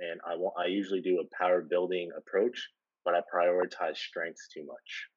and 0.00 0.20
I 0.26 0.36
want 0.36 0.54
I 0.58 0.66
usually 0.66 1.00
do 1.00 1.20
a 1.20 1.36
power 1.36 1.62
building 1.62 2.10
approach, 2.16 2.68
but 3.04 3.14
I 3.14 3.20
prioritize 3.34 3.96
strength 3.96 4.40
too 4.52 4.66
much. 4.66 5.08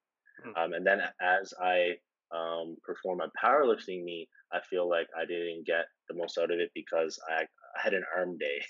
Mm-hmm. 0.46 0.64
Um, 0.64 0.74
and 0.74 0.86
then 0.86 1.02
as 1.22 1.54
I 1.62 1.96
um, 2.36 2.78
perform 2.84 3.22
a 3.22 3.32
powerlifting 3.44 4.04
meet, 4.04 4.30
I 4.52 4.60
feel 4.70 4.90
like 4.90 5.08
I 5.18 5.26
didn't 5.26 5.66
get 5.66 5.86
the 6.08 6.16
most 6.16 6.38
out 6.38 6.52
of 6.52 6.60
it 6.60 6.72
because 6.74 7.20
I, 7.30 7.42
I 7.44 7.82
had 7.82 7.94
an 7.94 8.04
arm 8.16 8.38
day 8.38 8.62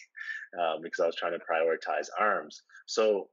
um, 0.60 0.80
because 0.84 1.02
I 1.02 1.06
was 1.06 1.16
trying 1.16 1.34
to 1.34 1.40
prioritize 1.40 2.08
arms. 2.20 2.62
So 2.86 3.30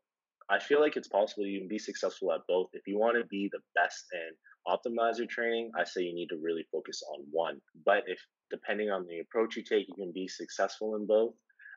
I 0.51 0.59
feel 0.59 0.81
like 0.81 0.97
it's 0.97 1.09
possible 1.09 1.47
you 1.47 1.61
can 1.61 1.69
be 1.69 1.79
successful 1.79 2.33
at 2.33 2.41
both. 2.47 2.69
If 2.73 2.87
you 2.87 2.99
want 2.99 3.17
to 3.17 3.27
be 3.27 3.49
the 3.53 3.61
best 3.75 4.05
and 4.13 4.37
optimize 4.69 5.19
your 5.19 5.27
training, 5.27 5.71
I 5.79 5.85
say 5.85 6.03
you 6.03 6.15
need 6.15 6.29
to 6.29 6.39
really 6.43 6.67
focus 6.71 7.03
on 7.13 7.25
one. 7.31 7.61
But 7.85 8.05
if 8.07 8.19
depending 8.51 8.91
on 8.91 9.07
the 9.07 9.21
approach 9.21 9.57
you 9.57 9.63
take, 9.63 9.89
you 9.89 9.95
can 9.95 10.13
be 10.13 10.29
successful 10.29 10.97
in 10.97 11.07
both. 11.07 11.35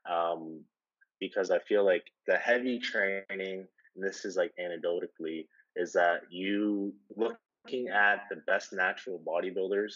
Um, 0.10 0.64
because 1.20 1.50
I 1.50 1.60
feel 1.60 1.84
like 1.84 2.04
the 2.28 2.38
heavy 2.38 2.80
training, 2.80 3.26
and 3.96 4.06
this 4.06 4.26
is 4.26 4.36
like 4.36 4.52
anecdotally, 4.60 5.48
is 5.76 5.94
that 5.94 6.22
you 6.30 6.94
looking 7.68 7.90
at 7.90 8.22
the 8.30 8.38
best 8.48 8.72
natural 8.72 9.22
bodybuilders, 9.28 9.96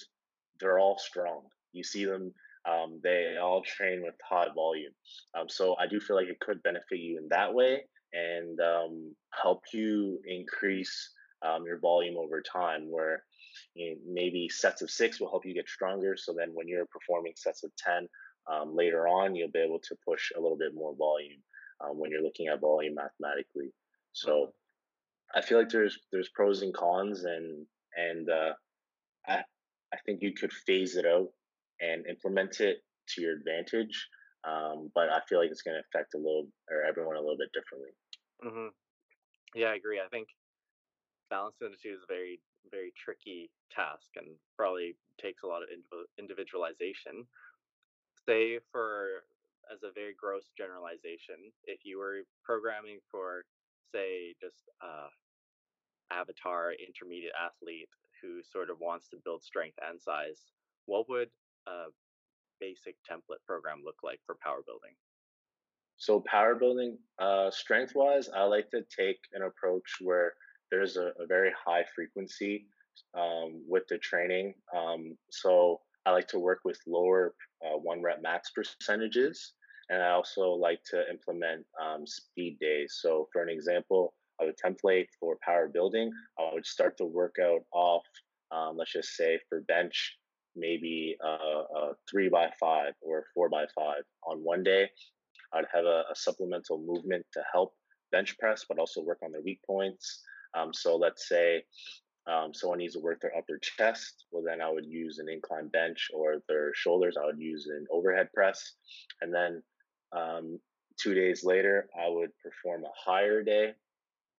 they're 0.60 0.80
all 0.80 0.98
strong. 0.98 1.44
You 1.72 1.84
see 1.84 2.06
them, 2.06 2.34
um, 2.70 3.00
they 3.02 3.38
all 3.42 3.64
train 3.64 4.02
with 4.04 4.16
high 4.28 4.48
volume. 4.54 4.92
Um, 5.40 5.48
so 5.48 5.76
I 5.80 5.88
do 5.88 6.00
feel 6.00 6.18
like 6.18 6.28
it 6.28 6.40
could 6.42 6.62
benefit 6.64 7.00
you 7.00 7.18
in 7.18 7.30
that 7.30 7.54
way 7.54 7.84
and 8.14 8.60
um, 8.60 9.16
help 9.42 9.64
you 9.74 10.20
increase 10.26 11.12
um, 11.44 11.66
your 11.66 11.80
volume 11.80 12.18
over 12.18 12.42
time 12.42 12.92
where 12.92 13.24
you 13.74 13.92
know, 13.92 13.98
maybe 14.06 14.50
sets 14.50 14.82
of 14.82 14.92
six 14.92 15.20
will 15.20 15.30
help 15.30 15.46
you 15.46 15.54
get 15.54 15.68
stronger 15.68 16.16
so 16.16 16.34
then 16.38 16.50
when 16.54 16.68
you're 16.68 16.86
performing 16.86 17.34
sets 17.36 17.64
of 17.64 17.72
10 17.78 18.08
um, 18.52 18.76
later 18.76 19.08
on 19.08 19.36
you'll 19.36 19.52
be 19.52 19.60
able 19.60 19.80
to 19.80 19.96
push 20.08 20.32
a 20.38 20.40
little 20.40 20.58
bit 20.58 20.76
more 20.76 20.96
volume 20.96 21.42
um, 21.84 21.98
when 21.98 22.12
you're 22.12 22.22
looking 22.22 22.48
at 22.48 22.62
volume 22.62 22.96
mathematically 22.96 23.74
so 24.14 24.32
mm-hmm. 24.32 24.61
I 25.36 25.42
feel 25.42 25.58
like 25.58 25.70
there's 25.70 25.98
there's 26.12 26.30
pros 26.30 26.62
and 26.62 26.74
cons 26.74 27.24
and 27.24 27.66
and 27.96 28.30
uh, 28.30 28.54
I, 29.28 29.44
I 29.94 29.98
think 30.06 30.22
you 30.22 30.34
could 30.34 30.54
phase 30.54 30.96
it 30.96 31.06
out 31.06 31.28
and 31.82 32.08
implement 32.08 32.62
it 32.62 32.78
to 33.10 33.22
your 33.22 33.36
advantage 33.36 34.08
um, 34.48 34.92
but 34.96 35.10
i 35.10 35.20
feel 35.28 35.40
like 35.40 35.50
it's 35.52 35.62
going 35.62 35.76
to 35.78 35.84
affect 35.88 36.14
a 36.14 36.18
little 36.18 36.48
or 36.70 36.84
everyone 36.84 37.18
a 37.18 37.22
little 37.22 37.38
bit 37.38 37.52
differently 37.54 37.92
mm-hmm. 38.44 38.70
yeah 39.56 39.68
i 39.68 39.76
agree 39.76 40.00
i 40.00 40.10
think 40.10 40.28
balancing 41.30 41.70
the 41.72 41.78
two 41.82 41.96
is 41.96 42.04
a 42.04 42.14
very 42.14 42.40
very 42.70 42.94
tricky 42.96 43.50
task 43.74 44.08
and 44.16 44.28
probably 44.58 44.96
takes 45.20 45.44
a 45.44 45.48
lot 45.48 45.62
of 45.64 45.70
individualization 46.20 47.26
say 48.28 48.60
for 48.72 49.24
as 49.72 49.80
a 49.84 49.94
very 49.94 50.14
gross 50.14 50.52
generalization 50.58 51.52
if 51.66 51.80
you 51.84 51.98
were 51.98 52.22
programming 52.44 53.00
for 53.10 53.44
say 53.94 54.36
just 54.42 54.70
a 54.82 55.10
avatar 56.12 56.72
intermediate 56.74 57.34
athlete 57.40 57.90
who 58.22 58.42
sort 58.44 58.70
of 58.70 58.78
wants 58.80 59.08
to 59.10 59.18
build 59.24 59.44
strength 59.44 59.78
and 59.90 60.00
size 60.02 60.52
what 60.86 61.08
would 61.10 61.30
a 61.68 61.90
basic 62.60 62.96
template 63.10 63.42
program 63.48 63.82
look 63.84 63.98
like 64.04 64.20
for 64.26 64.36
power 64.44 64.62
building 64.66 64.94
so 65.98 66.24
power 66.28 66.56
building 66.56 66.98
uh, 67.20 67.50
strength 67.50 67.94
wise 67.96 68.30
i 68.36 68.44
like 68.44 68.70
to 68.70 68.82
take 68.96 69.20
an 69.34 69.44
approach 69.44 69.98
where 70.02 70.34
there's 70.72 70.98
a, 70.98 71.12
a 71.20 71.28
very 71.28 71.52
high 71.66 71.84
frequency 71.96 72.66
um, 73.18 73.64
with 73.68 73.84
the 73.90 73.98
training. 73.98 74.54
Um, 74.76 75.18
so 75.30 75.82
I 76.06 76.12
like 76.12 76.28
to 76.30 76.40
work 76.40 76.60
with 76.64 76.80
lower 76.88 77.34
uh, 77.64 77.78
one 77.78 78.02
rep 78.02 78.22
max 78.22 78.52
percentages. 78.52 79.54
And 79.90 80.02
I 80.02 80.12
also 80.12 80.52
like 80.52 80.80
to 80.92 81.04
implement 81.10 81.66
um, 81.82 82.08
speed 82.08 82.58
days. 82.60 83.00
So, 83.02 83.28
for 83.34 83.44
an 83.44 83.50
example 83.50 84.14
of 84.42 84.50
a 84.50 84.68
template 84.68 85.08
for 85.20 85.38
power 85.44 85.68
building, 85.68 86.12
I 86.40 86.54
would 86.54 86.66
start 86.66 86.96
the 86.98 87.06
workout 87.06 87.62
off, 87.72 88.04
um, 88.52 88.78
let's 88.78 88.94
just 88.94 89.16
say 89.16 89.40
for 89.50 89.62
bench, 89.62 90.18
maybe 90.56 91.16
a, 91.24 91.28
a 91.28 91.92
three 92.10 92.30
by 92.30 92.50
five 92.60 92.94
or 93.02 93.26
four 93.34 93.50
by 93.50 93.66
five 93.76 94.04
on 94.28 94.40
one 94.40 94.64
day. 94.64 94.90
I'd 95.54 95.66
have 95.74 95.86
a, 95.86 96.04
a 96.12 96.16
supplemental 96.16 96.80
movement 96.80 97.26
to 97.34 97.42
help 97.54 97.74
bench 98.12 98.38
press, 98.38 98.66
but 98.68 98.80
also 98.80 99.02
work 99.02 99.20
on 99.24 99.32
their 99.32 99.42
weak 99.42 99.60
points. 99.66 100.22
Um, 100.54 100.74
so 100.74 100.98
let's 100.98 101.30
say 101.30 101.64
um, 102.28 102.54
someone 102.54 102.80
needs 102.80 102.94
to 102.94 103.00
work 103.00 103.22
their 103.22 103.36
upper 103.38 103.58
chest. 103.60 104.26
Well, 104.32 104.44
then 104.44 104.62
I 104.62 104.70
would 104.70 104.86
use 104.86 105.20
an 105.20 105.30
incline 105.30 105.70
bench, 105.70 106.10
or 106.14 106.42
their 106.48 106.74
shoulders, 106.74 107.18
I 107.22 107.26
would 107.26 107.40
use 107.40 107.68
an 107.68 107.86
overhead 107.92 108.30
press. 108.34 108.74
And 109.22 109.34
then 109.34 109.64
um, 110.12 110.60
two 111.02 111.14
days 111.14 111.44
later, 111.44 111.88
I 111.98 112.10
would 112.10 112.32
perform 112.44 112.84
a 112.84 113.10
higher 113.10 113.42
day 113.44 113.74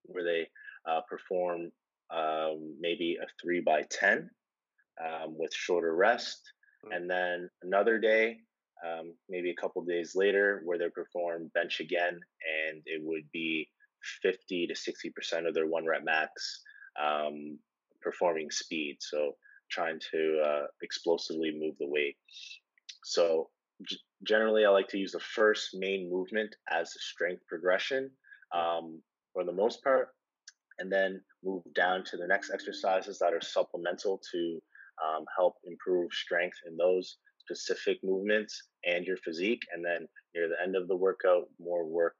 where 0.05 0.23
they 0.23 0.47
uh, 0.89 1.01
perform 1.09 1.71
um, 2.11 2.75
maybe 2.79 3.17
a 3.21 3.25
three 3.41 3.61
by 3.61 3.83
10 3.89 4.29
um, 5.03 5.37
with 5.37 5.53
shorter 5.53 5.95
rest. 5.95 6.41
Mm-hmm. 6.85 6.93
And 6.95 7.09
then 7.09 7.49
another 7.63 7.99
day, 7.99 8.37
um, 8.85 9.13
maybe 9.29 9.49
a 9.49 9.61
couple 9.61 9.83
days 9.83 10.13
later, 10.15 10.61
where 10.65 10.77
they 10.77 10.89
perform 10.89 11.51
bench 11.53 11.79
again, 11.79 12.19
and 12.69 12.81
it 12.85 13.01
would 13.03 13.29
be 13.31 13.69
50 14.21 14.67
to 14.67 14.73
60% 14.73 15.47
of 15.47 15.53
their 15.53 15.67
one 15.67 15.85
rep 15.85 16.03
max 16.03 16.61
um, 17.01 17.57
performing 18.01 18.51
speed. 18.51 18.97
So 18.99 19.33
trying 19.71 19.99
to 20.11 20.41
uh, 20.45 20.65
explosively 20.81 21.57
move 21.57 21.75
the 21.79 21.87
weight. 21.87 22.17
So 23.03 23.49
g- 23.87 23.99
generally, 24.23 24.65
I 24.65 24.69
like 24.69 24.89
to 24.89 24.99
use 24.99 25.13
the 25.13 25.19
first 25.19 25.69
main 25.73 26.11
movement 26.11 26.55
as 26.69 26.89
a 26.89 26.99
strength 26.99 27.43
progression 27.47 28.11
mm. 28.53 28.59
um, 28.59 29.01
for 29.33 29.43
the 29.43 29.51
most 29.51 29.83
part, 29.83 30.09
and 30.79 30.91
then 30.91 31.21
move 31.43 31.63
down 31.75 32.03
to 32.05 32.17
the 32.17 32.27
next 32.27 32.51
exercises 32.51 33.19
that 33.19 33.33
are 33.33 33.41
supplemental 33.41 34.21
to 34.31 34.59
um, 35.03 35.25
help 35.35 35.55
improve 35.65 36.11
strength 36.13 36.57
in 36.67 36.77
those 36.77 37.17
specific 37.39 37.99
movements 38.03 38.69
and 38.85 39.05
your 39.05 39.17
physique. 39.17 39.61
And 39.73 39.83
then 39.83 40.07
near 40.33 40.47
the 40.47 40.61
end 40.63 40.75
of 40.75 40.87
the 40.87 40.95
workout, 40.95 41.43
more 41.59 41.85
work 41.85 42.15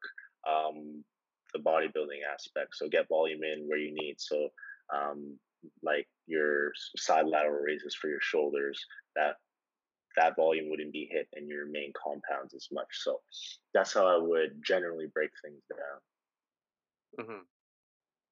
um, 0.47 1.03
the 1.53 1.59
bodybuilding 1.59 2.21
aspect. 2.31 2.69
So 2.73 2.89
get 2.89 3.07
volume 3.07 3.43
in 3.43 3.67
where 3.67 3.77
you 3.77 3.93
need. 3.93 4.15
So 4.17 4.49
um, 4.93 5.37
like 5.81 6.07
your 6.27 6.71
side 6.97 7.27
lateral 7.27 7.61
raises 7.61 7.95
for 7.95 8.09
your 8.09 8.21
shoulders, 8.21 8.79
that 9.15 9.35
that 10.15 10.35
volume 10.35 10.69
wouldn't 10.69 10.93
be 10.93 11.09
hit 11.11 11.27
in 11.33 11.47
your 11.47 11.65
main 11.65 11.91
compounds 12.01 12.53
as 12.53 12.67
much. 12.71 12.87
So 12.91 13.21
that's 13.73 13.93
how 13.93 14.05
I 14.05 14.17
would 14.17 14.61
generally 14.63 15.07
break 15.13 15.31
things 15.43 15.61
down. 15.69 15.99
Mm-hmm. 17.19 17.43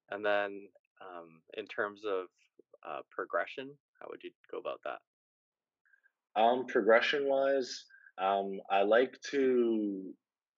And 0.09 0.25
then 0.25 0.67
um, 1.01 1.41
in 1.57 1.65
terms 1.65 2.01
of 2.05 2.25
uh, 2.87 3.01
progression, 3.09 3.69
how 3.99 4.07
would 4.09 4.23
you 4.23 4.31
go 4.51 4.57
about 4.57 4.81
that? 4.83 4.99
Um, 6.39 6.65
progression 6.65 7.27
wise, 7.27 7.85
um, 8.17 8.59
I 8.69 8.83
like 8.83 9.19
to 9.31 10.13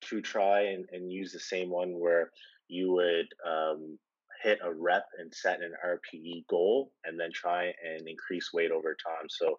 to 0.10 0.22
try 0.22 0.64
and, 0.64 0.86
and 0.92 1.10
use 1.10 1.32
the 1.32 1.40
same 1.40 1.70
one 1.70 1.98
where 1.98 2.30
you 2.68 2.92
would 2.92 3.28
um, 3.48 3.98
hit 4.42 4.60
a 4.62 4.74
rep 4.74 5.06
and 5.18 5.34
set 5.34 5.62
an 5.62 5.72
RPE 5.86 6.46
goal 6.50 6.92
and 7.06 7.18
then 7.18 7.30
try 7.34 7.66
and 7.66 8.08
increase 8.08 8.52
weight 8.54 8.72
over 8.72 8.96
time. 8.96 9.28
So 9.30 9.58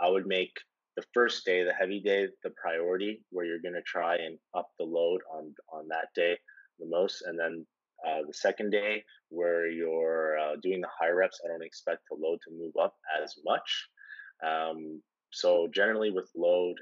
I 0.00 0.08
would 0.08 0.26
make 0.26 0.52
the 0.96 1.04
first 1.12 1.44
day, 1.44 1.64
the 1.64 1.72
heavy 1.72 2.00
day, 2.00 2.28
the 2.42 2.50
priority, 2.50 3.20
where 3.30 3.44
you're 3.44 3.60
going 3.60 3.74
to 3.74 3.82
try 3.82 4.16
and 4.16 4.38
up 4.56 4.70
the 4.78 4.86
load 4.86 5.20
on 5.32 5.54
on 5.72 5.88
that 5.88 6.08
day 6.14 6.36
the 6.78 6.86
most, 6.86 7.22
and 7.26 7.38
then 7.38 7.66
uh, 8.06 8.20
the 8.26 8.34
second 8.34 8.70
day 8.70 9.02
where 9.30 9.68
you're 9.68 10.38
uh, 10.38 10.56
doing 10.62 10.80
the 10.80 10.88
high 11.00 11.10
reps, 11.10 11.40
I 11.44 11.48
don't 11.48 11.64
expect 11.64 12.02
the 12.10 12.16
load 12.16 12.38
to 12.44 12.50
move 12.50 12.74
up 12.80 12.94
as 13.22 13.34
much. 13.44 13.88
Um, 14.44 15.02
so 15.30 15.68
generally 15.74 16.10
with 16.10 16.30
load, 16.36 16.76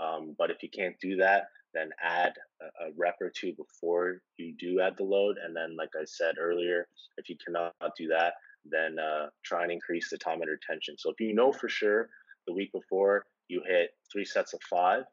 um, 0.00 0.34
but 0.38 0.50
if 0.50 0.62
you 0.62 0.68
can't 0.68 0.96
do 1.00 1.16
that, 1.16 1.46
then 1.74 1.90
add 2.02 2.32
a, 2.60 2.86
a, 2.86 2.90
rep 2.96 3.16
or 3.20 3.30
two 3.30 3.52
before 3.54 4.20
you 4.36 4.54
do 4.58 4.80
add 4.80 4.94
the 4.96 5.04
load. 5.04 5.36
And 5.42 5.54
then, 5.54 5.76
like 5.76 5.90
I 5.94 6.04
said 6.04 6.36
earlier, 6.38 6.86
if 7.16 7.28
you 7.28 7.36
cannot 7.44 7.74
do 7.98 8.08
that, 8.08 8.34
then 8.64 8.96
uh, 8.98 9.26
try 9.44 9.62
and 9.62 9.72
increase 9.72 10.10
the 10.10 10.18
time 10.18 10.40
under 10.40 10.58
tension. 10.68 10.96
So 10.98 11.10
if 11.10 11.20
you 11.20 11.34
know 11.34 11.52
for 11.52 11.68
sure 11.68 12.08
the 12.46 12.54
week 12.54 12.72
before 12.72 13.26
you 13.48 13.62
hit 13.66 13.90
three 14.12 14.24
sets 14.24 14.54
of 14.54 14.60
five, 14.68 15.04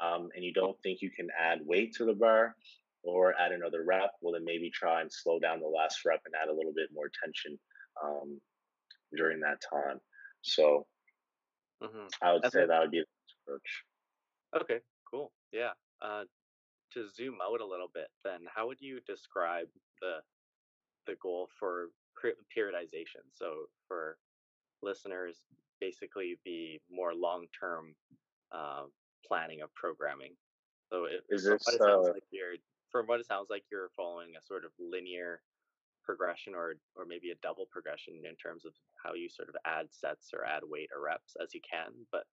um, 0.00 0.28
and 0.34 0.44
you 0.44 0.52
don't 0.52 0.76
think 0.82 1.00
you 1.00 1.10
can 1.10 1.28
add 1.38 1.60
weight 1.64 1.94
to 1.96 2.04
the 2.04 2.14
bar 2.14 2.56
or 3.02 3.34
add 3.40 3.52
another 3.52 3.84
rep, 3.84 4.10
well 4.20 4.34
then 4.34 4.44
maybe 4.44 4.70
try 4.70 5.00
and 5.00 5.10
slow 5.12 5.38
down 5.38 5.60
the 5.60 5.66
last 5.66 6.04
rep 6.04 6.20
and 6.24 6.34
add 6.40 6.48
a 6.48 6.54
little 6.54 6.72
bit 6.74 6.88
more 6.92 7.10
tension 7.22 7.58
um, 8.02 8.40
during 9.16 9.40
that 9.40 9.58
time. 9.60 9.98
So 10.42 10.86
mm-hmm. 11.82 12.06
I 12.22 12.32
would 12.32 12.42
That's 12.42 12.54
say 12.54 12.66
that 12.66 12.80
would 12.80 12.90
be 12.90 13.00
the 13.00 13.06
approach. 13.46 13.84
Okay, 14.62 14.80
cool. 15.10 15.32
Yeah. 15.52 15.70
Uh, 16.00 16.24
to 16.92 17.08
zoom 17.08 17.38
out 17.42 17.60
a 17.60 17.66
little 17.66 17.88
bit, 17.94 18.08
then 18.24 18.40
how 18.54 18.66
would 18.66 18.80
you 18.80 19.00
describe 19.06 19.66
the 20.00 20.16
the 21.06 21.16
goal 21.22 21.48
for 21.58 21.88
periodization? 22.56 23.24
So 23.32 23.66
for 23.88 24.18
listeners, 24.82 25.38
basically 25.80 26.38
the 26.44 26.78
more 26.90 27.14
long 27.14 27.46
term 27.58 27.94
uh, 28.54 28.84
planning 29.26 29.62
of 29.62 29.74
programming. 29.74 30.32
So 30.92 31.06
it, 31.06 31.22
Is 31.30 31.44
this, 31.44 31.62
what 31.64 31.74
it 31.74 31.80
sounds 31.80 32.08
uh, 32.08 32.12
like 32.12 32.24
you're 32.30 32.56
from 32.92 33.06
what 33.06 33.18
it 33.18 33.26
sounds 33.26 33.48
like 33.50 33.64
you're 33.72 33.90
following 33.96 34.36
a 34.38 34.46
sort 34.46 34.64
of 34.64 34.70
linear 34.78 35.40
progression 36.04 36.54
or 36.54 36.74
or 36.96 37.04
maybe 37.06 37.30
a 37.30 37.42
double 37.42 37.66
progression 37.72 38.14
in 38.28 38.36
terms 38.36 38.64
of 38.64 38.72
how 39.02 39.14
you 39.14 39.28
sort 39.28 39.48
of 39.48 39.56
add 39.64 39.86
sets 39.90 40.30
or 40.34 40.44
add 40.44 40.62
weight 40.64 40.90
or 40.94 41.04
reps 41.04 41.36
as 41.42 41.54
you 41.54 41.60
can 41.68 41.92
but 42.10 42.24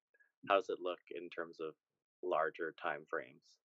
how 0.47 0.55
does 0.55 0.69
it 0.69 0.79
look 0.81 0.99
in 1.15 1.29
terms 1.29 1.57
of 1.59 1.73
larger 2.23 2.73
time 2.81 3.05
frames 3.09 3.57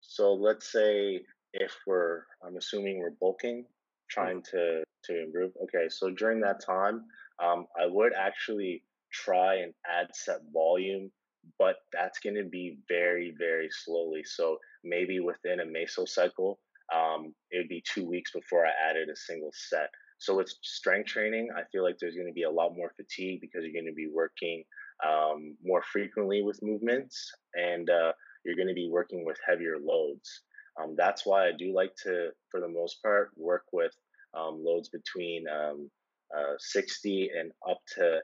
so 0.00 0.32
let's 0.32 0.70
say 0.70 1.20
if 1.52 1.72
we're 1.86 2.22
i'm 2.46 2.56
assuming 2.56 2.98
we're 2.98 3.16
bulking 3.20 3.64
trying 4.10 4.40
mm-hmm. 4.42 4.56
to 4.56 4.84
to 5.04 5.22
improve 5.22 5.52
okay 5.62 5.88
so 5.88 6.10
during 6.10 6.40
that 6.40 6.64
time 6.64 7.04
um, 7.42 7.66
i 7.80 7.86
would 7.86 8.12
actually 8.14 8.82
try 9.12 9.56
and 9.56 9.72
add 9.86 10.06
set 10.12 10.40
volume 10.52 11.10
but 11.58 11.76
that's 11.92 12.18
going 12.18 12.36
to 12.36 12.44
be 12.44 12.78
very 12.88 13.34
very 13.38 13.68
slowly 13.70 14.22
so 14.22 14.58
maybe 14.84 15.20
within 15.20 15.60
a 15.60 15.64
mesocycle, 15.64 16.56
um, 16.94 17.34
it 17.50 17.58
would 17.58 17.68
be 17.68 17.82
two 17.92 18.06
weeks 18.08 18.32
before 18.32 18.66
I 18.66 18.90
added 18.90 19.08
a 19.08 19.16
single 19.16 19.50
set. 19.52 19.88
So 20.18 20.36
with 20.36 20.52
strength 20.62 21.08
training, 21.08 21.48
I 21.56 21.62
feel 21.72 21.82
like 21.82 21.98
there's 21.98 22.14
going 22.14 22.28
to 22.28 22.32
be 22.32 22.44
a 22.44 22.50
lot 22.50 22.76
more 22.76 22.92
fatigue 22.96 23.40
because 23.40 23.62
you're 23.62 23.72
going 23.72 23.92
to 23.92 23.94
be 23.94 24.10
working 24.12 24.64
um, 25.06 25.56
more 25.64 25.82
frequently 25.82 26.42
with 26.42 26.62
movements 26.62 27.32
and 27.54 27.90
uh, 27.90 28.12
you're 28.44 28.56
going 28.56 28.68
to 28.68 28.74
be 28.74 28.88
working 28.90 29.24
with 29.24 29.38
heavier 29.46 29.76
loads. 29.82 30.42
Um, 30.80 30.94
that's 30.96 31.26
why 31.26 31.48
I 31.48 31.52
do 31.56 31.74
like 31.74 31.94
to, 32.04 32.30
for 32.50 32.60
the 32.60 32.68
most 32.68 33.02
part, 33.02 33.30
work 33.36 33.64
with 33.72 33.92
um, 34.36 34.62
loads 34.64 34.88
between 34.88 35.44
um, 35.48 35.90
uh, 36.36 36.54
60 36.58 37.30
and 37.38 37.52
up 37.68 37.78
to 37.96 38.20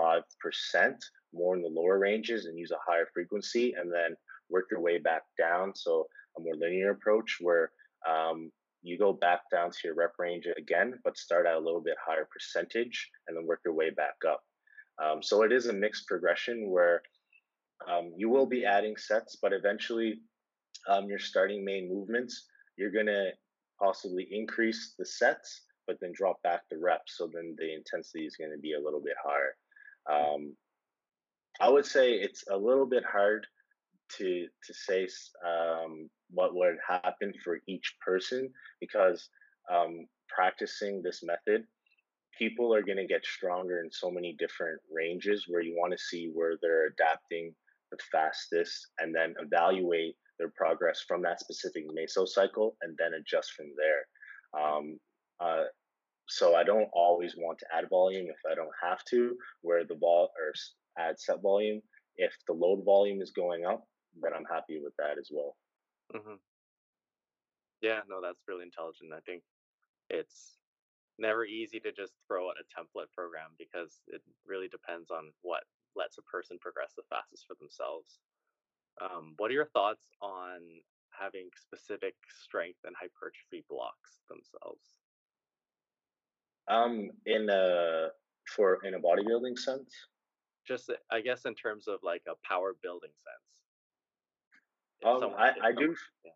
85% 0.00 0.94
more 1.32 1.56
in 1.56 1.62
the 1.62 1.68
lower 1.68 1.98
ranges 1.98 2.46
and 2.46 2.58
use 2.58 2.70
a 2.70 2.90
higher 2.90 3.06
frequency 3.12 3.74
and 3.78 3.92
then 3.92 4.16
work 4.50 4.66
your 4.70 4.80
way 4.80 4.98
back 4.98 5.22
down. 5.38 5.74
So 5.74 6.06
a 6.36 6.40
more 6.40 6.54
linear 6.56 6.90
approach 6.90 7.38
where 7.40 7.70
um, 8.08 8.50
you 8.82 8.98
go 8.98 9.12
back 9.12 9.40
down 9.50 9.70
to 9.70 9.78
your 9.84 9.94
rep 9.94 10.12
range 10.18 10.46
again, 10.56 10.94
but 11.04 11.18
start 11.18 11.46
at 11.46 11.54
a 11.54 11.58
little 11.58 11.80
bit 11.80 11.96
higher 12.04 12.28
percentage 12.32 13.10
and 13.26 13.36
then 13.36 13.46
work 13.46 13.60
your 13.64 13.74
way 13.74 13.90
back 13.90 14.14
up. 14.28 14.42
Um, 15.02 15.22
so 15.22 15.42
it 15.42 15.52
is 15.52 15.66
a 15.66 15.72
mixed 15.72 16.06
progression 16.06 16.70
where 16.70 17.02
um, 17.90 18.12
you 18.16 18.28
will 18.28 18.46
be 18.46 18.64
adding 18.64 18.96
sets, 18.96 19.36
but 19.40 19.52
eventually 19.52 20.20
um, 20.88 21.08
your 21.08 21.18
starting 21.18 21.64
main 21.64 21.88
movements, 21.88 22.46
you're 22.76 22.92
going 22.92 23.06
to 23.06 23.30
possibly 23.82 24.26
increase 24.30 24.94
the 24.98 25.04
sets, 25.04 25.62
but 25.86 25.96
then 26.00 26.12
drop 26.14 26.40
back 26.42 26.62
the 26.70 26.78
reps. 26.78 27.16
So 27.18 27.28
then 27.32 27.54
the 27.58 27.74
intensity 27.74 28.24
is 28.24 28.36
going 28.36 28.52
to 28.52 28.58
be 28.58 28.74
a 28.74 28.80
little 28.80 29.02
bit 29.02 29.16
higher. 29.22 29.54
Um, 30.08 30.54
I 31.60 31.68
would 31.68 31.86
say 31.86 32.12
it's 32.12 32.44
a 32.50 32.56
little 32.56 32.86
bit 32.86 33.04
hard 33.04 33.46
to 34.18 34.46
to 34.64 34.74
say 34.74 35.06
um, 35.46 36.08
what 36.30 36.54
would 36.54 36.76
happen 36.86 37.32
for 37.44 37.60
each 37.66 37.94
person 38.04 38.50
because 38.80 39.28
um, 39.72 40.06
practicing 40.28 41.02
this 41.02 41.22
method, 41.22 41.64
people 42.38 42.74
are 42.74 42.82
going 42.82 42.98
to 42.98 43.06
get 43.06 43.24
stronger 43.24 43.80
in 43.80 43.90
so 43.90 44.10
many 44.10 44.36
different 44.38 44.80
ranges 44.92 45.46
where 45.48 45.62
you 45.62 45.74
want 45.76 45.92
to 45.92 45.98
see 45.98 46.30
where 46.34 46.56
they're 46.60 46.88
adapting 46.88 47.54
the 47.90 47.98
fastest 48.10 48.88
and 48.98 49.14
then 49.14 49.34
evaluate 49.40 50.16
their 50.38 50.52
progress 50.56 51.04
from 51.06 51.22
that 51.22 51.40
specific 51.40 51.84
mesocycle 51.90 52.72
and 52.82 52.96
then 52.98 53.12
adjust 53.14 53.52
from 53.52 53.66
there. 53.76 54.60
Um, 54.62 54.98
uh, 55.40 55.64
so 56.28 56.56
I 56.56 56.64
don't 56.64 56.88
always 56.92 57.34
want 57.36 57.58
to 57.60 57.66
add 57.74 57.88
volume 57.88 58.26
if 58.26 58.50
I 58.50 58.54
don't 58.54 58.68
have 58.82 59.04
to, 59.10 59.36
where 59.62 59.84
the 59.84 59.94
ball 59.94 60.30
or 60.38 60.52
add 60.98 61.18
set 61.18 61.40
volume. 61.40 61.80
If 62.16 62.32
the 62.46 62.54
load 62.54 62.84
volume 62.84 63.22
is 63.22 63.30
going 63.30 63.64
up, 63.64 63.84
then 64.22 64.32
I'm 64.34 64.44
happy 64.44 64.80
with 64.82 64.94
that 64.98 65.18
as 65.18 65.28
well. 65.30 65.56
Mm-hmm. 66.14 66.36
Yeah, 67.82 68.00
no, 68.08 68.20
that's 68.22 68.48
really 68.48 68.64
intelligent. 68.64 69.12
I 69.12 69.20
think 69.20 69.42
it's 70.08 70.56
never 71.18 71.44
easy 71.44 71.80
to 71.80 71.92
just 71.92 72.12
throw 72.26 72.48
out 72.48 72.56
a 72.60 72.66
template 72.68 73.12
program 73.14 73.52
because 73.58 74.00
it 74.08 74.22
really 74.46 74.68
depends 74.68 75.10
on 75.10 75.32
what 75.42 75.64
lets 75.94 76.18
a 76.18 76.22
person 76.22 76.58
progress 76.60 76.92
the 76.96 77.02
fastest 77.08 77.44
for 77.46 77.56
themselves. 77.58 78.18
Um, 79.00 79.34
what 79.36 79.50
are 79.50 79.54
your 79.54 79.72
thoughts 79.72 80.10
on 80.22 80.60
having 81.18 81.48
specific 81.56 82.14
strength 82.28 82.80
and 82.84 82.94
hypertrophy 82.98 83.64
blocks 83.68 84.20
themselves? 84.28 85.00
Um, 86.68 87.10
in 87.26 87.48
a 87.48 88.08
for 88.54 88.84
in 88.84 88.94
a 88.94 89.00
bodybuilding 89.00 89.58
sense. 89.58 89.92
Just 90.66 90.90
I 91.10 91.20
guess 91.20 91.44
in 91.44 91.54
terms 91.54 91.88
of 91.88 92.00
like 92.02 92.22
a 92.28 92.34
power 92.46 92.74
building 92.82 93.10
sense. 93.10 93.65
Um, 95.04 95.34
I, 95.38 95.50
I 95.62 95.72
do. 95.72 95.94
Yeah. 96.24 96.30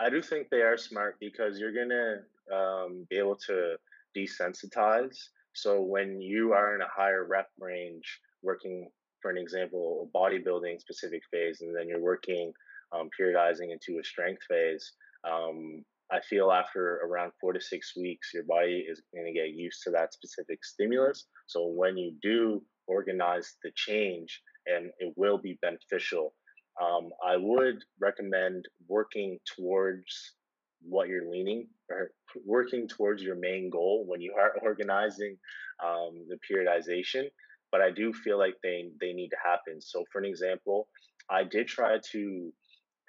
I 0.00 0.08
do 0.08 0.22
think 0.22 0.48
they 0.50 0.62
are 0.62 0.76
smart 0.76 1.16
because 1.20 1.58
you're 1.58 1.72
gonna 1.72 2.22
um, 2.54 3.06
be 3.10 3.16
able 3.16 3.36
to 3.46 3.76
desensitize. 4.16 5.16
So 5.52 5.80
when 5.80 6.20
you 6.20 6.52
are 6.52 6.74
in 6.74 6.80
a 6.80 6.88
higher 6.88 7.26
rep 7.28 7.48
range, 7.58 8.20
working 8.42 8.88
for 9.20 9.30
an 9.30 9.38
example, 9.38 10.08
a 10.08 10.18
bodybuilding 10.18 10.80
specific 10.80 11.22
phase, 11.30 11.60
and 11.60 11.76
then 11.76 11.88
you're 11.88 12.00
working 12.00 12.52
um, 12.92 13.10
periodizing 13.18 13.70
into 13.70 14.00
a 14.00 14.04
strength 14.04 14.42
phase. 14.48 14.92
Um, 15.30 15.84
I 16.10 16.20
feel 16.20 16.50
after 16.50 17.00
around 17.04 17.32
four 17.40 17.52
to 17.52 17.60
six 17.60 17.92
weeks, 17.96 18.30
your 18.34 18.44
body 18.44 18.84
is 18.88 19.02
going 19.14 19.26
to 19.26 19.32
get 19.32 19.50
used 19.50 19.82
to 19.84 19.90
that 19.90 20.12
specific 20.12 20.64
stimulus. 20.64 21.26
So 21.46 21.66
when 21.66 21.96
you 21.96 22.14
do 22.22 22.62
organize 22.88 23.56
the 23.62 23.70
change, 23.76 24.42
and 24.66 24.90
it 24.98 25.12
will 25.16 25.38
be 25.38 25.58
beneficial 25.62 26.34
um, 26.80 27.10
I 27.24 27.36
would 27.36 27.82
recommend 28.00 28.66
working 28.88 29.38
towards 29.56 30.34
what 30.82 31.08
you're 31.08 31.30
leaning 31.30 31.68
or 31.90 32.10
working 32.46 32.88
towards 32.88 33.22
your 33.22 33.36
main 33.36 33.68
goal 33.70 34.04
when 34.06 34.20
you 34.20 34.34
are 34.34 34.56
organizing 34.62 35.36
um, 35.84 36.26
the 36.28 36.38
periodization. 36.50 37.24
But 37.70 37.82
I 37.82 37.90
do 37.90 38.12
feel 38.12 38.38
like 38.38 38.54
they 38.62 38.88
they 39.00 39.12
need 39.12 39.28
to 39.28 39.36
happen. 39.44 39.80
So, 39.80 40.04
for 40.10 40.18
an 40.18 40.24
example, 40.24 40.88
I 41.30 41.44
did 41.44 41.68
try 41.68 41.98
to 42.12 42.52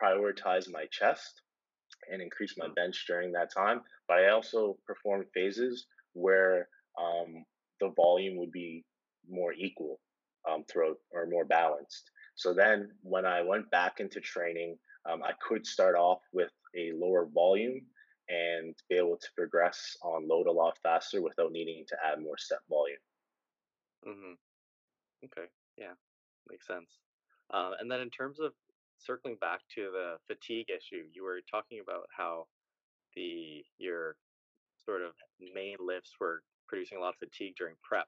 prioritize 0.01 0.71
my 0.71 0.85
chest 0.91 1.41
and 2.11 2.21
increase 2.21 2.55
my 2.57 2.67
bench 2.75 3.05
during 3.07 3.31
that 3.31 3.53
time, 3.53 3.81
but 4.07 4.17
I 4.17 4.29
also 4.29 4.77
performed 4.85 5.25
phases 5.33 5.85
where 6.13 6.67
um, 6.99 7.45
the 7.79 7.91
volume 7.95 8.37
would 8.37 8.51
be 8.51 8.83
more 9.29 9.53
equal 9.53 9.99
um, 10.49 10.63
throughout 10.71 10.97
or 11.11 11.27
more 11.27 11.45
balanced. 11.45 12.11
So 12.35 12.53
then 12.53 12.91
when 13.01 13.25
I 13.25 13.41
went 13.41 13.69
back 13.71 13.99
into 13.99 14.19
training, 14.19 14.77
um, 15.09 15.23
I 15.23 15.31
could 15.39 15.65
start 15.65 15.95
off 15.95 16.21
with 16.33 16.51
a 16.75 16.91
lower 16.93 17.27
volume 17.33 17.81
and 18.29 18.75
be 18.89 18.95
able 18.95 19.17
to 19.17 19.27
progress 19.35 19.97
on 20.03 20.27
load 20.27 20.47
a 20.47 20.51
lot 20.51 20.77
faster 20.81 21.21
without 21.21 21.51
needing 21.51 21.85
to 21.87 21.97
add 22.05 22.21
more 22.21 22.37
set 22.37 22.59
volume. 22.69 22.97
Mm-hmm. 24.07 24.33
Okay. 25.25 25.47
Yeah, 25.77 25.93
makes 26.49 26.67
sense. 26.67 26.99
Uh, 27.53 27.71
and 27.79 27.91
then 27.91 27.99
in 27.99 28.09
terms 28.09 28.39
of 28.39 28.53
circling 28.97 29.37
back 29.41 29.61
to 29.75 29.89
the 29.91 30.15
fatigue 30.27 30.69
issue, 30.69 31.03
you 31.13 31.23
were 31.23 31.41
talking 31.49 31.79
about 31.81 32.07
how 32.15 32.45
the 33.15 33.63
your 33.77 34.15
sort 34.85 35.01
of 35.01 35.11
main 35.53 35.75
lifts 35.79 36.13
were 36.19 36.43
producing 36.67 36.97
a 36.97 37.01
lot 37.01 37.09
of 37.09 37.19
fatigue 37.19 37.55
during 37.57 37.75
prep. 37.83 38.07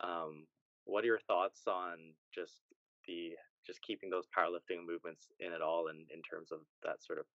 Um, 0.00 0.46
what 0.84 1.04
are 1.04 1.08
your 1.08 1.20
thoughts 1.26 1.62
on 1.66 1.98
just 2.34 2.62
the 3.06 3.32
just 3.66 3.82
keeping 3.82 4.10
those 4.10 4.26
powerlifting 4.36 4.86
movements 4.86 5.26
in 5.40 5.52
at 5.52 5.60
all 5.60 5.88
and 5.88 6.06
in 6.14 6.22
terms 6.22 6.52
of 6.52 6.60
that 6.84 7.02
sort 7.02 7.18
of 7.18 7.26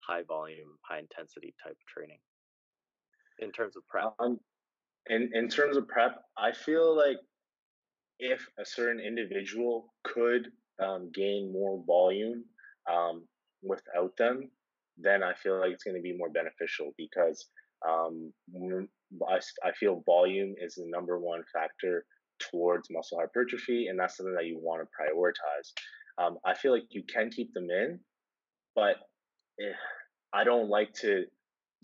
high 0.00 0.22
volume, 0.22 0.78
high 0.82 0.98
intensity 0.98 1.54
type 1.62 1.72
of 1.72 1.86
training 1.86 2.18
in 3.38 3.52
terms 3.52 3.76
of 3.76 3.86
prep? 3.88 4.14
Um, 4.18 4.38
in 5.08 5.30
in 5.34 5.48
terms 5.48 5.76
of 5.76 5.88
prep, 5.88 6.16
I 6.38 6.52
feel 6.52 6.96
like 6.96 7.18
if 8.18 8.46
a 8.58 8.64
certain 8.64 9.00
individual 9.00 9.92
could 10.04 10.48
um, 10.82 11.10
gain 11.14 11.52
more 11.52 11.82
volume 11.86 12.44
um, 12.90 13.26
without 13.62 14.16
them, 14.16 14.50
then 14.96 15.22
I 15.22 15.34
feel 15.34 15.60
like 15.60 15.72
it's 15.72 15.84
going 15.84 15.96
to 15.96 16.02
be 16.02 16.16
more 16.16 16.30
beneficial 16.30 16.92
because 16.96 17.46
um, 17.86 18.32
I, 19.28 19.38
I 19.62 19.72
feel 19.78 20.02
volume 20.06 20.54
is 20.58 20.74
the 20.74 20.86
number 20.86 21.18
one 21.18 21.42
factor 21.52 22.04
towards 22.38 22.90
muscle 22.90 23.18
hypertrophy, 23.18 23.88
and 23.88 23.98
that's 23.98 24.16
something 24.16 24.34
that 24.34 24.46
you 24.46 24.58
want 24.60 24.82
to 24.82 24.88
prioritize. 24.88 25.72
Um, 26.18 26.38
I 26.44 26.54
feel 26.54 26.72
like 26.72 26.86
you 26.90 27.02
can 27.02 27.30
keep 27.30 27.52
them 27.52 27.70
in, 27.70 28.00
but 28.74 28.96
eh, 29.60 29.72
I 30.32 30.44
don't 30.44 30.68
like 30.68 30.92
to 30.94 31.24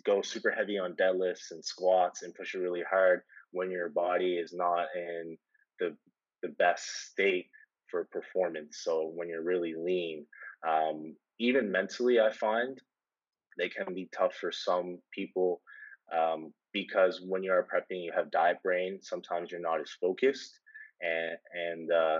go 0.04 0.22
super 0.22 0.50
heavy 0.50 0.78
on 0.78 0.94
deadlifts 0.94 1.50
and 1.50 1.64
squats 1.64 2.22
and 2.22 2.34
push 2.34 2.54
it 2.54 2.58
really 2.58 2.82
hard 2.88 3.22
when 3.52 3.70
your 3.70 3.90
body 3.90 4.34
is 4.34 4.52
not 4.52 4.86
in 4.96 5.36
the 5.78 5.96
the 6.42 6.48
best 6.48 7.10
state 7.10 7.46
for 7.88 8.08
performance. 8.10 8.80
So 8.82 9.12
when 9.14 9.28
you're 9.28 9.44
really 9.44 9.74
lean, 9.76 10.26
um, 10.66 11.14
even 11.38 11.70
mentally, 11.70 12.18
I 12.18 12.32
find 12.32 12.78
they 13.58 13.68
can 13.68 13.94
be 13.94 14.08
tough 14.16 14.34
for 14.34 14.50
some 14.50 14.98
people 15.12 15.60
um, 16.12 16.52
because 16.72 17.20
when 17.26 17.42
you're 17.42 17.66
prepping, 17.72 18.04
you 18.04 18.12
have 18.14 18.30
diet 18.30 18.58
brain. 18.62 18.98
Sometimes 19.02 19.50
you're 19.50 19.60
not 19.60 19.80
as 19.80 19.90
focused, 20.00 20.58
and 21.00 21.36
and 21.52 21.92
uh, 21.92 22.18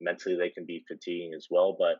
mentally 0.00 0.36
they 0.36 0.50
can 0.50 0.64
be 0.64 0.84
fatiguing 0.88 1.34
as 1.34 1.48
well. 1.50 1.76
But 1.78 1.96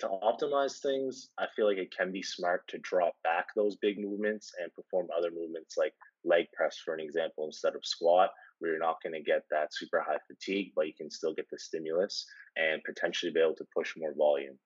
to 0.00 0.08
optimize 0.08 0.80
things, 0.80 1.30
I 1.38 1.46
feel 1.54 1.66
like 1.66 1.78
it 1.78 1.94
can 1.96 2.10
be 2.10 2.22
smart 2.22 2.66
to 2.68 2.78
drop 2.78 3.14
back 3.22 3.46
those 3.54 3.76
big 3.76 3.98
movements 3.98 4.52
and 4.60 4.72
perform 4.74 5.08
other 5.16 5.30
movements 5.30 5.76
like 5.76 5.94
leg 6.24 6.46
press, 6.52 6.78
for 6.84 6.94
an 6.94 7.00
example, 7.00 7.46
instead 7.46 7.76
of 7.76 7.84
squat, 7.84 8.30
where 8.58 8.72
you're 8.72 8.80
not 8.80 9.02
going 9.02 9.12
to 9.12 9.22
get 9.22 9.42
that 9.50 9.74
super 9.74 10.00
high 10.00 10.18
fatigue, 10.26 10.72
but 10.74 10.86
you 10.86 10.94
can 10.94 11.10
still 11.10 11.34
get 11.34 11.46
the 11.50 11.58
stimulus 11.58 12.26
and 12.56 12.82
potentially 12.84 13.32
be 13.32 13.40
able 13.40 13.54
to 13.54 13.66
push 13.74 13.94
more 13.96 14.14
volume. 14.16 14.58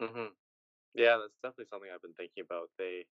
Mm-hmm. 0.00 0.32
Yeah, 0.94 1.18
that's 1.20 1.38
definitely 1.42 1.66
something 1.70 1.88
I've 1.92 2.02
been 2.02 2.14
thinking 2.14 2.44
about. 2.44 2.68
They 2.78 3.06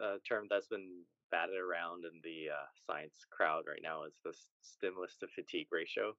a 0.00 0.18
term 0.28 0.46
that's 0.48 0.68
been 0.68 1.02
batted 1.30 1.56
around 1.56 2.04
in 2.04 2.20
the 2.22 2.50
uh, 2.50 2.66
science 2.86 3.26
crowd 3.30 3.64
right 3.68 3.82
now 3.82 4.04
is 4.04 4.14
the 4.24 4.32
stimulus 4.62 5.16
to 5.20 5.26
fatigue 5.28 5.68
ratio, 5.72 6.14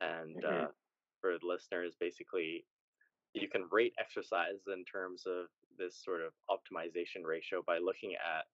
and 0.00 0.42
mm-hmm. 0.42 0.64
uh, 0.64 0.72
for 1.20 1.36
listeners, 1.42 1.94
basically, 1.98 2.64
you 3.32 3.48
can 3.48 3.66
rate 3.70 3.94
exercise 3.98 4.62
in 4.68 4.84
terms 4.84 5.24
of 5.26 5.46
this 5.78 5.96
sort 5.96 6.20
of 6.20 6.32
optimization 6.50 7.24
ratio 7.24 7.62
by 7.66 7.78
looking 7.78 8.14
at 8.14 8.46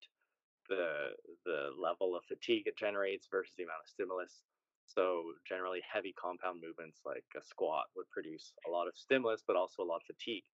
the 0.68 1.11
the 1.44 1.70
level 1.76 2.16
of 2.16 2.22
fatigue 2.24 2.64
it 2.66 2.78
generates 2.78 3.26
versus 3.30 3.55
the 3.59 3.64
amount 3.64 3.82
of 3.84 3.90
stimulus. 3.90 4.42
So 4.86 5.34
generally, 5.46 5.80
heavy 5.86 6.14
compound 6.14 6.62
movements 6.62 7.01
like 7.05 7.24
a 7.36 7.42
squat 7.42 7.86
would 7.94 8.11
produce 8.11 8.53
a 8.66 8.70
lot 8.70 8.88
of 8.88 8.96
stimulus, 8.96 9.42
but 9.46 9.57
also 9.57 9.82
a 9.82 9.90
lot 9.90 10.03
of 10.03 10.11
fatigue. 10.16 10.44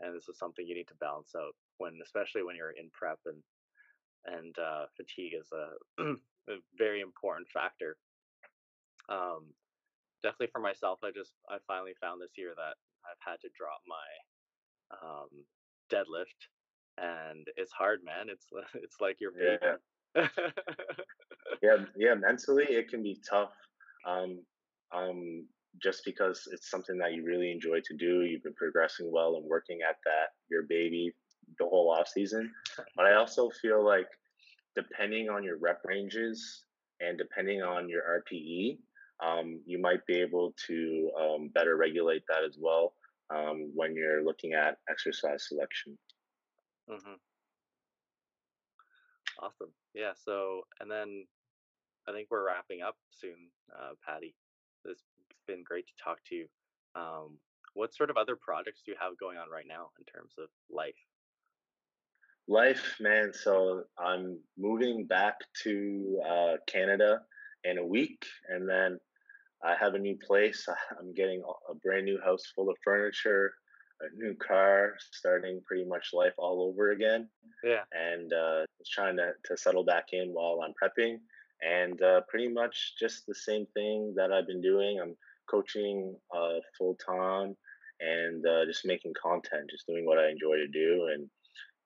And 0.00 0.14
this 0.14 0.28
is 0.28 0.38
something 0.38 0.66
you 0.66 0.74
need 0.74 0.88
to 0.88 1.02
balance 1.02 1.32
out 1.36 1.54
when, 1.78 1.98
especially 2.02 2.42
when 2.42 2.56
you're 2.56 2.70
in 2.78 2.90
prep 2.92 3.18
and 3.26 3.42
and 4.26 4.54
uh, 4.58 4.86
fatigue 4.96 5.32
is 5.38 5.48
a, 5.52 6.02
a, 6.52 6.56
very 6.76 7.00
important 7.00 7.48
factor. 7.48 7.96
Um, 9.08 9.52
definitely 10.22 10.52
for 10.52 10.60
myself, 10.60 11.00
I 11.02 11.10
just 11.10 11.32
I 11.48 11.58
finally 11.66 11.94
found 12.00 12.20
this 12.20 12.36
year 12.36 12.52
that 12.56 12.76
I've 13.04 13.22
had 13.24 13.40
to 13.40 13.48
drop 13.56 13.80
my 13.86 14.08
um, 15.02 15.28
deadlift 15.90 16.48
and 17.00 17.46
it's 17.56 17.72
hard, 17.72 18.00
man. 18.04 18.28
It's 18.28 18.46
it's 18.74 18.96
like 19.00 19.16
you're 19.20 19.32
yeah. 19.38 20.26
yeah, 21.62 21.76
yeah. 21.96 22.14
Mentally, 22.14 22.64
it 22.64 22.88
can 22.88 23.02
be 23.02 23.20
tough. 23.28 23.52
Um, 24.06 24.40
um, 24.92 25.46
just 25.80 26.04
because 26.04 26.48
it's 26.52 26.68
something 26.68 26.98
that 26.98 27.14
you 27.14 27.24
really 27.24 27.52
enjoy 27.52 27.80
to 27.84 27.96
do. 27.96 28.22
You've 28.22 28.42
been 28.42 28.54
progressing 28.54 29.10
well 29.12 29.36
and 29.36 29.44
working 29.48 29.78
at 29.88 29.96
that. 30.04 30.34
Your 30.50 30.64
baby 30.68 31.12
the 31.60 31.66
whole 31.66 31.90
off 31.90 32.08
season. 32.08 32.50
But 32.96 33.06
I 33.06 33.14
also 33.14 33.50
feel 33.62 33.84
like 33.84 34.08
depending 34.74 35.28
on 35.28 35.44
your 35.44 35.58
rep 35.58 35.82
ranges 35.84 36.64
and 37.00 37.16
depending 37.16 37.62
on 37.62 37.88
your 37.88 38.02
RPE, 38.02 38.78
um, 39.24 39.60
you 39.66 39.80
might 39.80 40.04
be 40.06 40.20
able 40.20 40.54
to 40.66 41.10
um, 41.20 41.50
better 41.54 41.76
regulate 41.76 42.22
that 42.28 42.42
as 42.44 42.56
well 42.58 42.94
um, 43.34 43.70
when 43.74 43.94
you're 43.94 44.24
looking 44.24 44.54
at 44.54 44.78
exercise 44.88 45.46
selection. 45.46 45.96
Mm-hmm. 46.88 47.14
Awesome. 49.42 49.72
Yeah. 49.94 50.12
So, 50.24 50.62
and 50.80 50.90
then 50.90 51.26
I 52.08 52.12
think 52.12 52.28
we're 52.30 52.46
wrapping 52.46 52.82
up 52.82 52.96
soon, 53.10 53.50
uh, 53.74 53.92
Patty. 54.06 54.34
It's 54.84 55.02
been 55.46 55.62
great 55.64 55.86
to 55.86 55.92
talk 56.02 56.18
to 56.28 56.34
you. 56.34 56.46
Um, 56.94 57.38
what 57.74 57.94
sort 57.94 58.10
of 58.10 58.16
other 58.16 58.36
projects 58.36 58.82
do 58.84 58.92
you 58.92 58.96
have 59.00 59.18
going 59.18 59.38
on 59.38 59.50
right 59.50 59.66
now 59.68 59.90
in 59.98 60.04
terms 60.04 60.32
of 60.38 60.48
life? 60.70 60.98
Life, 62.48 62.96
man. 63.00 63.32
So 63.32 63.84
I'm 63.98 64.38
moving 64.58 65.06
back 65.06 65.36
to 65.62 66.20
uh, 66.28 66.52
Canada 66.66 67.20
in 67.64 67.78
a 67.78 67.86
week, 67.86 68.24
and 68.48 68.68
then 68.68 68.98
I 69.62 69.74
have 69.76 69.94
a 69.94 69.98
new 69.98 70.16
place. 70.16 70.66
I'm 70.98 71.14
getting 71.14 71.42
a 71.70 71.74
brand 71.74 72.04
new 72.04 72.20
house 72.20 72.44
full 72.54 72.70
of 72.70 72.76
furniture, 72.82 73.52
a 74.00 74.16
new 74.16 74.34
car, 74.34 74.94
starting 75.12 75.60
pretty 75.66 75.84
much 75.84 76.08
life 76.12 76.32
all 76.38 76.62
over 76.62 76.90
again. 76.92 77.28
Yeah. 77.62 77.82
And 77.92 78.32
uh, 78.32 78.64
trying 78.90 79.16
to, 79.18 79.32
to 79.44 79.56
settle 79.56 79.84
back 79.84 80.06
in 80.12 80.30
while 80.30 80.60
I'm 80.64 80.74
prepping. 80.82 81.18
And 81.62 82.00
uh, 82.02 82.22
pretty 82.28 82.48
much 82.48 82.94
just 82.98 83.26
the 83.26 83.34
same 83.34 83.66
thing 83.74 84.14
that 84.16 84.32
I've 84.32 84.46
been 84.46 84.62
doing. 84.62 84.98
I'm 84.98 85.14
coaching 85.50 86.16
uh, 86.34 86.60
full 86.78 86.96
time 87.06 87.54
and 88.00 88.46
uh, 88.46 88.64
just 88.64 88.86
making 88.86 89.12
content, 89.20 89.70
just 89.70 89.86
doing 89.86 90.06
what 90.06 90.18
I 90.18 90.30
enjoy 90.30 90.56
to 90.56 90.68
do, 90.68 91.10
and 91.12 91.28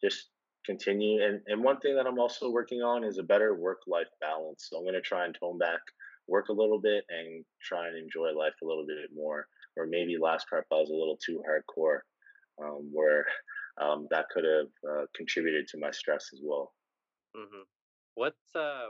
just 0.03 0.29
continue. 0.65 1.23
And, 1.23 1.41
and 1.47 1.63
one 1.63 1.79
thing 1.81 1.97
that 1.97 2.07
I'm 2.07 2.19
also 2.19 2.51
working 2.51 2.83
on 2.83 3.05
is 3.05 3.19
a 3.19 3.23
better 3.23 3.55
work 3.55 3.81
life 3.87 4.09
balance. 4.21 4.69
So 4.69 4.79
I'm 4.79 4.85
going 4.85 4.95
to 4.95 5.01
try 5.01 5.25
and 5.25 5.37
tone 5.39 5.59
back 5.59 5.81
work 6.27 6.49
a 6.49 6.53
little 6.53 6.81
bit 6.81 7.05
and 7.11 7.45
try 7.63 7.89
and 7.89 7.99
enjoy 7.99 8.33
life 8.33 8.55
a 8.63 8.67
little 8.67 8.87
bit 8.87 8.97
more 9.15 9.47
or 9.77 9.87
maybe 9.87 10.17
last 10.21 10.47
prep 10.47 10.67
I 10.73 10.77
was 10.77 10.91
a 10.91 10.95
little 10.95 11.19
too 11.25 11.43
hardcore, 11.47 12.01
um, 12.63 12.91
where 12.93 13.27
um, 13.81 14.07
that 14.11 14.27
could 14.33 14.45
have 14.45 14.69
uh, 14.89 15.05
contributed 15.15 15.69
to 15.69 15.79
my 15.79 15.91
stress 15.91 16.31
as 16.33 16.41
well. 16.43 16.73
Mm-hmm. 17.37 17.63
What's 18.15 18.55
uh, 18.55 18.87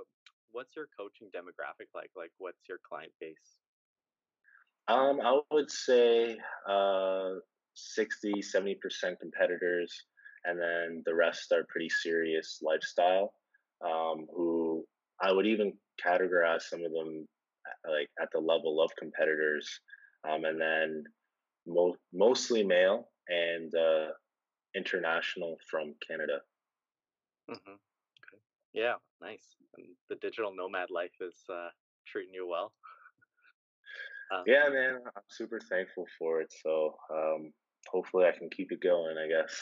what's 0.53 0.77
your 0.77 0.87
coaching 0.99 1.29
demographic 1.35 1.89
like? 1.95 2.11
Like, 2.14 2.31
what's 2.39 2.68
your 2.68 2.79
client 2.87 3.12
base? 3.20 3.37
Um, 4.87 5.20
I 5.25 5.41
would 5.51 5.70
say 5.70 6.37
uh, 6.68 7.31
60, 7.72 8.35
70% 8.55 8.77
competitors, 9.18 10.05
and 10.45 10.59
then 10.61 11.03
the 11.07 11.14
rest 11.14 11.53
are 11.53 11.66
pretty 11.68 11.88
serious 11.88 12.61
lifestyle, 12.62 13.32
um, 13.84 14.26
who 14.34 14.84
I 15.20 15.32
would 15.32 15.47
even 15.47 15.72
categorize 16.05 16.62
some 16.62 16.84
of 16.84 16.92
them 16.92 17.26
uh, 17.66 17.92
like 17.92 18.11
at 18.20 18.28
the 18.32 18.40
level 18.40 18.82
of 18.82 18.90
competitors 18.97 19.80
um, 20.28 20.45
and 20.45 20.61
then 20.61 21.05
mo- 21.66 21.97
mostly 22.12 22.62
male 22.64 23.09
and 23.28 23.74
uh, 23.74 24.09
international 24.74 25.57
from 25.70 25.95
Canada. 26.07 26.40
Mm-hmm. 27.51 27.72
Okay. 27.72 28.42
Yeah, 28.72 28.95
nice. 29.20 29.57
And 29.76 29.86
the 30.09 30.16
digital 30.16 30.55
nomad 30.55 30.90
life 30.90 31.14
is 31.20 31.36
uh, 31.53 31.68
treating 32.07 32.34
you 32.34 32.49
well. 32.49 32.72
um, 34.32 34.45
yeah, 34.47 34.68
man, 34.70 34.99
I'm 35.05 35.22
super 35.28 35.61
thankful 35.61 36.07
for 36.18 36.40
it. 36.40 36.53
So 36.62 36.97
um, 37.12 37.53
hopefully, 37.88 38.26
I 38.26 38.36
can 38.36 38.51
keep 38.51 38.72
it 38.72 38.80
going. 38.80 39.16
I 39.18 39.28
guess. 39.28 39.55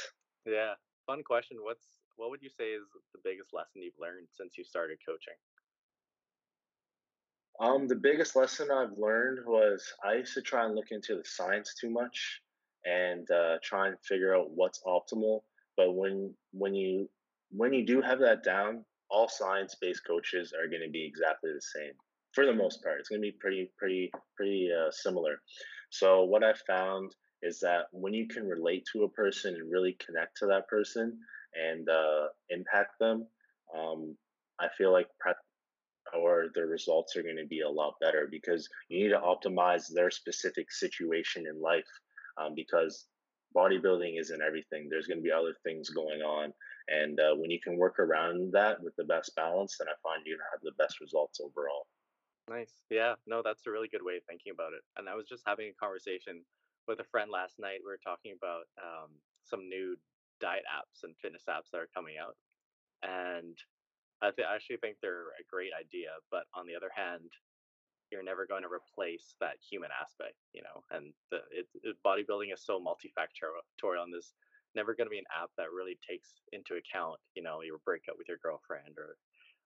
Yeah, 0.46 0.74
fun 1.06 1.22
question. 1.22 1.58
What's 1.60 1.86
what 2.16 2.30
would 2.30 2.42
you 2.42 2.50
say 2.50 2.70
is 2.70 2.82
the 3.14 3.20
biggest 3.24 3.52
lesson 3.52 3.82
you've 3.82 3.98
learned 4.00 4.28
since 4.30 4.58
you 4.58 4.64
started 4.64 4.98
coaching? 5.06 5.34
Um, 7.60 7.86
the 7.86 7.96
biggest 7.96 8.34
lesson 8.34 8.70
I've 8.70 8.96
learned 8.98 9.46
was 9.46 9.92
I 10.04 10.14
used 10.14 10.34
to 10.34 10.42
try 10.42 10.64
and 10.64 10.74
look 10.74 10.90
into 10.90 11.16
the 11.16 11.24
science 11.24 11.74
too 11.80 11.90
much 11.90 12.40
and 12.84 13.30
uh, 13.30 13.58
try 13.62 13.88
and 13.88 13.96
figure 14.02 14.36
out 14.36 14.50
what's 14.50 14.80
optimal. 14.86 15.40
But 15.76 15.94
when 15.94 16.34
when 16.52 16.74
you 16.74 17.08
when 17.50 17.72
you 17.72 17.86
do 17.86 18.00
have 18.00 18.18
that 18.20 18.42
down, 18.42 18.84
all 19.10 19.28
science 19.28 19.76
based 19.80 20.06
coaches 20.06 20.52
are 20.52 20.68
going 20.68 20.82
to 20.82 20.90
be 20.90 21.04
exactly 21.04 21.52
the 21.52 21.60
same 21.60 21.92
for 22.32 22.46
the 22.46 22.52
most 22.52 22.82
part. 22.82 22.98
It's 22.98 23.08
going 23.08 23.20
to 23.20 23.26
be 23.30 23.36
pretty 23.38 23.70
pretty 23.78 24.10
pretty 24.36 24.70
uh, 24.72 24.90
similar. 24.90 25.40
So 25.90 26.24
what 26.24 26.42
I 26.42 26.54
found 26.66 27.14
is 27.42 27.60
that 27.60 27.86
when 27.92 28.14
you 28.14 28.26
can 28.26 28.46
relate 28.48 28.86
to 28.92 29.04
a 29.04 29.08
person 29.08 29.54
and 29.54 29.70
really 29.70 29.96
connect 30.04 30.36
to 30.38 30.46
that 30.46 30.68
person 30.68 31.18
and 31.54 31.88
uh, 31.88 32.28
impact 32.50 32.98
them, 32.98 33.26
um, 33.76 34.16
I 34.60 34.68
feel 34.76 34.92
like 34.92 35.08
or 36.14 36.48
their 36.54 36.66
results 36.66 37.16
are 37.16 37.22
going 37.22 37.36
to 37.36 37.46
be 37.46 37.60
a 37.60 37.68
lot 37.68 37.94
better 38.00 38.28
because 38.30 38.68
you 38.88 39.02
need 39.02 39.10
to 39.10 39.20
optimize 39.20 39.88
their 39.88 40.10
specific 40.10 40.70
situation 40.70 41.46
in 41.46 41.60
life 41.60 41.88
um, 42.38 42.54
because 42.54 43.06
bodybuilding 43.56 44.18
isn't 44.18 44.42
everything. 44.42 44.88
There's 44.88 45.06
going 45.06 45.18
to 45.18 45.22
be 45.22 45.32
other 45.32 45.54
things 45.64 45.90
going 45.90 46.20
on. 46.20 46.52
And 46.88 47.18
uh, 47.20 47.34
when 47.36 47.50
you 47.50 47.60
can 47.60 47.76
work 47.76 47.98
around 47.98 48.52
that 48.52 48.82
with 48.82 48.94
the 48.96 49.04
best 49.04 49.34
balance, 49.36 49.76
then 49.78 49.88
I 49.88 49.96
find 50.02 50.22
you're 50.26 50.36
going 50.36 50.46
to 50.52 50.56
have 50.56 50.62
the 50.76 50.82
best 50.82 51.00
results 51.00 51.40
overall. 51.40 51.86
Nice. 52.50 52.82
Yeah, 52.90 53.14
no, 53.26 53.40
that's 53.44 53.66
a 53.66 53.70
really 53.70 53.88
good 53.88 54.02
way 54.02 54.16
of 54.16 54.24
thinking 54.28 54.52
about 54.52 54.72
it. 54.72 54.82
And 54.96 55.08
I 55.08 55.14
was 55.14 55.26
just 55.28 55.44
having 55.46 55.68
a 55.68 55.72
conversation 55.72 56.42
with 56.92 57.00
a 57.00 57.08
friend 57.08 57.32
last 57.32 57.56
night. 57.56 57.80
We 57.80 57.88
were 57.88 58.04
talking 58.04 58.36
about 58.36 58.68
um, 58.76 59.16
some 59.48 59.64
new 59.64 59.96
diet 60.44 60.68
apps 60.68 61.08
and 61.08 61.16
fitness 61.16 61.48
apps 61.48 61.72
that 61.72 61.80
are 61.80 61.96
coming 61.96 62.20
out. 62.20 62.36
And 63.00 63.56
I, 64.20 64.28
th- 64.28 64.44
I 64.44 64.52
actually 64.52 64.76
think 64.84 65.00
they're 65.00 65.32
a 65.40 65.48
great 65.48 65.72
idea. 65.72 66.12
But 66.28 66.44
on 66.52 66.68
the 66.68 66.76
other 66.76 66.92
hand, 66.92 67.32
you're 68.12 68.20
never 68.20 68.44
going 68.44 68.60
to 68.60 68.68
replace 68.68 69.40
that 69.40 69.56
human 69.64 69.88
aspect, 69.88 70.36
you 70.52 70.60
know. 70.60 70.84
And 70.92 71.16
the 71.32 71.40
it, 71.48 71.64
it, 71.80 71.96
bodybuilding 72.04 72.52
is 72.52 72.60
so 72.60 72.76
multifactorial, 72.76 74.04
and 74.04 74.12
there's 74.12 74.36
never 74.76 74.92
going 74.92 75.08
to 75.08 75.16
be 75.16 75.24
an 75.24 75.32
app 75.32 75.48
that 75.56 75.72
really 75.72 75.96
takes 76.04 76.28
into 76.52 76.76
account, 76.76 77.16
you 77.32 77.40
know, 77.42 77.64
your 77.64 77.80
breakup 77.88 78.20
with 78.20 78.28
your 78.28 78.40
girlfriend 78.44 79.00
or 79.00 79.16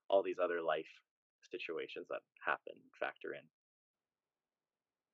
all 0.07 0.23
these 0.23 0.39
other 0.39 0.63
life 0.63 0.91
situations 1.43 2.07
that 2.07 2.23
happen 2.39 2.79
factor 2.95 3.35
in. 3.35 3.43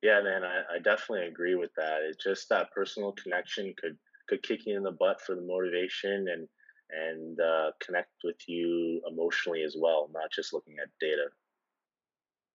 Yeah, 0.03 0.21
man, 0.21 0.43
I, 0.43 0.75
I 0.75 0.79
definitely 0.79 1.29
agree 1.29 1.55
with 1.55 1.71
that. 1.77 2.01
It's 2.03 2.23
just 2.23 2.49
that 2.49 2.73
personal 2.73 3.13
connection 3.13 3.73
could 3.81 3.97
could 4.29 4.43
kick 4.43 4.67
you 4.67 4.77
in 4.77 4.83
the 4.83 4.91
butt 4.91 5.21
for 5.21 5.35
the 5.35 5.43
motivation 5.43 6.29
and 6.29 6.49
and 6.91 7.41
uh, 7.41 7.71
connect 7.81 8.11
with 8.23 8.37
you 8.47 9.01
emotionally 9.09 9.63
as 9.63 9.77
well, 9.79 10.11
not 10.13 10.31
just 10.31 10.53
looking 10.53 10.77
at 10.83 10.89
data. 11.01 11.29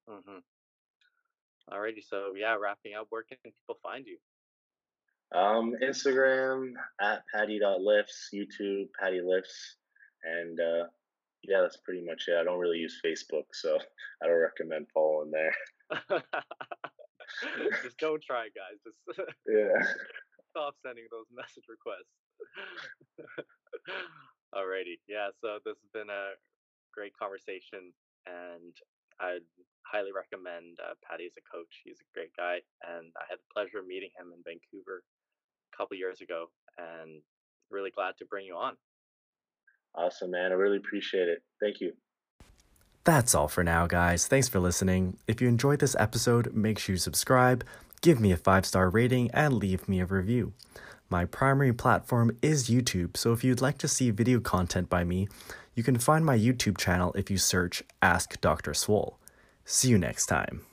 Mm-hmm. 0.09 1.73
Alrighty, 1.73 2.07
so 2.07 2.33
yeah, 2.37 2.55
wrapping 2.55 2.93
up, 2.95 3.07
where 3.09 3.23
can 3.23 3.37
people 3.43 3.79
find 3.81 4.05
you? 4.05 4.17
Um, 5.37 5.73
Instagram 5.83 6.73
at 7.01 7.23
patty.lifts, 7.33 8.29
YouTube 8.33 8.87
Patty 8.99 9.21
Lifts, 9.21 9.75
and 10.23 10.59
uh, 10.59 10.85
yeah, 11.43 11.61
that's 11.61 11.77
pretty 11.77 12.05
much 12.05 12.25
it. 12.27 12.37
I 12.39 12.43
don't 12.43 12.59
really 12.59 12.77
use 12.77 13.01
Facebook, 13.03 13.45
so 13.53 13.77
I 14.23 14.27
don't 14.27 14.39
recommend 14.39 14.87
following 14.93 15.31
there. 15.31 15.55
Just 17.83 17.97
don't 17.97 18.23
try, 18.23 18.47
guys. 18.53 18.79
Just 18.83 19.19
yeah, 19.47 19.75
stop 20.51 20.75
sending 20.85 21.05
those 21.11 21.27
message 21.33 21.65
requests. 21.67 22.11
Alrighty, 24.55 24.99
yeah. 25.07 25.29
So 25.41 25.59
this 25.65 25.77
has 25.77 25.91
been 25.93 26.09
a 26.09 26.39
great 26.93 27.13
conversation, 27.17 27.91
and 28.25 28.73
I'd 29.19 29.45
highly 29.83 30.11
recommend 30.15 30.79
uh, 30.79 30.95
Patty 31.03 31.25
as 31.25 31.35
a 31.37 31.45
coach. 31.45 31.83
He's 31.83 31.99
a 31.99 32.09
great 32.13 32.31
guy, 32.35 32.63
and 32.83 33.11
I 33.19 33.25
had 33.29 33.39
the 33.39 33.51
pleasure 33.53 33.79
of 33.79 33.87
meeting 33.87 34.09
him 34.15 34.31
in 34.31 34.41
Vancouver 34.43 35.03
a 35.03 35.73
couple 35.75 35.97
years 35.97 36.21
ago, 36.21 36.47
and 36.77 37.21
really 37.69 37.91
glad 37.91 38.15
to 38.19 38.25
bring 38.25 38.45
you 38.45 38.55
on. 38.55 38.75
Awesome, 39.95 40.31
man. 40.31 40.51
I 40.51 40.55
really 40.55 40.77
appreciate 40.77 41.27
it. 41.27 41.41
Thank 41.59 41.81
you. 41.81 41.93
That's 43.07 43.33
all 43.33 43.47
for 43.47 43.63
now, 43.63 43.87
guys. 43.87 44.27
Thanks 44.27 44.49
for 44.49 44.59
listening. 44.59 45.17
If 45.29 45.39
you 45.39 45.47
enjoyed 45.47 45.79
this 45.79 45.95
episode, 45.97 46.53
make 46.53 46.77
sure 46.77 46.91
you 46.91 46.99
subscribe, 46.99 47.63
give 48.01 48.19
me 48.19 48.33
a 48.33 48.35
five 48.35 48.65
star 48.65 48.89
rating, 48.89 49.31
and 49.31 49.53
leave 49.53 49.87
me 49.87 50.01
a 50.01 50.05
review. 50.05 50.51
My 51.09 51.23
primary 51.23 51.71
platform 51.71 52.37
is 52.41 52.69
YouTube, 52.69 53.15
so 53.15 53.31
if 53.31 53.45
you'd 53.45 53.61
like 53.61 53.77
to 53.77 53.87
see 53.87 54.11
video 54.11 54.41
content 54.41 54.89
by 54.89 55.05
me, 55.05 55.29
you 55.73 55.83
can 55.83 55.97
find 55.97 56.25
my 56.25 56.37
YouTube 56.37 56.77
channel 56.77 57.13
if 57.13 57.31
you 57.31 57.37
search 57.37 57.81
Ask 58.01 58.41
Dr. 58.41 58.73
Swole. 58.73 59.17
See 59.63 59.87
you 59.87 59.97
next 59.97 60.25
time. 60.25 60.63